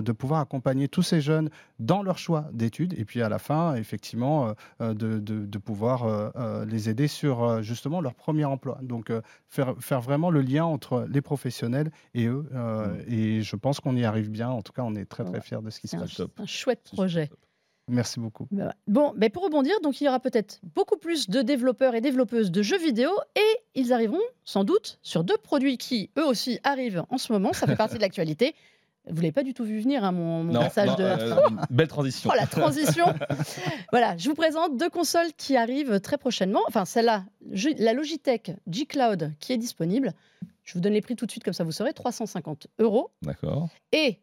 de 0.00 0.12
pouvoir 0.12 0.40
accompagner 0.40 0.88
tous 0.88 1.02
ces 1.02 1.20
jeunes 1.20 1.50
dans 1.78 2.02
leur 2.02 2.18
choix 2.18 2.46
d'études 2.52 2.94
et 2.98 3.04
puis 3.04 3.22
à 3.22 3.28
la 3.28 3.38
fin, 3.38 3.74
effectivement, 3.74 4.54
de, 4.80 4.94
de, 4.94 5.18
de, 5.18 5.58
pouvoir 5.58 6.32
les 6.66 6.88
aider 6.88 7.08
sur 7.08 7.62
justement 7.62 8.00
leur 8.00 8.14
premier 8.14 8.44
emploi. 8.44 8.78
Donc, 8.82 9.12
faire, 9.48 9.74
faire 9.80 10.00
vraiment 10.00 10.30
le 10.30 10.40
lien 10.40 10.64
entre 10.64 11.06
les 11.10 11.20
professionnels 11.20 11.90
et 12.14 12.26
eux. 12.26 12.46
Euh, 12.54 12.86
mmh. 12.86 13.12
Et 13.12 13.42
je 13.42 13.56
pense 13.56 13.80
qu'on 13.80 13.96
y 13.96 14.04
arrive 14.04 14.30
bien. 14.30 14.48
En 14.48 14.62
tout 14.62 14.72
cas, 14.72 14.82
on 14.82 14.94
est 14.94 15.06
très 15.06 15.24
très 15.24 15.40
fiers 15.40 15.62
de 15.62 15.70
ce 15.70 15.80
qui 15.80 15.88
se 15.88 15.96
passe. 15.96 16.12
C'est 16.14 16.40
un 16.40 16.46
chouette 16.46 16.82
projet. 16.84 17.30
Merci 17.88 18.18
beaucoup. 18.18 18.48
Bah 18.50 18.74
bon, 18.88 19.12
mais 19.16 19.30
pour 19.30 19.44
rebondir, 19.44 19.80
donc 19.80 20.00
il 20.00 20.04
y 20.04 20.08
aura 20.08 20.18
peut-être 20.18 20.60
beaucoup 20.74 20.96
plus 20.96 21.30
de 21.30 21.40
développeurs 21.40 21.94
et 21.94 22.00
développeuses 22.00 22.50
de 22.50 22.60
jeux 22.60 22.78
vidéo 22.78 23.10
et 23.36 23.60
ils 23.76 23.92
arriveront 23.92 24.18
sans 24.44 24.64
doute 24.64 24.98
sur 25.02 25.22
deux 25.22 25.36
produits 25.36 25.78
qui, 25.78 26.10
eux 26.18 26.26
aussi, 26.26 26.58
arrivent 26.64 27.04
en 27.10 27.18
ce 27.18 27.32
moment. 27.32 27.52
Ça 27.52 27.68
fait 27.68 27.76
partie 27.76 27.94
de 27.94 28.00
l'actualité. 28.00 28.56
Vous 29.08 29.16
l'avez 29.16 29.32
pas 29.32 29.44
du 29.44 29.54
tout 29.54 29.64
vu 29.64 29.80
venir, 29.80 30.04
hein, 30.04 30.12
mon, 30.12 30.44
mon 30.44 30.52
passage 30.52 30.96
de. 30.96 31.04
Euh, 31.04 31.36
belle 31.70 31.88
transition. 31.88 32.30
oh, 32.32 32.36
la 32.36 32.46
transition 32.46 33.06
Voilà, 33.92 34.16
je 34.16 34.28
vous 34.28 34.34
présente 34.34 34.76
deux 34.76 34.90
consoles 34.90 35.32
qui 35.36 35.56
arrivent 35.56 36.00
très 36.00 36.18
prochainement. 36.18 36.62
Enfin, 36.66 36.84
celle-là, 36.84 37.24
la 37.78 37.92
Logitech 37.92 38.52
G 38.68 38.86
Cloud 38.86 39.32
qui 39.38 39.52
est 39.52 39.58
disponible. 39.58 40.12
Je 40.64 40.74
vous 40.74 40.80
donne 40.80 40.94
les 40.94 41.00
prix 41.00 41.14
tout 41.14 41.26
de 41.26 41.30
suite, 41.30 41.44
comme 41.44 41.54
ça 41.54 41.62
vous 41.62 41.72
saurez 41.72 41.92
350 41.92 42.66
euros. 42.80 43.10
D'accord. 43.22 43.68
Et 43.92 44.18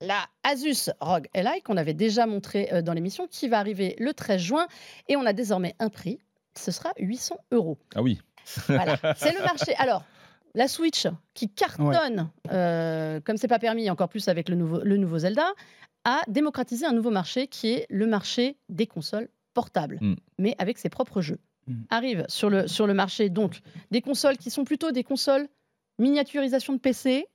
la 0.00 0.24
Asus 0.42 0.90
ROG 1.00 1.28
Li, 1.34 1.62
qu'on 1.62 1.76
avait 1.76 1.94
déjà 1.94 2.26
montré 2.26 2.68
euh, 2.72 2.82
dans 2.82 2.94
l'émission, 2.94 3.26
qui 3.26 3.48
va 3.48 3.58
arriver 3.58 3.94
le 3.98 4.14
13 4.14 4.40
juin. 4.40 4.66
Et 5.08 5.16
on 5.16 5.26
a 5.26 5.34
désormais 5.34 5.74
un 5.78 5.90
prix. 5.90 6.18
Ce 6.54 6.70
sera 6.70 6.92
800 6.98 7.36
euros. 7.52 7.78
Ah 7.94 8.02
oui. 8.02 8.20
Voilà, 8.68 8.96
c'est 9.16 9.34
le 9.34 9.40
marché. 9.44 9.74
Alors, 9.76 10.02
la 10.58 10.66
Switch 10.66 11.06
qui 11.34 11.48
cartonne, 11.48 12.30
euh, 12.50 13.20
comme 13.20 13.36
c'est 13.36 13.48
pas 13.48 13.60
permis, 13.60 13.88
encore 13.90 14.08
plus 14.08 14.26
avec 14.26 14.48
le 14.48 14.56
nouveau, 14.56 14.80
le 14.82 14.96
nouveau 14.96 15.18
Zelda, 15.18 15.52
a 16.04 16.20
démocratisé 16.26 16.84
un 16.84 16.92
nouveau 16.92 17.10
marché 17.10 17.46
qui 17.46 17.68
est 17.68 17.86
le 17.90 18.06
marché 18.06 18.56
des 18.68 18.88
consoles 18.88 19.28
portables, 19.54 19.98
mm. 20.00 20.16
mais 20.38 20.56
avec 20.58 20.78
ses 20.78 20.88
propres 20.88 21.22
jeux. 21.22 21.38
Mm. 21.68 21.74
Arrive 21.90 22.24
sur 22.28 22.50
le, 22.50 22.66
sur 22.66 22.88
le 22.88 22.94
marché 22.94 23.30
donc 23.30 23.60
des 23.92 24.00
consoles 24.00 24.36
qui 24.36 24.50
sont 24.50 24.64
plutôt 24.64 24.90
des 24.90 25.04
consoles 25.04 25.46
miniaturisation 26.00 26.72
de 26.72 26.78
PC, 26.78 27.28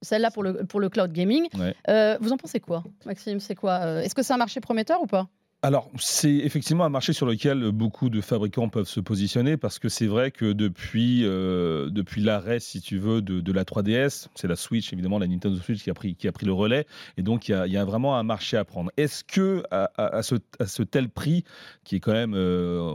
celle-là 0.00 0.30
pour 0.30 0.42
le, 0.42 0.64
pour 0.64 0.80
le 0.80 0.88
cloud 0.88 1.12
gaming. 1.12 1.48
Euh, 1.88 2.16
vous 2.22 2.32
en 2.32 2.38
pensez 2.38 2.60
quoi, 2.60 2.84
Maxime? 3.04 3.38
C'est 3.38 3.54
quoi 3.54 3.80
euh, 3.82 4.00
Est-ce 4.00 4.14
que 4.14 4.22
c'est 4.22 4.32
un 4.32 4.38
marché 4.38 4.60
prometteur 4.60 5.02
ou 5.02 5.06
pas? 5.06 5.28
Alors, 5.66 5.90
c'est 5.98 6.30
effectivement 6.30 6.84
un 6.84 6.90
marché 6.90 7.12
sur 7.12 7.26
lequel 7.26 7.72
beaucoup 7.72 8.08
de 8.08 8.20
fabricants 8.20 8.68
peuvent 8.68 8.86
se 8.86 9.00
positionner 9.00 9.56
parce 9.56 9.80
que 9.80 9.88
c'est 9.88 10.06
vrai 10.06 10.30
que 10.30 10.52
depuis, 10.52 11.22
euh, 11.24 11.90
depuis 11.90 12.22
l'arrêt, 12.22 12.60
si 12.60 12.80
tu 12.80 12.98
veux, 12.98 13.20
de, 13.20 13.52
la 13.52 13.64
3DS, 13.64 14.28
c'est 14.36 14.46
la 14.46 14.54
Switch, 14.54 14.92
évidemment, 14.92 15.18
la 15.18 15.26
Nintendo 15.26 15.56
Switch 15.56 15.82
qui 15.82 15.90
a 15.90 15.94
pris, 15.94 16.14
qui 16.14 16.28
a 16.28 16.32
pris 16.32 16.46
le 16.46 16.52
relais. 16.52 16.86
Et 17.16 17.22
donc, 17.22 17.48
il 17.48 17.52
y 17.66 17.76
a, 17.76 17.84
vraiment 17.84 18.16
un 18.16 18.22
marché 18.22 18.56
à 18.56 18.64
prendre. 18.64 18.92
Est-ce 18.96 19.24
que 19.24 19.64
à, 19.72 20.22
ce, 20.22 20.82
tel 20.84 21.08
prix, 21.08 21.42
qui 21.82 21.96
est 21.96 22.00
quand 22.00 22.12
même, 22.12 22.34
euh, 22.36 22.92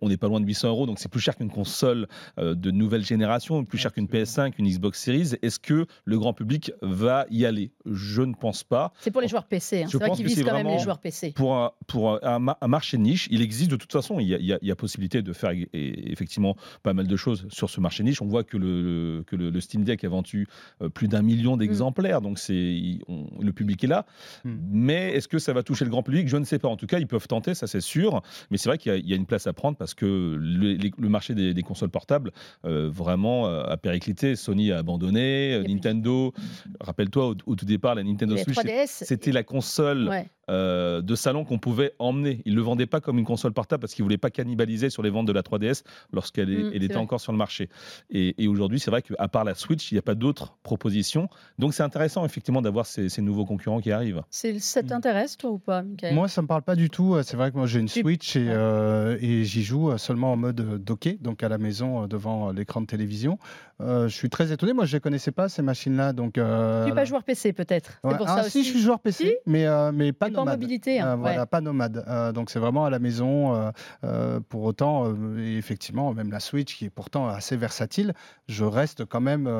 on 0.00 0.08
n'est 0.08 0.16
pas 0.16 0.26
loin 0.26 0.40
de 0.40 0.46
800 0.46 0.70
euros, 0.70 0.86
donc 0.86 0.98
c'est 0.98 1.08
plus 1.08 1.20
cher 1.20 1.36
qu'une 1.36 1.52
console 1.52 2.08
euh, 2.40 2.56
de 2.56 2.72
nouvelle 2.72 3.04
génération, 3.04 3.64
plus 3.64 3.78
cher 3.78 3.92
qu'une 3.92 4.06
PS5, 4.06 4.54
une 4.58 4.68
Xbox 4.68 5.00
Series, 5.00 5.34
est-ce 5.42 5.60
que 5.60 5.86
le 6.04 6.18
grand 6.18 6.32
public 6.32 6.72
va 6.82 7.26
y 7.30 7.46
aller? 7.46 7.70
Je 7.86 8.22
ne 8.22 8.34
pense 8.34 8.64
pas. 8.64 8.92
C'est 8.98 9.12
pour 9.12 9.20
les 9.20 9.28
joueurs 9.28 9.46
PC. 9.46 9.84
Hein. 9.84 9.86
C'est 9.88 9.98
vrai 9.98 10.10
qu'ils 10.10 10.26
visent 10.26 10.42
quand 10.42 10.54
même 10.54 10.66
les 10.66 10.80
joueurs 10.80 10.98
PC. 10.98 11.32
Pour 11.36 11.76
pour 11.86 12.07
un, 12.22 12.68
marché 12.68 12.96
de 12.96 13.02
niche. 13.02 13.28
Il 13.30 13.42
existe 13.42 13.70
de 13.70 13.76
toute 13.76 13.92
façon. 13.92 14.20
Il 14.20 14.28
y 14.28 14.70
a, 14.70 14.76
possibilité 14.76 15.22
de 15.22 15.32
faire 15.32 15.52
effectivement 15.72 16.56
pas 16.82 16.94
mal 16.94 17.06
de 17.06 17.16
choses 17.16 17.46
sur 17.50 17.68
ce 17.68 17.80
marché 17.80 18.04
niche. 18.04 18.22
On 18.22 18.26
voit 18.26 18.44
que 18.44 18.56
le, 18.56 19.24
que 19.26 19.36
le, 19.36 19.60
Steam 19.60 19.84
Deck 19.84 20.04
a 20.04 20.08
vendu 20.08 20.46
euh, 20.82 20.88
plus 20.88 21.08
d'un 21.08 21.22
million 21.22 21.56
mm. 21.56 21.58
d'exemplaires. 21.58 22.20
Donc 22.20 22.38
c'est 22.38 22.54
le 22.54 23.52
public 23.52 23.82
est 23.84 23.88
là. 23.88 24.06
Mm. 24.44 24.56
Mais 24.70 25.12
est-ce 25.12 25.28
que 25.28 25.38
ça 25.38 25.52
va 25.52 25.62
toucher 25.62 25.84
le 25.84 25.90
grand 25.90 26.02
public? 26.02 26.28
Je 26.28 26.36
ne 26.36 26.44
sais 26.44 26.58
pas. 26.58 26.68
En 26.68 26.76
tout 26.76 26.86
cas, 26.86 26.98
ils 26.98 27.06
peuvent 27.06 27.26
tenter, 27.26 27.54
ça 27.54 27.66
c'est 27.66 27.80
sûr. 27.80 28.22
Mais 28.50 28.58
c'est 28.58 28.68
vrai 28.68 28.78
qu'il 28.78 29.06
y, 29.06 29.12
a 29.12 29.16
une 29.16 29.26
place 29.26 29.46
à 29.46 29.52
prendre 29.52 29.76
parce 29.76 29.94
que 29.94 30.36
le, 30.38 31.08
marché 31.08 31.34
des, 31.34 31.62
consoles 31.62 31.90
portables 31.90 32.32
euh, 32.64 32.88
vraiment 32.90 33.46
euh, 33.46 33.64
a 33.64 33.76
périclité. 33.76 34.36
Sony 34.36 34.72
a 34.72 34.78
abandonné. 34.78 35.62
Nintendo, 35.66 36.32
rappelle-toi 36.80 37.34
au, 37.46 37.56
tout 37.56 37.66
départ, 37.66 37.94
la 37.94 38.04
Nintendo 38.04 38.36
Switch, 38.36 38.58
c'était 38.86 39.32
la 39.32 39.42
console. 39.42 40.10
Euh, 40.50 41.02
de 41.02 41.14
salon 41.14 41.44
qu'on 41.44 41.58
pouvait 41.58 41.92
emmener. 41.98 42.42
Ils 42.44 42.52
ne 42.52 42.56
le 42.56 42.62
vendaient 42.62 42.86
pas 42.86 43.00
comme 43.00 43.18
une 43.18 43.24
console 43.24 43.52
portable 43.52 43.80
parce 43.80 43.94
qu'ils 43.94 44.02
ne 44.02 44.06
voulaient 44.06 44.18
pas 44.18 44.30
cannibaliser 44.30 44.90
sur 44.90 45.02
les 45.02 45.10
ventes 45.10 45.26
de 45.26 45.32
la 45.32 45.42
3DS 45.42 45.82
lorsqu'elle 46.12 46.48
mm, 46.48 46.72
était 46.74 46.96
encore 46.96 47.20
sur 47.20 47.32
le 47.32 47.38
marché. 47.38 47.68
Et, 48.10 48.48
aujourd'hui, 48.48 48.80
c'est 48.80 48.90
vrai 48.90 49.02
qu'à 49.02 49.28
part 49.28 49.44
la 49.44 49.54
Switch, 49.54 49.90
il 49.92 49.94
n'y 49.94 49.98
a 49.98 50.02
pas 50.02 50.14
d'autres 50.14 50.56
propositions. 50.62 51.28
Donc 51.58 51.74
c'est 51.74 51.82
intéressant 51.82 52.24
effectivement 52.24 52.62
d'avoir 52.62 52.86
ces, 52.86 53.08
nouveaux 53.20 53.44
concurrents 53.44 53.80
qui 53.80 53.92
arrivent. 53.92 54.22
Ça 54.30 54.82
t'intéresse 54.82 55.36
toi 55.36 55.50
ou 55.50 55.58
pas, 55.58 55.82
Michael? 55.82 56.14
Moi, 56.14 56.28
ça 56.28 56.40
ne 56.40 56.44
me 56.44 56.48
parle 56.48 56.62
pas 56.62 56.76
du 56.76 56.88
tout. 56.88 57.16
C'est 57.22 57.36
vrai 57.36 57.50
que 57.50 57.56
moi 57.56 57.66
j'ai 57.66 57.80
une 57.80 57.88
Switch 57.88 58.36
et, 58.36 58.46
euh, 58.48 59.18
et 59.20 59.44
j'y 59.44 59.62
joue 59.62 59.96
seulement 59.98 60.32
en 60.32 60.36
mode 60.36 60.82
docké, 60.82 61.18
donc 61.20 61.42
à 61.42 61.48
la 61.48 61.58
maison 61.58 62.04
euh, 62.04 62.06
devant 62.06 62.52
l'écran 62.52 62.80
de 62.80 62.86
télévision. 62.86 63.38
je 63.80 64.08
suis 64.08 64.30
très 64.30 64.52
étonné. 64.52 64.72
Moi, 64.72 64.86
je 64.86 64.96
ne 64.96 65.00
connaissais 65.00 65.32
pas 65.32 65.48
ces 65.48 65.62
machines-là. 65.62 66.12
Donc, 66.12 66.34
Tu 66.34 66.40
n'es 66.40 66.94
pas 66.94 67.04
joueur 67.04 67.24
PC 67.24 67.52
peut-être 67.52 67.98
ouais. 68.04 68.14
ah, 68.26 68.42
si, 68.44 68.64
je 68.64 68.70
suis 68.70 68.80
joueur 68.80 69.00
PC, 69.00 69.38
mais, 69.46 69.66
mais 69.92 70.12
pas 70.12 70.30
pas 70.30 70.44
mobilité. 70.44 71.00
Hein, 71.00 71.12
euh, 71.12 71.16
voilà, 71.16 71.46
pas 71.46 71.60
nomade. 71.60 71.77
Euh, 71.80 72.32
donc 72.32 72.50
c'est 72.50 72.58
vraiment 72.58 72.84
à 72.84 72.90
la 72.90 72.98
maison. 72.98 73.70
Euh, 74.04 74.40
pour 74.48 74.62
autant, 74.64 75.14
effectivement, 75.38 76.12
même 76.14 76.30
la 76.30 76.40
Switch, 76.40 76.76
qui 76.76 76.86
est 76.86 76.90
pourtant 76.90 77.28
assez 77.28 77.56
versatile, 77.56 78.14
je 78.48 78.64
reste 78.64 79.04
quand 79.04 79.20
même 79.20 79.50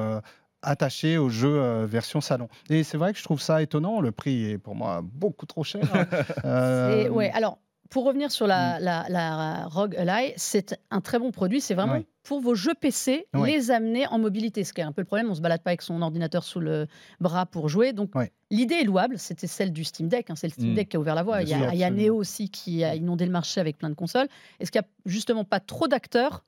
attaché 0.63 1.19
au 1.19 1.29
jeu 1.29 1.85
version 1.85 2.21
salon. 2.21 2.49
Et 2.71 2.83
c'est 2.85 2.99
vrai 2.99 3.13
que 3.13 3.19
je 3.19 3.25
trouve 3.25 3.41
ça 3.41 3.63
étonnant. 3.63 4.01
Le 4.01 4.13
prix 4.13 4.51
est 4.51 4.59
pour 4.59 4.75
moi 4.75 5.01
beaucoup 5.03 5.47
trop 5.47 5.65
cher. 5.65 5.83
ouais, 6.45 7.31
alors 7.33 7.59
pour 7.91 8.05
revenir 8.05 8.31
sur 8.31 8.47
la, 8.47 8.79
mm. 8.79 8.83
la, 8.85 9.07
la 9.09 9.67
ROG 9.69 9.97
Ally, 9.97 10.33
c'est 10.37 10.79
un 10.91 11.01
très 11.01 11.19
bon 11.19 11.31
produit. 11.31 11.61
C'est 11.61 11.75
vraiment 11.75 12.03
pour 12.23 12.41
vos 12.41 12.55
jeux 12.55 12.75
PC, 12.75 13.27
les 13.35 13.71
amener 13.71 14.07
en 14.09 14.19
mobilité. 14.19 14.65
Ce 14.65 14.73
qui 14.73 14.81
est 14.81 14.85
un 14.85 14.93
peu 14.93 15.01
le 15.01 15.07
problème, 15.07 15.27
on 15.29 15.31
ne 15.31 15.35
se 15.35 15.41
balade 15.41 15.63
pas 15.63 15.71
avec 15.71 15.83
son 15.83 16.03
ordinateur 16.03 16.45
sous 16.45 16.61
le 16.61 16.87
bras 17.21 17.47
pour 17.47 17.69
jouer. 17.69 17.93
Donc 17.93 18.11
l'idée 18.51 18.77
est 18.77 18.85
louable. 18.85 19.19
C'était 19.19 19.47
celle 19.47 19.73
du 19.73 19.85
Steam 19.85 20.09
Deck. 20.09 20.31
Hein. 20.31 20.35
C'est 20.37 20.49
le 20.49 20.53
Steam 20.53 20.73
mm. 20.73 20.75
Deck 20.75 20.89
qui 20.91 20.97
a 20.97 21.01
ouvert 21.01 21.15
la 21.15 21.23
voie. 21.23 21.43
il 21.43 21.49
y 21.49 21.55
a, 21.55 21.73
il 21.73 21.79
y 21.79 21.85
a 21.85 21.91
Neo 21.91 22.15
aussi 22.15 22.51
qui 22.51 22.85
a 22.85 22.95
inondé 22.95 23.25
le 23.25 23.33
marché 23.33 23.61
avec 23.61 23.79
plein 23.79 23.89
de 23.91 23.95
consoles. 23.95 24.29
Est-ce 24.61 24.71
qu'il 24.71 24.81
n'y 24.81 24.87
a 24.87 24.89
justement 25.07 25.45
pas 25.45 25.61
trop 25.61 25.89
d'acteurs 25.89 26.45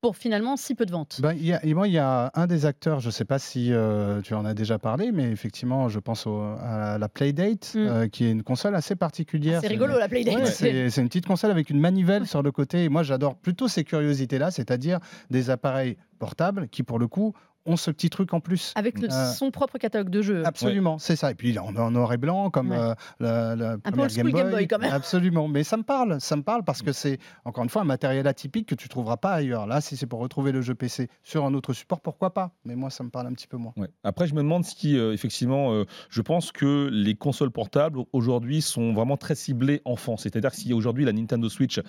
pour 0.00 0.16
finalement 0.16 0.56
si 0.56 0.74
peu 0.74 0.86
de 0.86 0.92
ventes. 0.92 1.20
Ben, 1.20 1.34
y 1.34 1.52
a, 1.52 1.60
moi, 1.74 1.88
il 1.88 1.94
y 1.94 1.98
a 1.98 2.30
un 2.34 2.46
des 2.46 2.66
acteurs, 2.66 3.00
je 3.00 3.06
ne 3.06 3.10
sais 3.10 3.24
pas 3.24 3.38
si 3.38 3.72
euh, 3.72 4.20
tu 4.22 4.34
en 4.34 4.44
as 4.44 4.54
déjà 4.54 4.78
parlé, 4.78 5.10
mais 5.12 5.30
effectivement, 5.30 5.88
je 5.88 5.98
pense 5.98 6.26
à 6.26 6.98
la 6.98 7.08
Playdate, 7.08 7.74
mm. 7.74 7.78
euh, 7.78 8.08
qui 8.08 8.26
est 8.26 8.30
une 8.30 8.42
console 8.42 8.74
assez 8.74 8.94
particulière. 8.94 9.60
c'est 9.60 9.68
rigolo 9.68 9.98
la 9.98 10.08
Playdate. 10.08 10.46
c'est 10.46 10.96
une 10.96 11.08
petite 11.08 11.26
console 11.26 11.50
avec 11.50 11.70
une 11.70 11.80
manivelle 11.80 12.26
sur 12.26 12.42
le 12.42 12.52
côté. 12.52 12.84
Et 12.84 12.88
moi, 12.88 13.02
j'adore 13.02 13.36
plutôt 13.36 13.68
ces 13.68 13.84
curiosités-là, 13.84 14.50
c'est-à-dire 14.50 15.00
des 15.30 15.50
appareils 15.50 15.96
portables 16.18 16.68
qui, 16.68 16.82
pour 16.82 16.98
le 16.98 17.08
coup, 17.08 17.34
ont 17.68 17.76
ce 17.76 17.90
petit 17.90 18.10
truc 18.10 18.34
en 18.34 18.40
plus. 18.40 18.72
Avec 18.74 18.98
le, 19.00 19.12
euh, 19.12 19.32
son 19.32 19.50
propre 19.50 19.78
catalogue 19.78 20.10
de 20.10 20.22
jeux. 20.22 20.42
Absolument, 20.44 20.98
c'est 20.98 21.16
ça. 21.16 21.30
Et 21.30 21.34
puis 21.34 21.56
en, 21.58 21.74
en 21.76 21.90
noir 21.90 22.12
et 22.12 22.16
blanc, 22.16 22.50
comme 22.50 22.72
euh, 22.72 22.94
la, 23.20 23.54
la 23.54 23.72
un 23.72 23.78
peu 23.78 24.06
Game, 24.08 24.30
Boy, 24.30 24.32
Game 24.32 24.50
Boy. 24.50 24.66
quand 24.68 24.78
même. 24.78 24.92
Absolument, 24.92 25.48
mais 25.48 25.64
ça 25.64 25.76
me 25.76 25.82
parle, 25.82 26.20
ça 26.20 26.36
me 26.36 26.42
parle 26.42 26.64
parce 26.64 26.82
que 26.82 26.92
c'est 26.92 27.18
encore 27.44 27.64
une 27.64 27.70
fois 27.70 27.82
un 27.82 27.86
matériel 27.86 28.26
atypique 28.26 28.68
que 28.68 28.74
tu 28.74 28.88
trouveras 28.88 29.16
pas 29.16 29.32
ailleurs. 29.32 29.66
Là, 29.66 29.80
si 29.80 29.96
c'est 29.96 30.06
pour 30.06 30.20
retrouver 30.20 30.52
le 30.52 30.62
jeu 30.62 30.74
PC 30.74 31.08
sur 31.22 31.44
un 31.44 31.54
autre 31.54 31.72
support, 31.72 32.00
pourquoi 32.00 32.32
pas? 32.32 32.52
Mais 32.64 32.74
moi, 32.74 32.90
ça 32.90 33.04
me 33.04 33.10
parle 33.10 33.26
un 33.26 33.32
petit 33.32 33.46
peu 33.46 33.56
moins. 33.56 33.74
Après, 34.02 34.26
je 34.26 34.34
me 34.34 34.42
demande 34.42 34.64
si 34.64 34.96
euh, 34.96 35.12
effectivement, 35.12 35.84
je 36.08 36.22
pense 36.22 36.52
que 36.52 36.88
les 36.92 37.14
consoles 37.14 37.50
portables 37.50 38.00
aujourd'hui 38.12 38.62
sont 38.62 38.92
vraiment 38.92 39.16
très 39.16 39.34
ciblées 39.34 39.82
enfants. 39.84 40.16
C'est-à-dire 40.16 40.50
que 40.50 40.56
si 40.56 40.72
aujourd'hui 40.72 41.04
la 41.04 41.12
Nintendo 41.12 41.48
Switch 41.48 41.80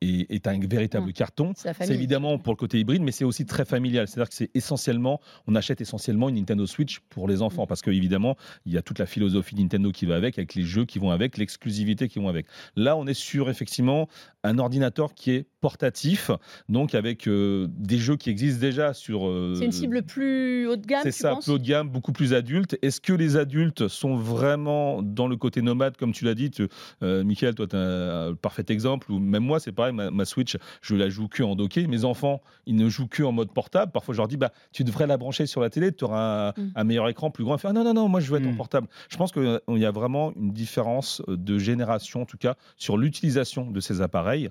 est, 0.00 0.30
est 0.30 0.46
un 0.46 0.58
véritable 0.60 1.08
mmh. 1.08 1.12
carton, 1.12 1.52
c'est 1.56 1.90
évidemment 1.90 2.38
pour 2.38 2.52
le 2.52 2.56
côté 2.56 2.78
hybride, 2.78 3.02
mais 3.02 3.12
c'est 3.12 3.24
aussi 3.24 3.46
très 3.46 3.64
familial. 3.64 4.08
C'est-à-dire 4.08 4.28
que 4.28 4.34
c'est 4.34 4.50
essentiellement 4.54 5.20
on 5.46 5.54
achète 5.54 5.80
essentiellement 5.80 6.28
une 6.28 6.36
Nintendo 6.36 6.66
Switch 6.66 7.00
pour 7.10 7.28
les 7.28 7.42
enfants, 7.42 7.66
parce 7.66 7.82
qu'évidemment, 7.82 8.36
il 8.66 8.72
y 8.72 8.78
a 8.78 8.82
toute 8.82 8.98
la 8.98 9.06
philosophie 9.06 9.56
Nintendo 9.56 9.90
qui 9.92 10.06
va 10.06 10.16
avec, 10.16 10.38
avec 10.38 10.54
les 10.54 10.62
jeux 10.62 10.84
qui 10.84 10.98
vont 10.98 11.10
avec, 11.10 11.38
l'exclusivité 11.38 12.08
qui 12.08 12.18
vont 12.18 12.28
avec. 12.28 12.46
Là, 12.76 12.96
on 12.96 13.06
est 13.06 13.14
sur 13.14 13.50
effectivement 13.50 14.08
un 14.44 14.58
ordinateur 14.58 15.14
qui 15.14 15.30
est 15.30 15.46
portatif, 15.60 16.32
donc 16.68 16.94
avec 16.94 17.28
euh, 17.28 17.68
des 17.70 17.98
jeux 17.98 18.16
qui 18.16 18.30
existent 18.30 18.60
déjà 18.60 18.92
sur. 18.92 19.28
Euh, 19.28 19.54
c'est 19.56 19.64
une 19.64 19.72
cible 19.72 20.02
plus 20.02 20.66
haut 20.66 20.76
de 20.76 20.84
gamme. 20.84 21.02
C'est 21.04 21.12
ça, 21.12 21.36
plus 21.36 21.50
haut 21.50 21.58
de 21.58 21.64
gamme, 21.64 21.88
beaucoup 21.88 22.12
plus 22.12 22.34
adulte. 22.34 22.76
Est-ce 22.82 23.00
que 23.00 23.12
les 23.12 23.36
adultes 23.36 23.86
sont 23.86 24.16
vraiment 24.16 25.02
dans 25.02 25.28
le 25.28 25.36
côté 25.36 25.62
nomade, 25.62 25.96
comme 25.96 26.12
tu 26.12 26.24
l'as 26.24 26.34
dit 26.34 26.50
tu, 26.50 26.68
euh, 27.02 27.22
Michael, 27.22 27.54
toi, 27.54 27.66
tu 27.68 27.76
as 27.76 28.26
un 28.28 28.34
parfait 28.34 28.64
exemple. 28.68 29.10
Ou 29.12 29.18
même 29.18 29.44
moi, 29.44 29.60
c'est 29.60 29.72
pareil, 29.72 29.94
ma, 29.94 30.24
Switch, 30.24 30.56
je 30.82 30.96
la 30.96 31.08
joue 31.08 31.28
que 31.28 31.42
en 31.42 31.54
docké. 31.54 31.86
Mes 31.86 32.04
enfants, 32.04 32.42
ils 32.66 32.76
ne 32.76 32.88
jouent 32.88 33.08
que 33.08 33.22
en 33.22 33.32
mode 33.32 33.52
portable. 33.52 33.92
Parfois, 33.92 34.14
je 34.14 34.18
leur 34.18 34.28
dis, 34.28 34.36
bah, 34.36 34.52
tu 34.72 34.84
devrais 34.84 35.06
la 35.06 35.11
brancher 35.16 35.46
sur 35.46 35.60
la 35.60 35.70
télé, 35.70 35.92
tu 35.92 36.04
auras 36.04 36.52
mm. 36.52 36.72
un, 36.74 36.84
meilleur 36.84 37.08
écran 37.08 37.30
plus 37.30 37.44
grand. 37.44 37.58
Faire, 37.58 37.72
non, 37.72 37.84
non, 37.84 37.94
non, 37.94 38.08
moi, 38.08 38.20
je 38.20 38.30
veux 38.30 38.38
être 38.38 38.46
en 38.46 38.52
mm. 38.52 38.56
portable. 38.56 38.88
Je 39.08 39.16
pense 39.16 39.32
qu'il 39.32 39.60
y 39.68 39.84
a 39.84 39.90
vraiment 39.90 40.32
une 40.34 40.52
différence 40.52 41.22
de 41.28 41.58
génération, 41.58 42.22
en 42.22 42.26
tout 42.26 42.38
cas, 42.38 42.56
sur 42.76 42.96
l'utilisation 42.96 43.70
de 43.70 43.80
ces 43.80 44.00
appareils. 44.00 44.50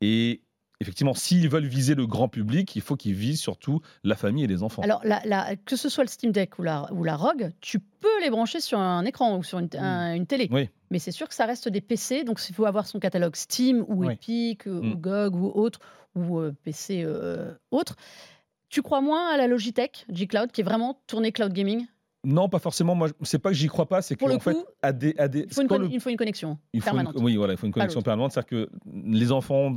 Et 0.00 0.42
effectivement, 0.80 1.14
s'ils 1.14 1.48
veulent 1.48 1.66
viser 1.66 1.94
le 1.94 2.06
grand 2.06 2.28
public, 2.28 2.76
il 2.76 2.82
faut 2.82 2.96
qu'ils 2.96 3.14
visent 3.14 3.40
surtout 3.40 3.80
la 4.04 4.14
famille 4.14 4.44
et 4.44 4.46
les 4.46 4.62
enfants. 4.62 4.82
Alors, 4.82 5.02
que 5.64 5.76
ce 5.76 5.88
soit 5.88 6.04
le 6.04 6.08
Steam 6.08 6.32
Deck 6.32 6.58
ou 6.58 6.62
la, 6.62 6.92
ou 6.92 7.04
la 7.04 7.16
ROG, 7.16 7.52
tu 7.60 7.80
peux 7.80 8.22
les 8.22 8.30
brancher 8.30 8.60
sur 8.60 8.78
un 8.78 9.04
écran 9.04 9.36
ou 9.36 9.42
sur 9.42 9.58
une, 9.58 9.66
mm. 9.66 10.26
télé. 10.26 10.48
Oui. 10.50 10.68
Mais 10.90 10.98
c'est 10.98 11.12
sûr 11.12 11.28
que 11.28 11.34
ça 11.34 11.46
reste 11.46 11.68
des 11.68 11.80
PC, 11.80 12.24
donc 12.24 12.40
il 12.48 12.54
faut 12.54 12.64
avoir 12.64 12.86
son 12.86 12.98
catalogue 12.98 13.36
Steam 13.36 13.84
ou 13.88 14.08
Epic 14.08 14.66
ou 14.66 14.82
mm. 14.82 14.94
GOG 14.94 15.36
ou 15.36 15.46
autre, 15.54 15.80
ou 16.14 16.38
euh, 16.38 16.54
PC 16.64 17.02
euh, 17.04 17.52
autre. 17.70 17.96
Tu 18.68 18.82
crois 18.82 19.00
moins 19.00 19.28
à 19.28 19.36
la 19.36 19.46
Logitech 19.46 20.06
G-Cloud, 20.10 20.52
qui 20.52 20.60
est 20.60 20.64
vraiment 20.64 21.00
tournée 21.06 21.32
cloud 21.32 21.52
gaming? 21.52 21.86
Non, 22.24 22.48
pas 22.48 22.58
forcément. 22.58 22.96
Moi, 22.96 23.08
c'est 23.22 23.38
pas 23.38 23.50
que 23.50 23.56
j'y 23.56 23.68
crois 23.68 23.86
pas, 23.86 24.02
c'est 24.02 24.16
qu'en 24.16 24.40
fait, 24.40 24.56
à 24.82 24.92
des, 24.92 25.14
il, 25.34 25.54
faut 25.54 25.62
une 26.10 26.16
connexion 26.16 26.58
permanente. 26.82 27.14
oui, 27.18 27.36
voilà, 27.36 27.52
il 27.52 27.56
faut 27.56 27.66
une 27.66 27.72
connexion 27.72 28.02
permanente. 28.02 28.32
C'est-à-dire 28.32 28.66
que 28.66 28.70
les 29.04 29.30
enfants 29.30 29.74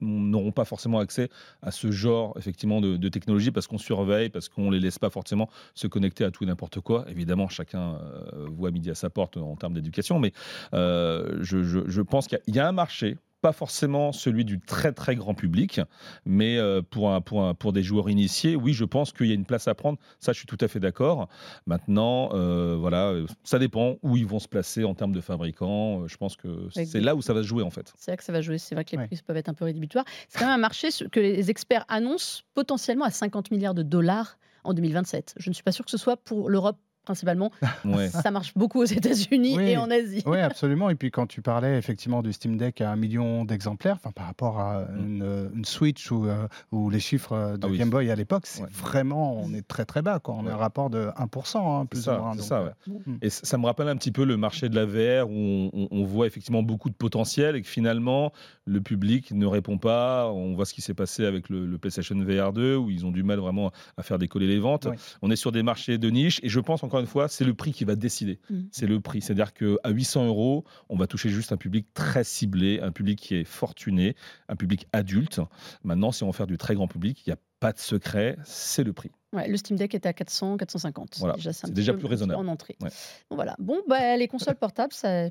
n'auront 0.00 0.50
pas 0.50 0.64
forcément 0.64 0.98
accès 0.98 1.28
à 1.62 1.70
ce 1.70 1.92
genre, 1.92 2.34
effectivement, 2.36 2.80
de, 2.80 3.08
technologie 3.08 3.52
parce 3.52 3.66
qu'on 3.66 3.78
surveille, 3.78 4.28
parce 4.28 4.48
qu'on 4.48 4.70
les 4.70 4.80
laisse 4.80 4.98
pas 4.98 5.08
forcément 5.08 5.48
se 5.74 5.86
connecter 5.86 6.24
à 6.24 6.30
tout 6.30 6.44
et 6.44 6.46
n'importe 6.46 6.80
quoi. 6.80 7.06
Évidemment, 7.08 7.48
chacun 7.48 7.94
euh, 7.94 8.46
voit 8.50 8.70
midi 8.70 8.90
à 8.90 8.94
sa 8.94 9.08
porte 9.08 9.36
en 9.36 9.56
termes 9.56 9.74
d'éducation, 9.74 10.18
mais 10.18 10.32
euh, 10.74 11.38
je, 11.40 11.62
je, 11.62 12.02
pense 12.02 12.26
qu'il 12.26 12.38
y, 12.48 12.58
a 12.58 12.68
un 12.68 12.72
marché 12.72 13.16
pas 13.40 13.52
forcément 13.52 14.12
celui 14.12 14.44
du 14.44 14.60
très 14.60 14.92
très 14.92 15.14
grand 15.14 15.34
public, 15.34 15.80
mais 16.24 16.58
euh, 16.58 16.82
pour, 16.82 17.12
un, 17.12 17.20
pour, 17.20 17.54
pour 17.56 17.72
des 17.72 17.82
joueurs 17.82 18.10
initiés, 18.10 18.56
oui, 18.56 18.72
je 18.72 18.84
pense 18.84 19.12
qu'il 19.12 19.26
y 19.26 19.30
a 19.30 19.34
une 19.34 19.44
place 19.44 19.68
à 19.68 19.74
prendre. 19.74 19.98
Ça, 20.18 20.32
je 20.32 20.38
suis 20.38 20.46
tout 20.46 20.58
à 20.60 20.68
fait 20.68 20.80
d'accord. 20.80 21.28
Maintenant, 21.66 22.30
euh, 22.32 22.76
voilà, 22.78 23.14
ça 23.44 23.58
dépend 23.58 23.96
où 24.02 24.16
ils 24.16 24.26
vont 24.26 24.38
se 24.38 24.48
placer 24.48 24.84
en 24.84 24.94
termes 24.94 25.12
de 25.12 25.20
fabricants. 25.20 26.06
Je 26.06 26.16
pense 26.16 26.36
que 26.36 26.68
c'est 26.70 27.00
là 27.00 27.14
où 27.14 27.22
ça 27.22 27.34
va 27.34 27.42
se 27.42 27.48
jouer 27.48 27.62
en 27.62 27.70
fait. 27.70 27.92
C'est 27.96 28.10
là 28.10 28.16
que 28.16 28.24
ça 28.24 28.32
va 28.32 28.40
jouer. 28.40 28.58
C'est 28.58 28.74
vrai 28.74 28.84
que 28.84 28.96
les 28.96 29.06
prix 29.06 29.20
peuvent 29.24 29.36
être 29.36 29.48
un 29.48 29.54
peu 29.54 29.64
rédhibitoires. 29.64 30.04
C'est 30.28 30.38
quand 30.38 30.46
même 30.46 30.54
un 30.54 30.58
marché 30.58 30.88
que 31.10 31.20
les 31.20 31.50
experts 31.50 31.84
annoncent 31.88 32.42
potentiellement 32.54 33.04
à 33.04 33.10
50 33.10 33.50
milliards 33.50 33.74
de 33.74 33.82
dollars 33.82 34.38
en 34.64 34.74
2027. 34.74 35.34
Je 35.38 35.50
ne 35.50 35.54
suis 35.54 35.62
pas 35.62 35.72
sûr 35.72 35.84
que 35.84 35.90
ce 35.90 35.96
soit 35.98 36.16
pour 36.16 36.50
l'Europe 36.50 36.78
principalement. 37.08 37.50
Ça 38.10 38.30
marche 38.30 38.52
beaucoup 38.54 38.82
aux 38.82 38.84
États-Unis 38.84 39.58
et 39.58 39.78
en 39.78 39.90
Asie. 39.90 40.22
Oui, 40.26 40.38
absolument. 40.50 40.90
Et 40.90 40.94
puis 40.94 41.10
quand 41.10 41.26
tu 41.26 41.40
parlais 41.40 41.78
effectivement 41.78 42.22
du 42.22 42.34
Steam 42.34 42.58
Deck 42.58 42.82
à 42.82 42.90
un 42.90 42.96
million 42.96 43.46
d'exemplaires, 43.46 43.98
par 43.98 44.26
rapport 44.26 44.60
à 44.60 44.82
mm. 44.82 45.22
une, 45.54 45.64
Switch 45.64 46.10
ou, 46.10 46.26
euh, 46.26 46.46
ou, 46.70 46.90
les 46.90 47.00
chiffres 47.00 47.56
de 47.56 47.66
ah 47.66 47.76
Game 47.76 47.88
Boy 47.88 48.10
à 48.10 48.14
l'époque, 48.14 48.44
c'est 48.44 48.68
vraiment, 48.70 49.40
on 49.40 49.54
est 49.54 49.66
très 49.66 49.86
très 49.86 50.02
bas. 50.02 50.18
Quoi. 50.18 50.34
On 50.38 50.46
a 50.46 50.52
un 50.52 50.56
rapport 50.56 50.90
de 50.90 51.08
1%, 51.18 51.80
hein, 51.80 51.86
plus 51.86 52.02
ça, 52.02 52.18
ou 52.18 52.22
moins. 52.22 52.36
ça, 52.36 52.74
euh. 52.88 52.98
Et 53.22 53.30
ça 53.30 53.56
me 53.56 53.64
rappelle 53.64 53.88
un 53.88 53.96
petit 53.96 54.12
peu 54.12 54.24
le 54.24 54.36
marché 54.36 54.68
de 54.68 54.74
la 54.74 54.84
VR 54.84 55.30
où 55.30 55.70
on, 55.90 56.04
voit 56.04 56.26
effectivement 56.26 56.62
beaucoup 56.62 56.90
de 56.90 56.94
potentiel 56.94 57.56
et 57.56 57.62
que 57.62 57.68
finalement 57.68 58.32
le 58.66 58.80
public 58.80 59.30
ne 59.32 59.46
répond 59.46 59.78
pas. 59.78 60.30
On 60.30 60.54
voit 60.54 60.66
ce 60.66 60.74
qui 60.74 60.82
s'est 60.82 60.94
passé 60.94 61.24
avec 61.24 61.48
le, 61.48 61.78
PlayStation 61.78 62.16
VR 62.16 62.52
2 62.52 62.76
où 62.76 62.90
ils 62.90 63.06
ont 63.06 63.10
du 63.10 63.22
mal 63.22 63.38
vraiment 63.38 63.72
à 63.96 64.02
faire 64.02 64.18
décoller 64.18 64.46
les 64.46 64.58
ventes. 64.58 64.88
On 65.22 65.30
est 65.30 65.36
sur 65.36 65.52
des 65.52 65.62
marchés 65.62 65.96
de 65.96 66.10
niche 66.10 66.40
et 66.42 66.48
je 66.48 66.60
pense 66.60 66.82
encore 66.82 66.97
une 67.00 67.06
fois, 67.06 67.28
c'est 67.28 67.44
le 67.44 67.54
prix 67.54 67.72
qui 67.72 67.84
va 67.84 67.96
décider. 67.96 68.40
Mm. 68.50 68.60
C'est 68.72 68.86
le 68.86 69.00
prix. 69.00 69.20
C'est-à-dire 69.20 69.52
qu'à 69.52 69.90
800 69.90 70.26
euros, 70.26 70.64
on 70.88 70.96
va 70.96 71.06
toucher 71.06 71.28
juste 71.28 71.52
un 71.52 71.56
public 71.56 71.86
très 71.94 72.24
ciblé, 72.24 72.80
un 72.80 72.92
public 72.92 73.18
qui 73.18 73.36
est 73.36 73.44
fortuné, 73.44 74.16
un 74.48 74.56
public 74.56 74.86
adulte. 74.92 75.40
Maintenant, 75.84 76.12
si 76.12 76.22
on 76.22 76.26
veut 76.26 76.32
faire 76.32 76.46
du 76.46 76.58
très 76.58 76.74
grand 76.74 76.88
public, 76.88 77.22
il 77.26 77.30
n'y 77.30 77.34
a 77.34 77.38
pas 77.60 77.72
de 77.72 77.78
secret, 77.78 78.36
c'est 78.44 78.84
le 78.84 78.92
prix. 78.92 79.10
le 79.32 79.56
Steam 79.56 79.76
Deck 79.76 79.94
est 79.94 80.06
à 80.06 80.12
400, 80.12 80.56
450. 80.58 81.16
Voilà, 81.18 81.34
c'est 81.52 81.72
déjà, 81.72 81.92
plus 81.92 82.06
raisonnable. 82.06 82.40
En 82.40 82.46
entrée. 82.48 82.76
Bon, 82.80 82.88
voilà. 83.30 83.56
Bon, 83.58 83.80
bah, 83.88 84.16
les 84.16 84.28
consoles 84.28 84.56
portables, 84.56 84.92
ça, 84.92 85.30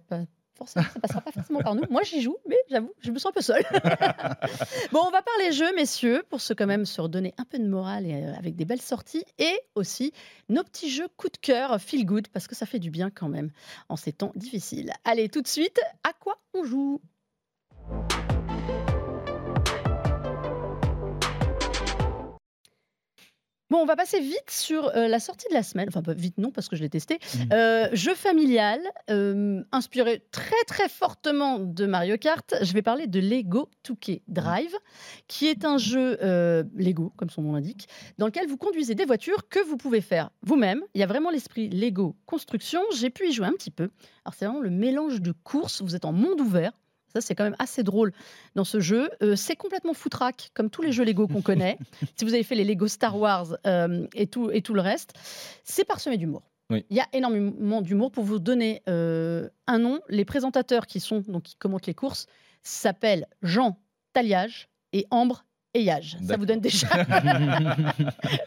forcément, 0.57 0.85
ça 0.93 0.99
passera 0.99 1.21
pas 1.21 1.31
forcément 1.31 1.61
par 1.61 1.75
nous. 1.75 1.83
Moi, 1.89 2.01
j'y 2.03 2.21
joue, 2.21 2.37
mais 2.47 2.57
j'avoue, 2.69 2.91
je 2.99 3.11
me 3.11 3.19
sens 3.19 3.29
un 3.29 3.33
peu 3.33 3.41
seule. 3.41 3.63
bon, 4.91 5.01
on 5.05 5.11
va 5.11 5.21
parler 5.21 5.51
jeux, 5.51 5.73
messieurs, 5.75 6.23
pour 6.29 6.41
se 6.41 6.53
quand 6.53 6.65
même 6.65 6.85
se 6.85 6.99
redonner 6.99 7.33
un 7.37 7.45
peu 7.45 7.59
de 7.59 7.67
morale 7.67 8.05
et 8.05 8.25
euh, 8.25 8.33
avec 8.37 8.55
des 8.55 8.65
belles 8.65 8.81
sorties, 8.81 9.23
et 9.37 9.59
aussi 9.75 10.11
nos 10.49 10.63
petits 10.63 10.89
jeux 10.89 11.07
coup 11.15 11.29
de 11.29 11.37
cœur, 11.37 11.79
feel 11.79 12.05
good, 12.05 12.27
parce 12.29 12.47
que 12.47 12.55
ça 12.55 12.65
fait 12.65 12.79
du 12.79 12.89
bien 12.89 13.09
quand 13.09 13.29
même 13.29 13.51
en 13.89 13.95
ces 13.95 14.11
temps 14.11 14.31
difficiles. 14.35 14.91
Allez, 15.05 15.29
tout 15.29 15.41
de 15.41 15.47
suite, 15.47 15.79
à 16.03 16.13
quoi 16.13 16.39
on 16.53 16.63
joue? 16.63 17.01
Bon, 23.69 23.79
on 23.79 23.85
va 23.85 23.97
passer 23.97 24.21
vite 24.21 24.49
sur 24.49 24.95
euh, 24.95 25.09
la 25.09 25.19
sortie 25.19 25.47
de 25.49 25.53
la 25.53 25.63
semaine. 25.63 25.89
Enfin, 25.89 26.01
pas 26.01 26.13
vite 26.13 26.37
non, 26.37 26.51
parce 26.51 26.69
que 26.69 26.77
je 26.77 26.81
l'ai 26.81 26.89
testé. 26.89 27.15
Mmh. 27.15 27.39
Euh, 27.51 27.89
jeu 27.91 28.15
familial, 28.15 28.79
euh, 29.09 29.61
inspiré 29.73 30.23
très 30.31 30.63
très 30.67 30.87
fortement 30.87 31.59
de 31.59 31.85
Mario 31.85 32.17
Kart. 32.17 32.55
Je 32.61 32.73
vais 32.73 32.81
parler 32.81 33.07
de 33.07 33.19
Lego 33.19 33.69
2K 33.85 34.21
Drive, 34.29 34.73
qui 35.27 35.47
est 35.47 35.65
un 35.65 35.77
jeu 35.77 36.17
Lego, 36.75 37.11
comme 37.17 37.29
son 37.29 37.41
nom 37.41 37.53
l'indique, 37.53 37.87
dans 38.17 38.27
lequel 38.27 38.47
vous 38.47 38.57
conduisez 38.57 38.95
des 38.95 39.05
voitures 39.05 39.49
que 39.49 39.59
vous 39.59 39.75
pouvez 39.75 40.01
faire 40.01 40.29
vous-même. 40.43 40.81
Il 40.93 41.01
y 41.01 41.03
a 41.03 41.07
vraiment 41.07 41.29
l'esprit 41.29 41.69
Lego 41.69 42.15
construction. 42.25 42.81
J'ai 42.95 43.09
pu 43.09 43.27
y 43.27 43.33
jouer 43.33 43.47
un 43.47 43.53
petit 43.53 43.71
peu. 43.71 43.89
Alors, 44.23 44.33
c'est 44.35 44.45
vraiment 44.45 44.61
le 44.61 44.69
mélange 44.69 45.21
de 45.21 45.33
courses. 45.43 45.81
Vous 45.81 45.95
êtes 45.95 46.05
en 46.05 46.13
monde 46.13 46.39
ouvert. 46.39 46.71
Ça, 47.13 47.21
c'est 47.21 47.35
quand 47.35 47.43
même 47.43 47.55
assez 47.59 47.83
drôle 47.83 48.11
dans 48.55 48.63
ce 48.63 48.79
jeu. 48.79 49.09
Euh, 49.21 49.35
c'est 49.35 49.55
complètement 49.55 49.93
foutraque, 49.93 50.51
comme 50.53 50.69
tous 50.69 50.81
les 50.81 50.91
jeux 50.91 51.05
Lego 51.05 51.27
qu'on 51.27 51.41
connaît. 51.41 51.77
si 52.15 52.25
vous 52.25 52.33
avez 52.33 52.43
fait 52.43 52.55
les 52.55 52.65
Lego 52.65 52.87
Star 52.87 53.17
Wars 53.17 53.57
euh, 53.65 54.05
et, 54.13 54.27
tout, 54.27 54.51
et 54.51 54.61
tout 54.61 54.73
le 54.73 54.81
reste, 54.81 55.13
c'est 55.63 55.85
parsemé 55.85 56.17
d'humour. 56.17 56.43
Il 56.69 56.97
y 56.97 56.99
a 56.99 57.07
énormément 57.13 57.81
d'humour. 57.81 58.11
Pour 58.11 58.25
vous 58.25 58.39
donner 58.39 58.83
euh, 58.89 59.47
un 59.67 59.79
nom, 59.79 60.01
les 60.09 60.25
présentateurs 60.25 60.85
qui 60.85 60.99
sont 60.99 61.23
donc 61.27 61.43
qui 61.43 61.55
commentent 61.55 61.85
les 61.85 61.93
courses 61.93 62.27
s'appellent 62.61 63.25
Jean 63.41 63.79
Taliage 64.11 64.67
et 64.91 65.07
Ambre 65.09 65.45
ça 66.25 66.37
vous 66.37 66.45
donne 66.45 66.61
déjà 66.61 66.87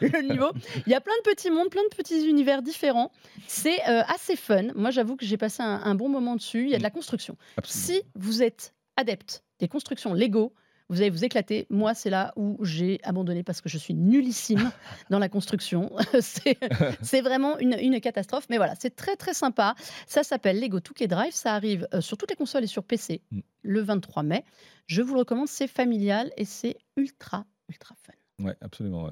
le 0.01 0.23
niveau. 0.23 0.51
Il 0.87 0.93
y 0.93 0.95
a 0.95 1.01
plein 1.01 1.15
de 1.25 1.31
petits 1.31 1.51
mondes, 1.51 1.71
plein 1.71 1.83
de 1.83 1.95
petits 1.95 2.29
univers 2.29 2.63
différents. 2.63 3.11
C'est 3.47 3.81
euh, 3.89 4.03
assez 4.09 4.37
fun. 4.37 4.69
Moi, 4.75 4.91
j'avoue 4.91 5.17
que 5.17 5.25
j'ai 5.25 5.37
passé 5.37 5.63
un, 5.63 5.95
bon 5.95 6.09
moment 6.09 6.37
dessus. 6.37 6.65
Il 6.65 6.71
y 6.71 6.75
a 6.75 6.79
de 6.79 6.83
la 6.83 6.91
construction. 6.91 7.37
Si 7.65 8.03
vous 8.15 8.43
êtes 8.43 8.75
adepte 8.97 9.45
des 9.59 9.69
constructions 9.69 10.15
Lego, 10.15 10.55
vous 10.91 11.01
allez 11.01 11.09
vous 11.09 11.25
éclater. 11.25 11.67
Moi, 11.71 11.95
c'est 11.95 12.11
là 12.11 12.33
où 12.37 12.59
j'ai 12.63 13.01
abandonné 13.05 13.43
parce 13.43 13.61
que 13.61 13.69
je 13.69 13.79
suis 13.79 13.95
nullissime 13.95 14.71
dans 15.11 15.19
la 15.19 15.29
construction. 15.31 15.91
c'est 16.21 17.21
vraiment 17.23 17.59
une, 17.59 18.01
catastrophe. 18.01 18.47
Mais 18.51 18.57
voilà, 18.59 18.75
c'est 18.79 18.95
très 18.95 19.17
très 19.17 19.33
sympa. 19.33 19.75
Ça 20.07 20.23
s'appelle 20.23 20.61
Lego 20.61 20.81
2 20.81 21.07
Drive. 21.07 21.33
Ça 21.33 21.55
arrive 21.55 21.89
euh, 21.95 22.01
sur 22.01 22.19
toutes 22.19 22.31
les 22.31 22.37
consoles 22.37 22.65
et 22.65 22.69
sur 22.69 22.85
PC 22.85 23.23
mm. 23.31 23.41
le 23.63 23.81
23 23.81 24.23
mai. 24.23 24.45
Je 24.87 25.01
vous 25.01 25.15
le 25.15 25.21
recommande. 25.21 25.49
C'est 25.49 25.69
familial 25.69 26.33
et 26.37 26.45
c'est 26.45 26.77
ultra 26.97 27.47
ultra 27.71 27.95
fun. 28.03 28.45
Ouais, 28.45 28.57
absolument. 28.61 29.11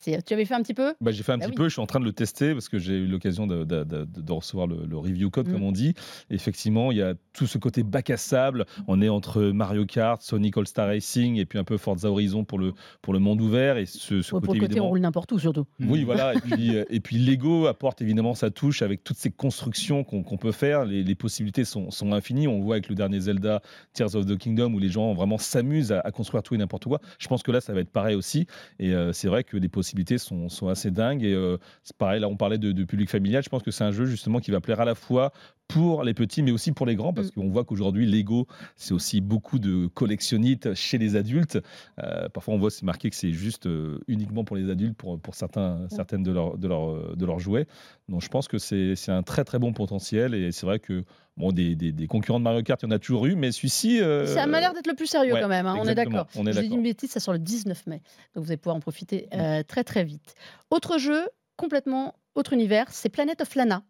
Tu 0.00 0.32
avais 0.32 0.44
fait 0.44 0.54
un 0.54 0.62
petit 0.62 0.74
peu? 0.74 0.94
Bah, 1.00 1.10
J'ai 1.10 1.24
fait 1.24 1.32
un 1.32 1.38
bah 1.38 1.46
petit 1.46 1.56
peu, 1.56 1.64
je 1.64 1.72
suis 1.72 1.82
en 1.82 1.86
train 1.86 1.98
de 1.98 2.04
le 2.04 2.12
tester 2.12 2.52
parce 2.52 2.68
que 2.68 2.78
j'ai 2.78 2.94
eu 2.94 3.06
l'occasion 3.06 3.46
de, 3.46 4.32
recevoir 4.32 4.68
le, 4.68 4.96
review 4.96 5.30
code, 5.30 5.50
comme 5.50 5.62
mm. 5.62 5.64
on 5.64 5.72
dit. 5.72 5.94
Effectivement, 6.30 6.92
il 6.92 6.98
y 6.98 7.02
a 7.02 7.14
tout 7.32 7.46
ce 7.46 7.58
côté 7.58 7.82
bac 7.82 8.10
à 8.10 8.16
sable. 8.16 8.64
On 8.86 9.02
est 9.02 9.08
entre 9.08 9.42
Mario 9.42 9.86
Kart, 9.86 10.22
Sonic 10.22 10.56
All-Star 10.56 10.86
Racing 10.86 11.36
et 11.36 11.46
puis 11.46 11.58
un 11.58 11.64
peu 11.64 11.76
Forza 11.76 12.10
Horizon 12.10 12.44
pour 12.44 12.58
le, 12.58 12.74
pour 13.02 13.12
le 13.12 13.18
monde 13.18 13.40
ouvert. 13.40 13.76
Et 13.76 13.86
ce, 13.86 14.28
pour 14.30 14.54
le 14.54 14.60
côté, 14.60 14.80
on 14.80 14.88
roule 14.88 15.00
n'importe 15.00 15.32
où 15.32 15.38
surtout. 15.38 15.66
Oui, 15.80 16.04
voilà. 16.04 16.34
Et 16.34 16.40
puis, 16.40 16.76
euh, 16.76 16.84
et 16.90 17.00
puis 17.00 17.18
Lego 17.18 17.66
apporte 17.66 18.00
évidemment 18.00 18.34
sa 18.34 18.50
touche 18.50 18.82
avec 18.82 19.02
toutes 19.02 19.16
ces 19.16 19.30
constructions 19.30 20.04
qu'on 20.04 20.36
peut 20.36 20.52
faire. 20.52 20.84
Les, 20.84 21.14
possibilités 21.16 21.64
sont, 21.64 21.90
sont, 21.90 22.12
infinies. 22.12 22.46
On 22.46 22.60
voit 22.60 22.76
avec 22.76 22.88
le 22.88 22.94
dernier 22.94 23.18
Zelda, 23.18 23.62
Tears 23.94 24.14
of 24.14 24.26
the 24.26 24.36
Kingdom, 24.38 24.72
où 24.74 24.78
les 24.78 24.88
gens 24.88 25.12
vraiment 25.14 25.38
s'amusent 25.38 25.90
à, 25.90 26.10
construire 26.12 26.44
tout 26.44 26.54
et 26.54 26.58
n'importe 26.58 26.84
quoi. 26.84 27.00
Je 27.18 27.26
pense 27.26 27.42
que 27.42 27.50
là, 27.50 27.60
ça 27.60 27.72
va 27.72 27.80
être 27.80 27.90
pareil 27.90 28.14
aussi. 28.14 28.46
Et 28.78 28.92
euh, 28.92 29.12
c'est 29.12 29.26
vrai 29.26 29.42
que 29.42 29.56
les 29.56 29.68
possibilités 29.68 29.87
sont, 30.18 30.68
assez 30.68 30.90
dingues. 30.90 31.24
Et 31.24 31.56
c'est 31.82 31.96
pareil, 31.96 32.20
là, 32.20 32.28
on 32.28 32.36
parlait 32.36 32.58
de 32.58 32.84
public 32.84 33.10
familial. 33.10 33.42
Je 33.42 33.48
pense 33.48 33.62
que 33.62 33.70
c'est 33.70 33.84
un 33.84 33.92
jeu 33.92 34.04
justement 34.06 34.40
qui 34.40 34.50
va 34.50 34.60
plaire 34.60 34.80
à 34.80 34.84
la 34.84 34.94
fois 34.94 35.32
pour 35.68 36.02
les 36.02 36.14
petits, 36.14 36.42
mais 36.42 36.50
aussi 36.50 36.72
pour 36.72 36.86
les 36.86 36.96
grands, 36.96 37.12
parce 37.12 37.28
mm. 37.28 37.32
qu'on 37.32 37.50
voit 37.50 37.64
qu'aujourd'hui, 37.64 38.06
Lego, 38.06 38.46
c'est 38.76 38.94
aussi 38.94 39.20
beaucoup 39.20 39.58
de 39.58 39.86
collectionnites 39.86 40.74
chez 40.74 40.96
les 40.96 41.14
adultes. 41.14 41.58
Euh, 42.02 42.28
parfois, 42.30 42.54
on 42.54 42.58
voit 42.58 42.70
c'est 42.70 42.84
marqué 42.84 43.10
que 43.10 43.16
c'est 43.16 43.32
juste 43.32 43.66
euh, 43.66 44.00
uniquement 44.08 44.44
pour 44.44 44.56
les 44.56 44.70
adultes, 44.70 44.96
pour, 44.96 45.20
pour 45.20 45.34
certains, 45.34 45.86
certaines 45.90 46.22
de, 46.22 46.32
leur, 46.32 46.56
de, 46.56 46.66
leur, 46.66 47.16
de 47.16 47.26
leurs 47.26 47.38
jouets. 47.38 47.66
Donc, 48.08 48.22
je 48.22 48.28
pense 48.28 48.48
que 48.48 48.56
c'est 48.56 48.94
un 49.08 49.22
très 49.22 49.44
très 49.44 49.58
bon 49.58 49.74
potentiel, 49.74 50.34
et 50.34 50.52
c'est 50.52 50.64
vrai 50.64 50.78
que 50.78 51.04
bon, 51.36 51.52
des, 51.52 51.76
des, 51.76 52.06
concurrents 52.06 52.38
de 52.38 52.44
Mario 52.44 52.62
Kart, 52.62 52.82
il 52.82 52.86
y 52.86 52.88
en 52.88 52.92
a 52.92 52.98
toujours 52.98 53.26
eu, 53.26 53.36
mais 53.36 53.52
celui-ci. 53.52 54.00
Euh, 54.00 54.26
ça 54.26 54.46
m'a 54.46 54.60
l'air 54.60 54.72
d'être 54.72 54.86
le 54.86 54.94
plus 54.94 55.06
sérieux 55.06 55.34
quand 55.38 55.48
même, 55.48 55.66
hein, 55.66 55.76
on 55.78 55.86
est 55.86 55.94
d'accord. 55.94 56.26
Je 56.34 56.60
dis 56.60 56.66
une 56.66 56.82
bêtise, 56.82 57.10
ça 57.10 57.20
sort 57.20 57.34
le 57.34 57.40
19 57.40 57.86
mai, 57.86 58.00
donc 58.34 58.44
vous 58.44 58.50
allez 58.50 58.56
pouvoir 58.56 58.76
en 58.76 58.80
profiter 58.80 59.28
mm. 59.32 59.64
très 59.64 59.84
très 59.84 60.04
vite. 60.04 60.34
Autre 60.70 60.96
jeu, 60.96 61.28
complètement 61.56 62.14
autre 62.34 62.54
univers, 62.54 62.86
c'est 62.90 63.10
Planet 63.10 63.40
of 63.42 63.54
Lana. 63.54 63.82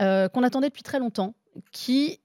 Euh, 0.00 0.28
qu'on 0.28 0.42
attendait 0.42 0.68
depuis 0.68 0.82
très 0.82 0.98
longtemps, 0.98 1.34
qui, 1.72 2.20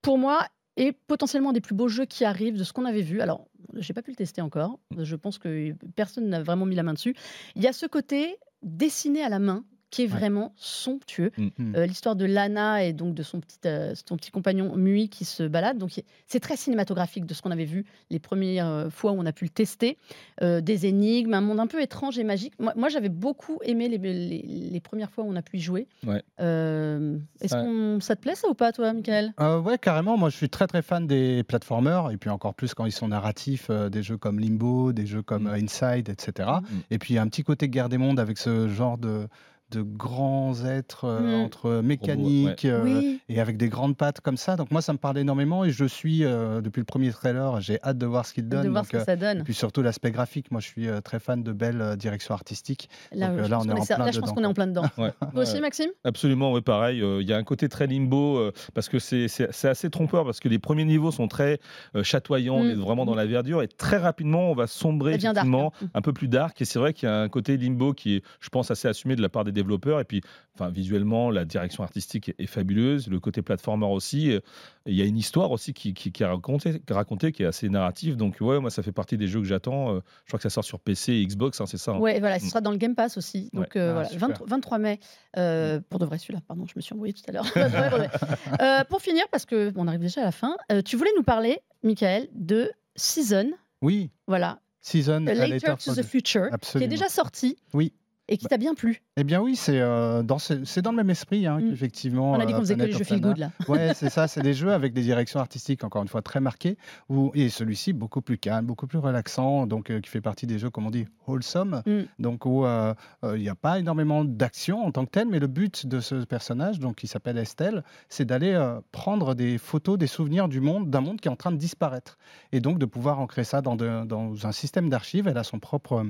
pour 0.00 0.16
moi, 0.16 0.46
est 0.76 0.92
potentiellement 0.92 1.50
un 1.50 1.52
des 1.52 1.60
plus 1.60 1.74
beaux 1.74 1.88
jeux 1.88 2.04
qui 2.04 2.24
arrivent 2.24 2.56
de 2.56 2.64
ce 2.64 2.72
qu'on 2.72 2.84
avait 2.84 3.02
vu. 3.02 3.20
Alors, 3.20 3.48
j'ai 3.74 3.94
pas 3.94 4.02
pu 4.02 4.10
le 4.10 4.16
tester 4.16 4.42
encore. 4.42 4.78
Je 4.96 5.16
pense 5.16 5.38
que 5.38 5.72
personne 5.96 6.28
n'a 6.28 6.42
vraiment 6.42 6.66
mis 6.66 6.76
la 6.76 6.82
main 6.82 6.94
dessus. 6.94 7.16
Il 7.56 7.62
y 7.62 7.66
a 7.66 7.72
ce 7.72 7.86
côté 7.86 8.36
dessiné 8.62 9.22
à 9.22 9.28
la 9.28 9.38
main 9.38 9.64
qui 9.90 10.02
est 10.02 10.06
vraiment 10.06 10.52
somptueux. 10.56 11.30
Mm. 11.36 11.48
Mm. 11.58 11.76
Euh, 11.76 11.86
l'histoire 11.86 12.16
de 12.16 12.24
Lana 12.24 12.84
et 12.84 12.92
donc 12.92 13.14
de 13.14 13.22
son 13.22 13.40
petit, 13.40 13.58
euh, 13.66 13.94
son 14.08 14.16
petit 14.16 14.30
compagnon 14.30 14.74
Mui 14.76 15.08
qui 15.08 15.24
se 15.24 15.44
balade. 15.44 15.78
Donc 15.78 15.90
c'est 16.26 16.40
très 16.40 16.56
cinématographique 16.56 17.26
de 17.26 17.34
ce 17.34 17.42
qu'on 17.42 17.50
avait 17.50 17.64
vu 17.64 17.84
les 18.10 18.18
premières 18.18 18.66
euh, 18.66 18.90
fois 18.90 19.12
où 19.12 19.18
on 19.18 19.26
a 19.26 19.32
pu 19.32 19.44
le 19.44 19.50
tester. 19.50 19.98
des 20.40 20.86
énigmes, 20.86 21.34
un 21.34 21.40
monde 21.40 21.60
un 21.60 21.66
peu 21.66 21.80
étrange 21.80 22.18
et 22.18 22.24
magique. 22.24 22.54
Moi, 22.58 22.88
j'avais 22.88 23.08
beaucoup 23.08 23.58
aimé 23.62 23.88
les, 23.88 23.98
les, 23.98 24.80
premières 24.80 25.10
fois 25.10 25.24
où 25.24 25.28
on 25.28 25.36
a 25.36 25.42
pu 25.42 25.58
y 25.58 25.60
jouer. 25.60 25.86
Est-ce 26.06 27.48
ça... 27.48 27.62
que 27.62 27.98
ça 28.00 28.16
te 28.16 28.20
plaît 28.20 28.34
ça 28.34 28.48
ou 28.48 28.54
pas 28.54 28.72
toi, 28.72 28.92
Michael? 28.92 29.32
Ouais, 29.64 29.78
carrément. 29.78 30.16
Moi 30.16 30.30
je 30.30 30.36
suis 30.36 30.48
très 30.48 30.66
très 30.66 30.82
fan 30.82 31.06
des 31.06 31.42
platformers 31.42 32.10
et 32.10 32.16
puis 32.16 32.30
encore 32.30 32.54
plus 32.54 32.74
quand 32.74 32.86
ils 32.86 32.92
sont 32.92 33.08
narratifs, 33.08 33.70
des 33.70 34.02
jeux 34.02 34.16
comme 34.16 34.38
Limbo, 34.38 34.92
des 34.92 35.06
jeux 35.06 35.22
comme 35.22 35.44
mm. 35.44 35.54
Inside, 35.62 36.08
etc. 36.08 36.48
Et 36.90 36.98
puis 36.98 37.18
un 37.18 37.28
petit 37.28 37.42
côté 37.42 37.68
guerre 37.68 37.88
des 37.88 37.98
mondes 37.98 38.20
avec 38.20 38.38
ce 38.38 38.68
genre 38.68 38.98
de 38.98 39.28
de 39.70 39.82
grands 39.82 40.64
êtres 40.64 41.04
euh, 41.04 41.20
mmh. 41.20 41.44
entre 41.44 41.80
mécaniques 41.82 42.64
euh, 42.64 43.16
et 43.28 43.40
avec 43.40 43.56
des 43.56 43.68
grandes 43.68 43.96
pattes 43.96 44.20
comme 44.20 44.36
ça. 44.36 44.56
Donc 44.56 44.70
moi, 44.70 44.80
ça 44.80 44.92
me 44.92 44.98
parle 44.98 45.18
énormément 45.18 45.64
et 45.64 45.70
je 45.70 45.84
suis 45.84 46.24
euh, 46.24 46.60
depuis 46.60 46.80
le 46.80 46.84
premier 46.84 47.10
trailer. 47.10 47.60
J'ai 47.60 47.82
hâte 47.82 47.98
de 47.98 48.06
voir 48.06 48.26
ce 48.26 48.32
qu'il 48.32 48.48
donne. 48.48 48.64
De 48.64 48.68
voir 48.68 48.84
ce 48.84 48.90
que 48.90 49.04
ça 49.04 49.16
donne. 49.16 49.40
Et 49.40 49.42
puis 49.42 49.54
surtout 49.54 49.82
l'aspect 49.82 50.12
graphique. 50.12 50.50
Moi, 50.50 50.60
je 50.60 50.66
suis 50.68 50.88
très 51.04 51.18
fan 51.18 51.42
de 51.42 51.52
belles 51.52 51.96
directions 51.96 52.34
artistiques. 52.34 52.88
Là, 53.12 53.30
on 53.32 53.38
est 53.38 53.54
en 53.54 53.84
plein 53.84 53.98
là, 53.98 54.10
je 54.12 54.20
pense 54.20 54.32
qu'on 54.32 54.42
est 54.42 54.46
en 54.46 54.54
plein 54.54 54.68
dedans. 54.68 54.84
Vous 55.32 55.40
aussi, 55.40 55.60
Maxime? 55.60 55.90
Absolument, 56.04 56.52
oui, 56.52 56.60
pareil. 56.60 57.02
Il 57.20 57.26
y 57.26 57.32
a 57.32 57.36
un 57.36 57.44
côté 57.44 57.68
très 57.68 57.86
limbo 57.86 58.50
parce 58.74 58.88
que 58.88 58.98
c'est 58.98 59.28
assez 59.64 59.90
trompeur 59.90 60.24
parce 60.24 60.40
que 60.40 60.48
les 60.48 60.58
premiers 60.58 60.84
niveaux 60.84 61.10
sont 61.10 61.28
très 61.28 61.58
chatoyants, 62.02 62.56
on 62.56 62.64
est 62.64 62.74
vraiment 62.74 63.04
dans 63.04 63.14
mmh. 63.14 63.16
la 63.16 63.26
verdure 63.26 63.62
et 63.62 63.68
très 63.68 63.96
rapidement, 63.96 64.50
on 64.50 64.54
va 64.54 64.66
sombrer 64.66 65.14
effectivement 65.14 65.72
hein. 65.82 65.88
un 65.94 66.02
peu 66.02 66.12
plus 66.12 66.28
dark. 66.28 66.60
Et 66.60 66.64
c'est 66.64 66.78
vrai 66.78 66.92
qu'il 66.92 67.08
y 67.08 67.12
a 67.12 67.20
un 67.20 67.28
côté 67.28 67.56
limbo 67.56 67.92
qui 67.92 68.16
est, 68.16 68.22
je 68.40 68.48
pense, 68.48 68.70
assez 68.70 68.88
assumé 68.88 69.16
de 69.16 69.22
la 69.22 69.28
part 69.28 69.44
des 69.44 69.55
développeurs. 69.56 70.00
Et 70.00 70.04
puis, 70.04 70.20
enfin, 70.54 70.70
visuellement, 70.70 71.30
la 71.30 71.44
direction 71.44 71.82
artistique 71.82 72.32
est 72.38 72.46
fabuleuse. 72.46 73.08
Le 73.08 73.18
côté 73.18 73.42
platformer 73.42 73.86
aussi. 73.86 74.38
Il 74.86 74.94
y 74.94 75.02
a 75.02 75.04
une 75.04 75.16
histoire 75.16 75.50
aussi 75.50 75.74
qui, 75.74 75.94
qui, 75.94 76.12
qui 76.12 76.22
est 76.22 76.26
racontée, 76.26 76.80
racontée, 76.88 77.32
qui 77.32 77.42
est 77.42 77.46
assez 77.46 77.68
narrative. 77.68 78.16
Donc, 78.16 78.36
ouais, 78.40 78.60
moi, 78.60 78.70
ça 78.70 78.82
fait 78.82 78.92
partie 78.92 79.16
des 79.16 79.26
jeux 79.26 79.40
que 79.40 79.46
j'attends. 79.46 79.94
Euh, 79.94 80.00
je 80.24 80.30
crois 80.30 80.38
que 80.38 80.42
ça 80.42 80.50
sort 80.50 80.64
sur 80.64 80.80
PC 80.80 81.14
et 81.14 81.26
Xbox, 81.26 81.60
hein, 81.60 81.66
c'est 81.66 81.78
ça. 81.78 81.92
Hein. 81.92 81.98
Ouais, 81.98 82.20
voilà, 82.20 82.38
ce 82.38 82.46
sera 82.46 82.60
dans 82.60 82.70
le 82.70 82.76
Game 82.76 82.94
Pass 82.94 83.16
aussi. 83.16 83.50
Donc, 83.52 83.76
euh, 83.76 83.92
voilà, 83.92 84.08
23 84.46 84.78
mai. 84.78 85.00
Euh, 85.36 85.80
pour 85.88 85.98
de 85.98 86.06
vrai, 86.06 86.18
celui-là, 86.18 86.40
pardon, 86.46 86.66
je 86.66 86.74
me 86.76 86.80
suis 86.80 86.94
embrouillée 86.94 87.14
tout 87.14 87.24
à 87.28 87.32
l'heure. 87.32 88.86
pour 88.88 89.00
finir, 89.00 89.24
parce 89.30 89.46
qu'on 89.46 89.86
arrive 89.86 90.00
déjà 90.00 90.22
à 90.22 90.24
la 90.24 90.32
fin, 90.32 90.56
tu 90.84 90.96
voulais 90.96 91.10
nous 91.16 91.24
parler, 91.24 91.58
Michael, 91.82 92.28
de 92.34 92.70
Season. 92.94 93.50
Oui. 93.82 94.10
Voilà. 94.26 94.60
Season 94.80 95.20
Later 95.20 95.76
to 95.76 95.94
the 95.94 96.02
Future, 96.02 96.50
qui 96.60 96.84
est 96.84 96.88
déjà 96.88 97.08
sorti. 97.08 97.56
Oui. 97.72 97.92
Et 98.28 98.38
qui 98.38 98.46
t'a 98.46 98.56
bien 98.56 98.74
plu 98.74 99.02
Eh 99.16 99.22
bien 99.22 99.40
oui, 99.40 99.54
c'est 99.54 99.80
euh, 99.80 100.22
dans, 100.22 100.38
dans 100.38 100.90
le 100.90 100.96
même 100.96 101.10
esprit, 101.10 101.46
hein, 101.46 101.60
mm. 101.60 101.72
effectivement. 101.72 102.32
On 102.32 102.40
a 102.40 102.46
dit 102.46 102.52
qu'on 102.52 102.58
euh, 102.58 102.62
faisait 102.62 102.74
que 102.74 102.82
les 102.82 102.92
jeux 102.92 103.04
feel 103.04 103.20
good 103.20 103.38
là. 103.38 103.52
Ouais, 103.68 103.94
c'est 103.94 104.10
ça, 104.10 104.26
c'est 104.26 104.42
des 104.42 104.54
jeux 104.54 104.72
avec 104.72 104.92
des 104.92 105.02
directions 105.02 105.38
artistiques 105.38 105.84
encore 105.84 106.02
une 106.02 106.08
fois 106.08 106.22
très 106.22 106.40
marquées, 106.40 106.76
où, 107.08 107.30
et 107.34 107.48
celui-ci 107.48 107.92
beaucoup 107.92 108.22
plus 108.22 108.36
calme, 108.36 108.66
beaucoup 108.66 108.88
plus 108.88 108.98
relaxant, 108.98 109.66
donc 109.66 109.90
euh, 109.90 110.00
qui 110.00 110.10
fait 110.10 110.20
partie 110.20 110.46
des 110.46 110.58
jeux 110.58 110.70
comme 110.70 110.86
on 110.86 110.90
dit 110.90 111.06
wholesome, 111.28 111.82
mm. 111.86 112.00
donc 112.18 112.46
où 112.46 112.64
il 112.66 113.40
n'y 113.40 113.48
a 113.48 113.54
pas 113.54 113.78
énormément 113.78 114.24
d'action 114.24 114.84
en 114.84 114.90
tant 114.90 115.04
que 115.04 115.10
tel, 115.10 115.28
mais 115.28 115.38
le 115.38 115.46
but 115.46 115.86
de 115.86 116.00
ce 116.00 116.24
personnage, 116.24 116.80
donc 116.80 116.96
qui 116.96 117.06
s'appelle 117.06 117.38
Estelle, 117.38 117.84
c'est 118.08 118.24
d'aller 118.24 118.56
prendre 118.90 119.34
des 119.34 119.58
photos, 119.58 119.98
des 119.98 120.06
souvenirs 120.06 120.48
du 120.48 120.60
monde, 120.60 120.90
d'un 120.90 121.00
monde 121.00 121.20
qui 121.20 121.28
est 121.28 121.30
en 121.30 121.36
train 121.36 121.52
de 121.52 121.56
disparaître, 121.56 122.18
et 122.52 122.60
donc 122.60 122.78
de 122.78 122.86
pouvoir 122.86 123.20
ancrer 123.20 123.44
ça 123.44 123.62
dans, 123.62 123.76
dans 123.76 124.46
un 124.46 124.52
système 124.52 124.88
d'archives. 124.88 125.28
Elle 125.28 125.38
a 125.38 125.44
son 125.44 125.58
propre 125.58 126.04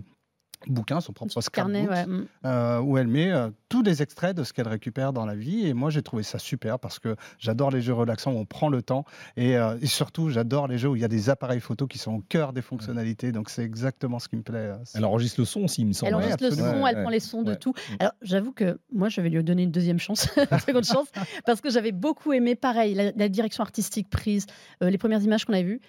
bouquin, 0.66 1.00
son 1.00 1.12
propre 1.12 1.40
carnet, 1.50 1.84
mm. 1.84 2.26
euh, 2.44 2.80
où 2.80 2.98
elle 2.98 3.06
met 3.06 3.30
euh, 3.30 3.50
tous 3.68 3.82
les 3.82 4.02
extraits 4.02 4.36
de 4.36 4.44
ce 4.44 4.52
qu'elle 4.52 4.68
récupère 4.68 5.12
dans 5.12 5.26
la 5.26 5.34
vie. 5.34 5.66
Et 5.66 5.74
moi, 5.74 5.90
j'ai 5.90 6.02
trouvé 6.02 6.22
ça 6.22 6.38
super 6.38 6.78
parce 6.78 6.98
que 6.98 7.16
j'adore 7.38 7.70
les 7.70 7.80
jeux 7.80 7.92
relaxants 7.92 8.32
où 8.32 8.38
on 8.38 8.44
prend 8.44 8.68
le 8.68 8.82
temps. 8.82 9.04
Et, 9.36 9.56
euh, 9.56 9.78
surtout, 9.84 10.30
j'adore 10.30 10.68
les 10.68 10.78
jeux 10.78 10.88
où 10.88 10.96
il 10.96 11.02
y 11.02 11.04
a 11.04 11.08
des 11.08 11.30
appareils 11.30 11.60
photo 11.60 11.86
qui 11.86 11.98
sont 11.98 12.14
au 12.14 12.20
cœur 12.28 12.52
des 12.52 12.62
fonctionnalités. 12.62 13.32
Donc, 13.32 13.50
c'est 13.50 13.62
exactement 13.62 14.18
ce 14.18 14.28
qui 14.28 14.36
me 14.36 14.42
plaît. 14.42 14.72
Elle 14.94 15.04
enregistre 15.04 15.40
le 15.40 15.46
son 15.46 15.64
aussi, 15.64 15.82
il 15.82 15.86
me 15.86 15.92
semble. 15.92 16.08
Elle 16.08 16.16
enregistre 16.16 16.44
le 16.44 16.50
son, 16.50 16.86
elle 16.86 17.02
prend 17.02 17.10
les 17.10 17.20
sons 17.20 17.42
de 17.42 17.54
tout. 17.54 17.72
Mm. 17.72 17.96
Alors, 18.00 18.12
j'avoue 18.22 18.52
que 18.52 18.78
moi, 18.92 19.08
je 19.08 19.20
vais 19.20 19.28
lui 19.28 19.42
donner 19.42 19.62
une 19.62 19.72
deuxième 19.72 19.98
chance, 19.98 20.28
une 20.50 20.58
seconde 20.58 20.84
chance, 20.84 21.08
parce 21.44 21.60
que 21.60 21.70
j'avais 21.70 21.92
beaucoup 21.92 22.32
aimé, 22.32 22.54
pareil, 22.54 22.94
la, 22.94 23.28
direction 23.28 23.62
artistique 23.62 24.08
prise, 24.08 24.46
les 24.80 24.98
premières 24.98 25.22
images 25.22 25.44
qu'on 25.44 25.52
a 25.52 25.62
vues. 25.62 25.80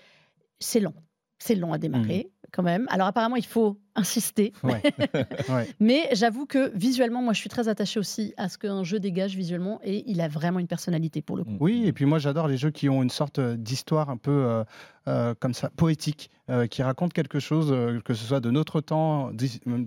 C'est 0.60 0.80
lent. 0.80 0.94
C'est 1.40 1.54
long 1.54 1.72
à 1.72 1.78
démarrer. 1.78 2.28
Mm 2.28 2.38
quand 2.52 2.64
même. 2.64 2.86
Alors 2.90 3.08
apparemment, 3.08 3.36
il 3.36 3.46
faut 3.46 3.80
insister. 3.98 4.54
Mais 5.80 6.08
j'avoue 6.14 6.46
que 6.46 6.72
visuellement, 6.76 7.22
moi, 7.22 7.34
je 7.34 7.40
suis 7.40 7.50
très 7.50 7.68
attachée 7.68 8.00
aussi 8.00 8.34
à 8.38 8.48
ce 8.48 8.58
qu'un 8.58 8.84
jeu 8.84 9.00
dégage 9.00 9.36
visuellement 9.36 9.80
et 9.84 10.04
il 10.10 10.22
a 10.22 10.28
vraiment 10.28 10.60
une 10.60 10.68
personnalité 10.68 11.22
pour 11.22 11.36
le 11.36 11.44
coup. 11.44 11.58
Oui, 11.60 11.84
et 11.86 11.94
puis 11.94 12.06
moi, 12.06 12.20
j'adore 12.20 12.48
les 12.48 12.58
jeux 12.58 12.72
qui 12.72 12.88
ont 12.90 13.04
une 13.04 13.10
sorte 13.10 13.40
d'histoire 13.40 14.10
un 14.10 14.18
peu 14.18 14.32
euh, 14.32 14.64
euh, 15.08 15.34
comme 15.40 15.54
ça, 15.54 15.70
poétique, 15.70 16.30
euh, 16.50 16.68
qui 16.68 16.84
raconte 16.84 17.14
quelque 17.14 17.40
chose, 17.40 17.74
que 18.04 18.14
ce 18.14 18.26
soit 18.26 18.40
de 18.40 18.52
notre 18.52 18.82
temps, 18.82 19.32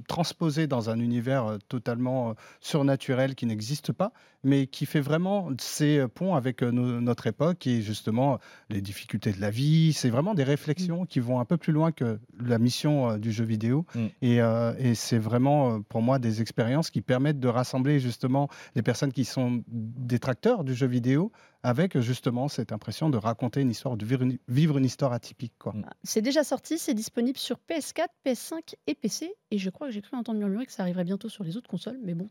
transposé 0.09 0.67
dans 0.67 0.91
un 0.91 0.99
univers 0.99 1.59
totalement 1.69 2.35
surnaturel 2.61 3.35
qui 3.35 3.47
n'existe 3.47 3.93
pas, 3.93 4.13
mais 4.43 4.67
qui 4.67 4.87
fait 4.87 5.01
vraiment 5.01 5.51
ces 5.59 6.07
ponts 6.09 6.35
avec 6.35 6.63
notre 6.63 7.27
époque 7.27 7.67
et 7.67 7.83
justement 7.83 8.39
les 8.71 8.81
difficultés 8.81 9.33
de 9.33 9.41
la 9.41 9.51
vie. 9.51 9.93
C'est 9.93 10.11
vraiment 10.11 10.35
des 10.35 10.45
réflexions 10.45 11.03
mm. 11.03 11.07
qui 11.07 11.21
vont 11.21 11.39
un 11.39 11.45
peu 11.45 11.57
plus 11.57 11.73
loin 11.73 11.93
que 11.93 12.19
la 12.43 12.59
mission 12.59 13.19
du 13.19 13.33
jeu 13.33 13.45
vidéo. 13.45 13.85
Mm. 14.01 14.09
Et, 14.23 14.37
et 14.79 14.95
c'est 14.95 15.19
vraiment 15.19 15.83
pour 15.83 16.03
moi 16.03 16.19
des 16.19 16.41
expériences 16.41 16.91
qui 16.91 17.03
permettent 17.03 17.41
de 17.41 17.49
rassembler 17.49 18.01
justement 18.01 18.49
les 18.75 18.83
personnes 18.83 19.13
qui 19.13 19.25
sont 19.25 19.63
détracteurs 19.69 20.65
du 20.65 20.75
jeu 20.75 20.87
vidéo 20.87 21.33
avec 21.63 21.99
justement 22.01 22.49
cette 22.49 22.73
impression 22.73 23.11
de 23.11 23.19
raconter 23.19 23.61
une 23.61 23.71
histoire, 23.71 23.97
de 23.97 24.07
vivre 24.49 24.79
une, 24.79 24.85
histoire 24.85 25.13
atypique. 25.13 25.53
Mm. 25.65 25.83
C'est 26.03 26.23
déjà 26.23 26.45
sorti, 26.45 26.79
c'est 26.79 26.95
disponible 26.95 27.39
sur 27.39 27.59
PS4, 27.69 28.07
PS5 28.25 28.75
et 28.87 28.95
PC. 28.95 29.33
Et 29.51 29.59
je 29.59 29.71
crois 29.71 29.89
que 29.89 29.93
j'ai 29.93 30.03
cru 30.03 30.17
entendre 30.17 30.39
murmurer 30.39 30.67
que 30.67 30.73
ça 30.73 30.83
arriverait 30.83 31.05
bientôt 31.05 31.29
sur 31.29 31.45
les 31.45 31.57
autres 31.57 31.69
consoles, 31.69 31.99
mais 32.03 32.15
bon, 32.15 32.29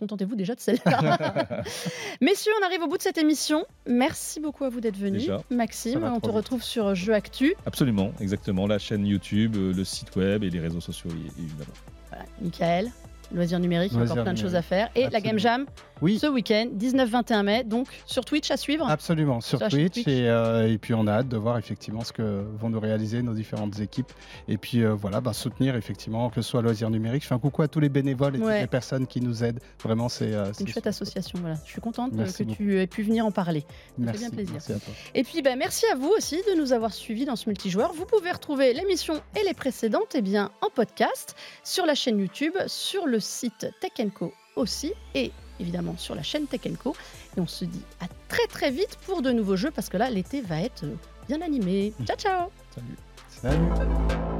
contentez-vous 0.00 0.34
déjà 0.34 0.54
de 0.54 0.60
celle-là. 0.60 1.62
Messieurs, 2.20 2.52
on 2.60 2.66
arrive 2.66 2.82
au 2.82 2.88
bout 2.88 2.96
de 2.96 3.02
cette 3.02 3.18
émission. 3.18 3.64
Merci 3.86 4.40
beaucoup 4.40 4.64
à 4.64 4.68
vous 4.68 4.80
d'être 4.80 4.96
venus. 4.96 5.30
Maxime, 5.50 6.02
on 6.02 6.20
te 6.20 6.30
retrouve 6.30 6.62
sur 6.62 6.94
Jeux 6.94 7.14
Actu. 7.14 7.54
Absolument, 7.66 8.12
exactement. 8.20 8.66
La 8.66 8.78
chaîne 8.78 9.06
YouTube, 9.06 9.56
euh, 9.56 9.72
le 9.72 9.84
site 9.84 10.16
web 10.16 10.42
et 10.42 10.50
les 10.50 10.60
réseaux 10.60 10.80
sociaux, 10.80 11.10
évidemment. 11.38 11.72
Voilà. 12.10 12.24
Michael 12.40 12.90
loisirs 13.32 13.60
numériques, 13.60 13.92
il 13.92 13.98
y 13.98 14.00
a 14.00 14.04
encore 14.04 14.22
plein 14.22 14.32
de 14.32 14.38
choses 14.38 14.54
à 14.54 14.62
faire. 14.62 14.90
Et 14.94 15.08
la 15.08 15.20
Game 15.20 15.38
Jam, 15.38 15.66
oui. 16.02 16.18
ce 16.18 16.26
week-end, 16.26 16.66
19-21 16.76 17.42
mai, 17.42 17.64
donc 17.64 17.86
sur 18.06 18.24
Twitch 18.24 18.50
à 18.50 18.56
suivre 18.56 18.88
Absolument, 18.88 19.40
sur, 19.40 19.58
Twitch. 19.68 20.02
Euh, 20.06 20.68
et, 20.68 20.78
puis 20.78 20.94
on 20.94 21.06
a 21.06 21.12
hâte 21.12 21.28
de 21.28 21.36
voir 21.36 21.58
effectivement 21.58 22.02
ce 22.02 22.12
que 22.12 22.44
vont 22.58 22.70
nous 22.70 22.80
réaliser 22.80 23.22
nos 23.22 23.34
différentes 23.34 23.80
équipes. 23.80 24.12
Et 24.48 24.56
puis 24.56 24.82
euh, 24.82 24.94
voilà, 24.94 25.20
bah, 25.20 25.32
soutenir 25.32 25.76
effectivement 25.76 26.30
que 26.30 26.42
ce 26.42 26.48
soit 26.48 26.62
loisirs 26.62 26.90
numériques. 26.90 27.22
Je 27.22 27.28
fais 27.28 27.34
un 27.34 27.38
coucou 27.38 27.62
à 27.62 27.68
tous 27.68 27.80
les 27.80 27.88
bénévoles 27.88 28.36
et 28.36 28.38
toutes 28.38 28.48
les 28.48 28.66
personnes 28.66 29.06
qui 29.06 29.20
nous 29.20 29.44
aident. 29.44 29.60
Vraiment, 29.82 30.08
c'est 30.08 30.34
euh, 30.34 30.52
une 30.58 30.68
chouette 30.68 30.86
association. 30.86 31.38
Voilà. 31.40 31.56
Je 31.64 31.70
suis 31.70 31.80
contente 31.80 32.12
que 32.16 32.42
tu 32.44 32.80
aies 32.80 32.86
pu 32.86 33.02
venir 33.02 33.26
en 33.26 33.30
parler. 33.30 33.64
Ça 34.04 34.12
fait 34.12 34.18
bien 34.18 34.30
plaisir. 34.30 34.52
Merci 34.54 34.72
à 34.72 34.78
toi. 34.78 34.94
Et 35.14 35.24
puis 35.24 35.42
bah, 35.42 35.56
merci 35.56 35.86
à 35.92 35.96
vous 35.96 36.12
aussi 36.16 36.36
de 36.36 36.58
nous 36.58 36.72
avoir 36.72 36.92
suivis 36.92 37.24
dans 37.24 37.36
ce 37.36 37.48
multijoueur. 37.48 37.92
Vous 37.92 38.06
pouvez 38.06 38.30
retrouver 38.30 38.72
l'émission 38.72 39.14
et 39.38 39.44
les 39.46 39.54
précédentes 39.54 40.14
eh 40.14 40.22
bien, 40.22 40.50
en 40.62 40.68
podcast 40.70 41.36
sur 41.64 41.86
la 41.86 41.94
chaîne 41.94 42.18
YouTube, 42.18 42.54
sur 42.66 43.06
le 43.20 43.22
site 43.22 43.66
Tech 43.80 43.92
Co 44.14 44.32
aussi 44.56 44.92
et 45.14 45.30
évidemment 45.60 45.94
sur 45.98 46.14
la 46.14 46.22
chaîne 46.22 46.46
Tech 46.46 46.62
Co. 46.82 46.96
Et 47.36 47.40
on 47.40 47.46
se 47.46 47.66
dit 47.66 47.82
à 48.00 48.06
très 48.28 48.46
très 48.46 48.70
vite 48.70 48.96
pour 49.04 49.20
de 49.20 49.30
nouveaux 49.30 49.56
jeux 49.56 49.70
parce 49.70 49.90
que 49.90 49.98
là 49.98 50.10
l'été 50.10 50.40
va 50.40 50.60
être 50.60 50.84
bien 51.28 51.42
animé. 51.42 51.92
Ciao 52.06 52.16
ciao 52.16 52.50
Salut 52.74 52.96
Salut 53.28 54.39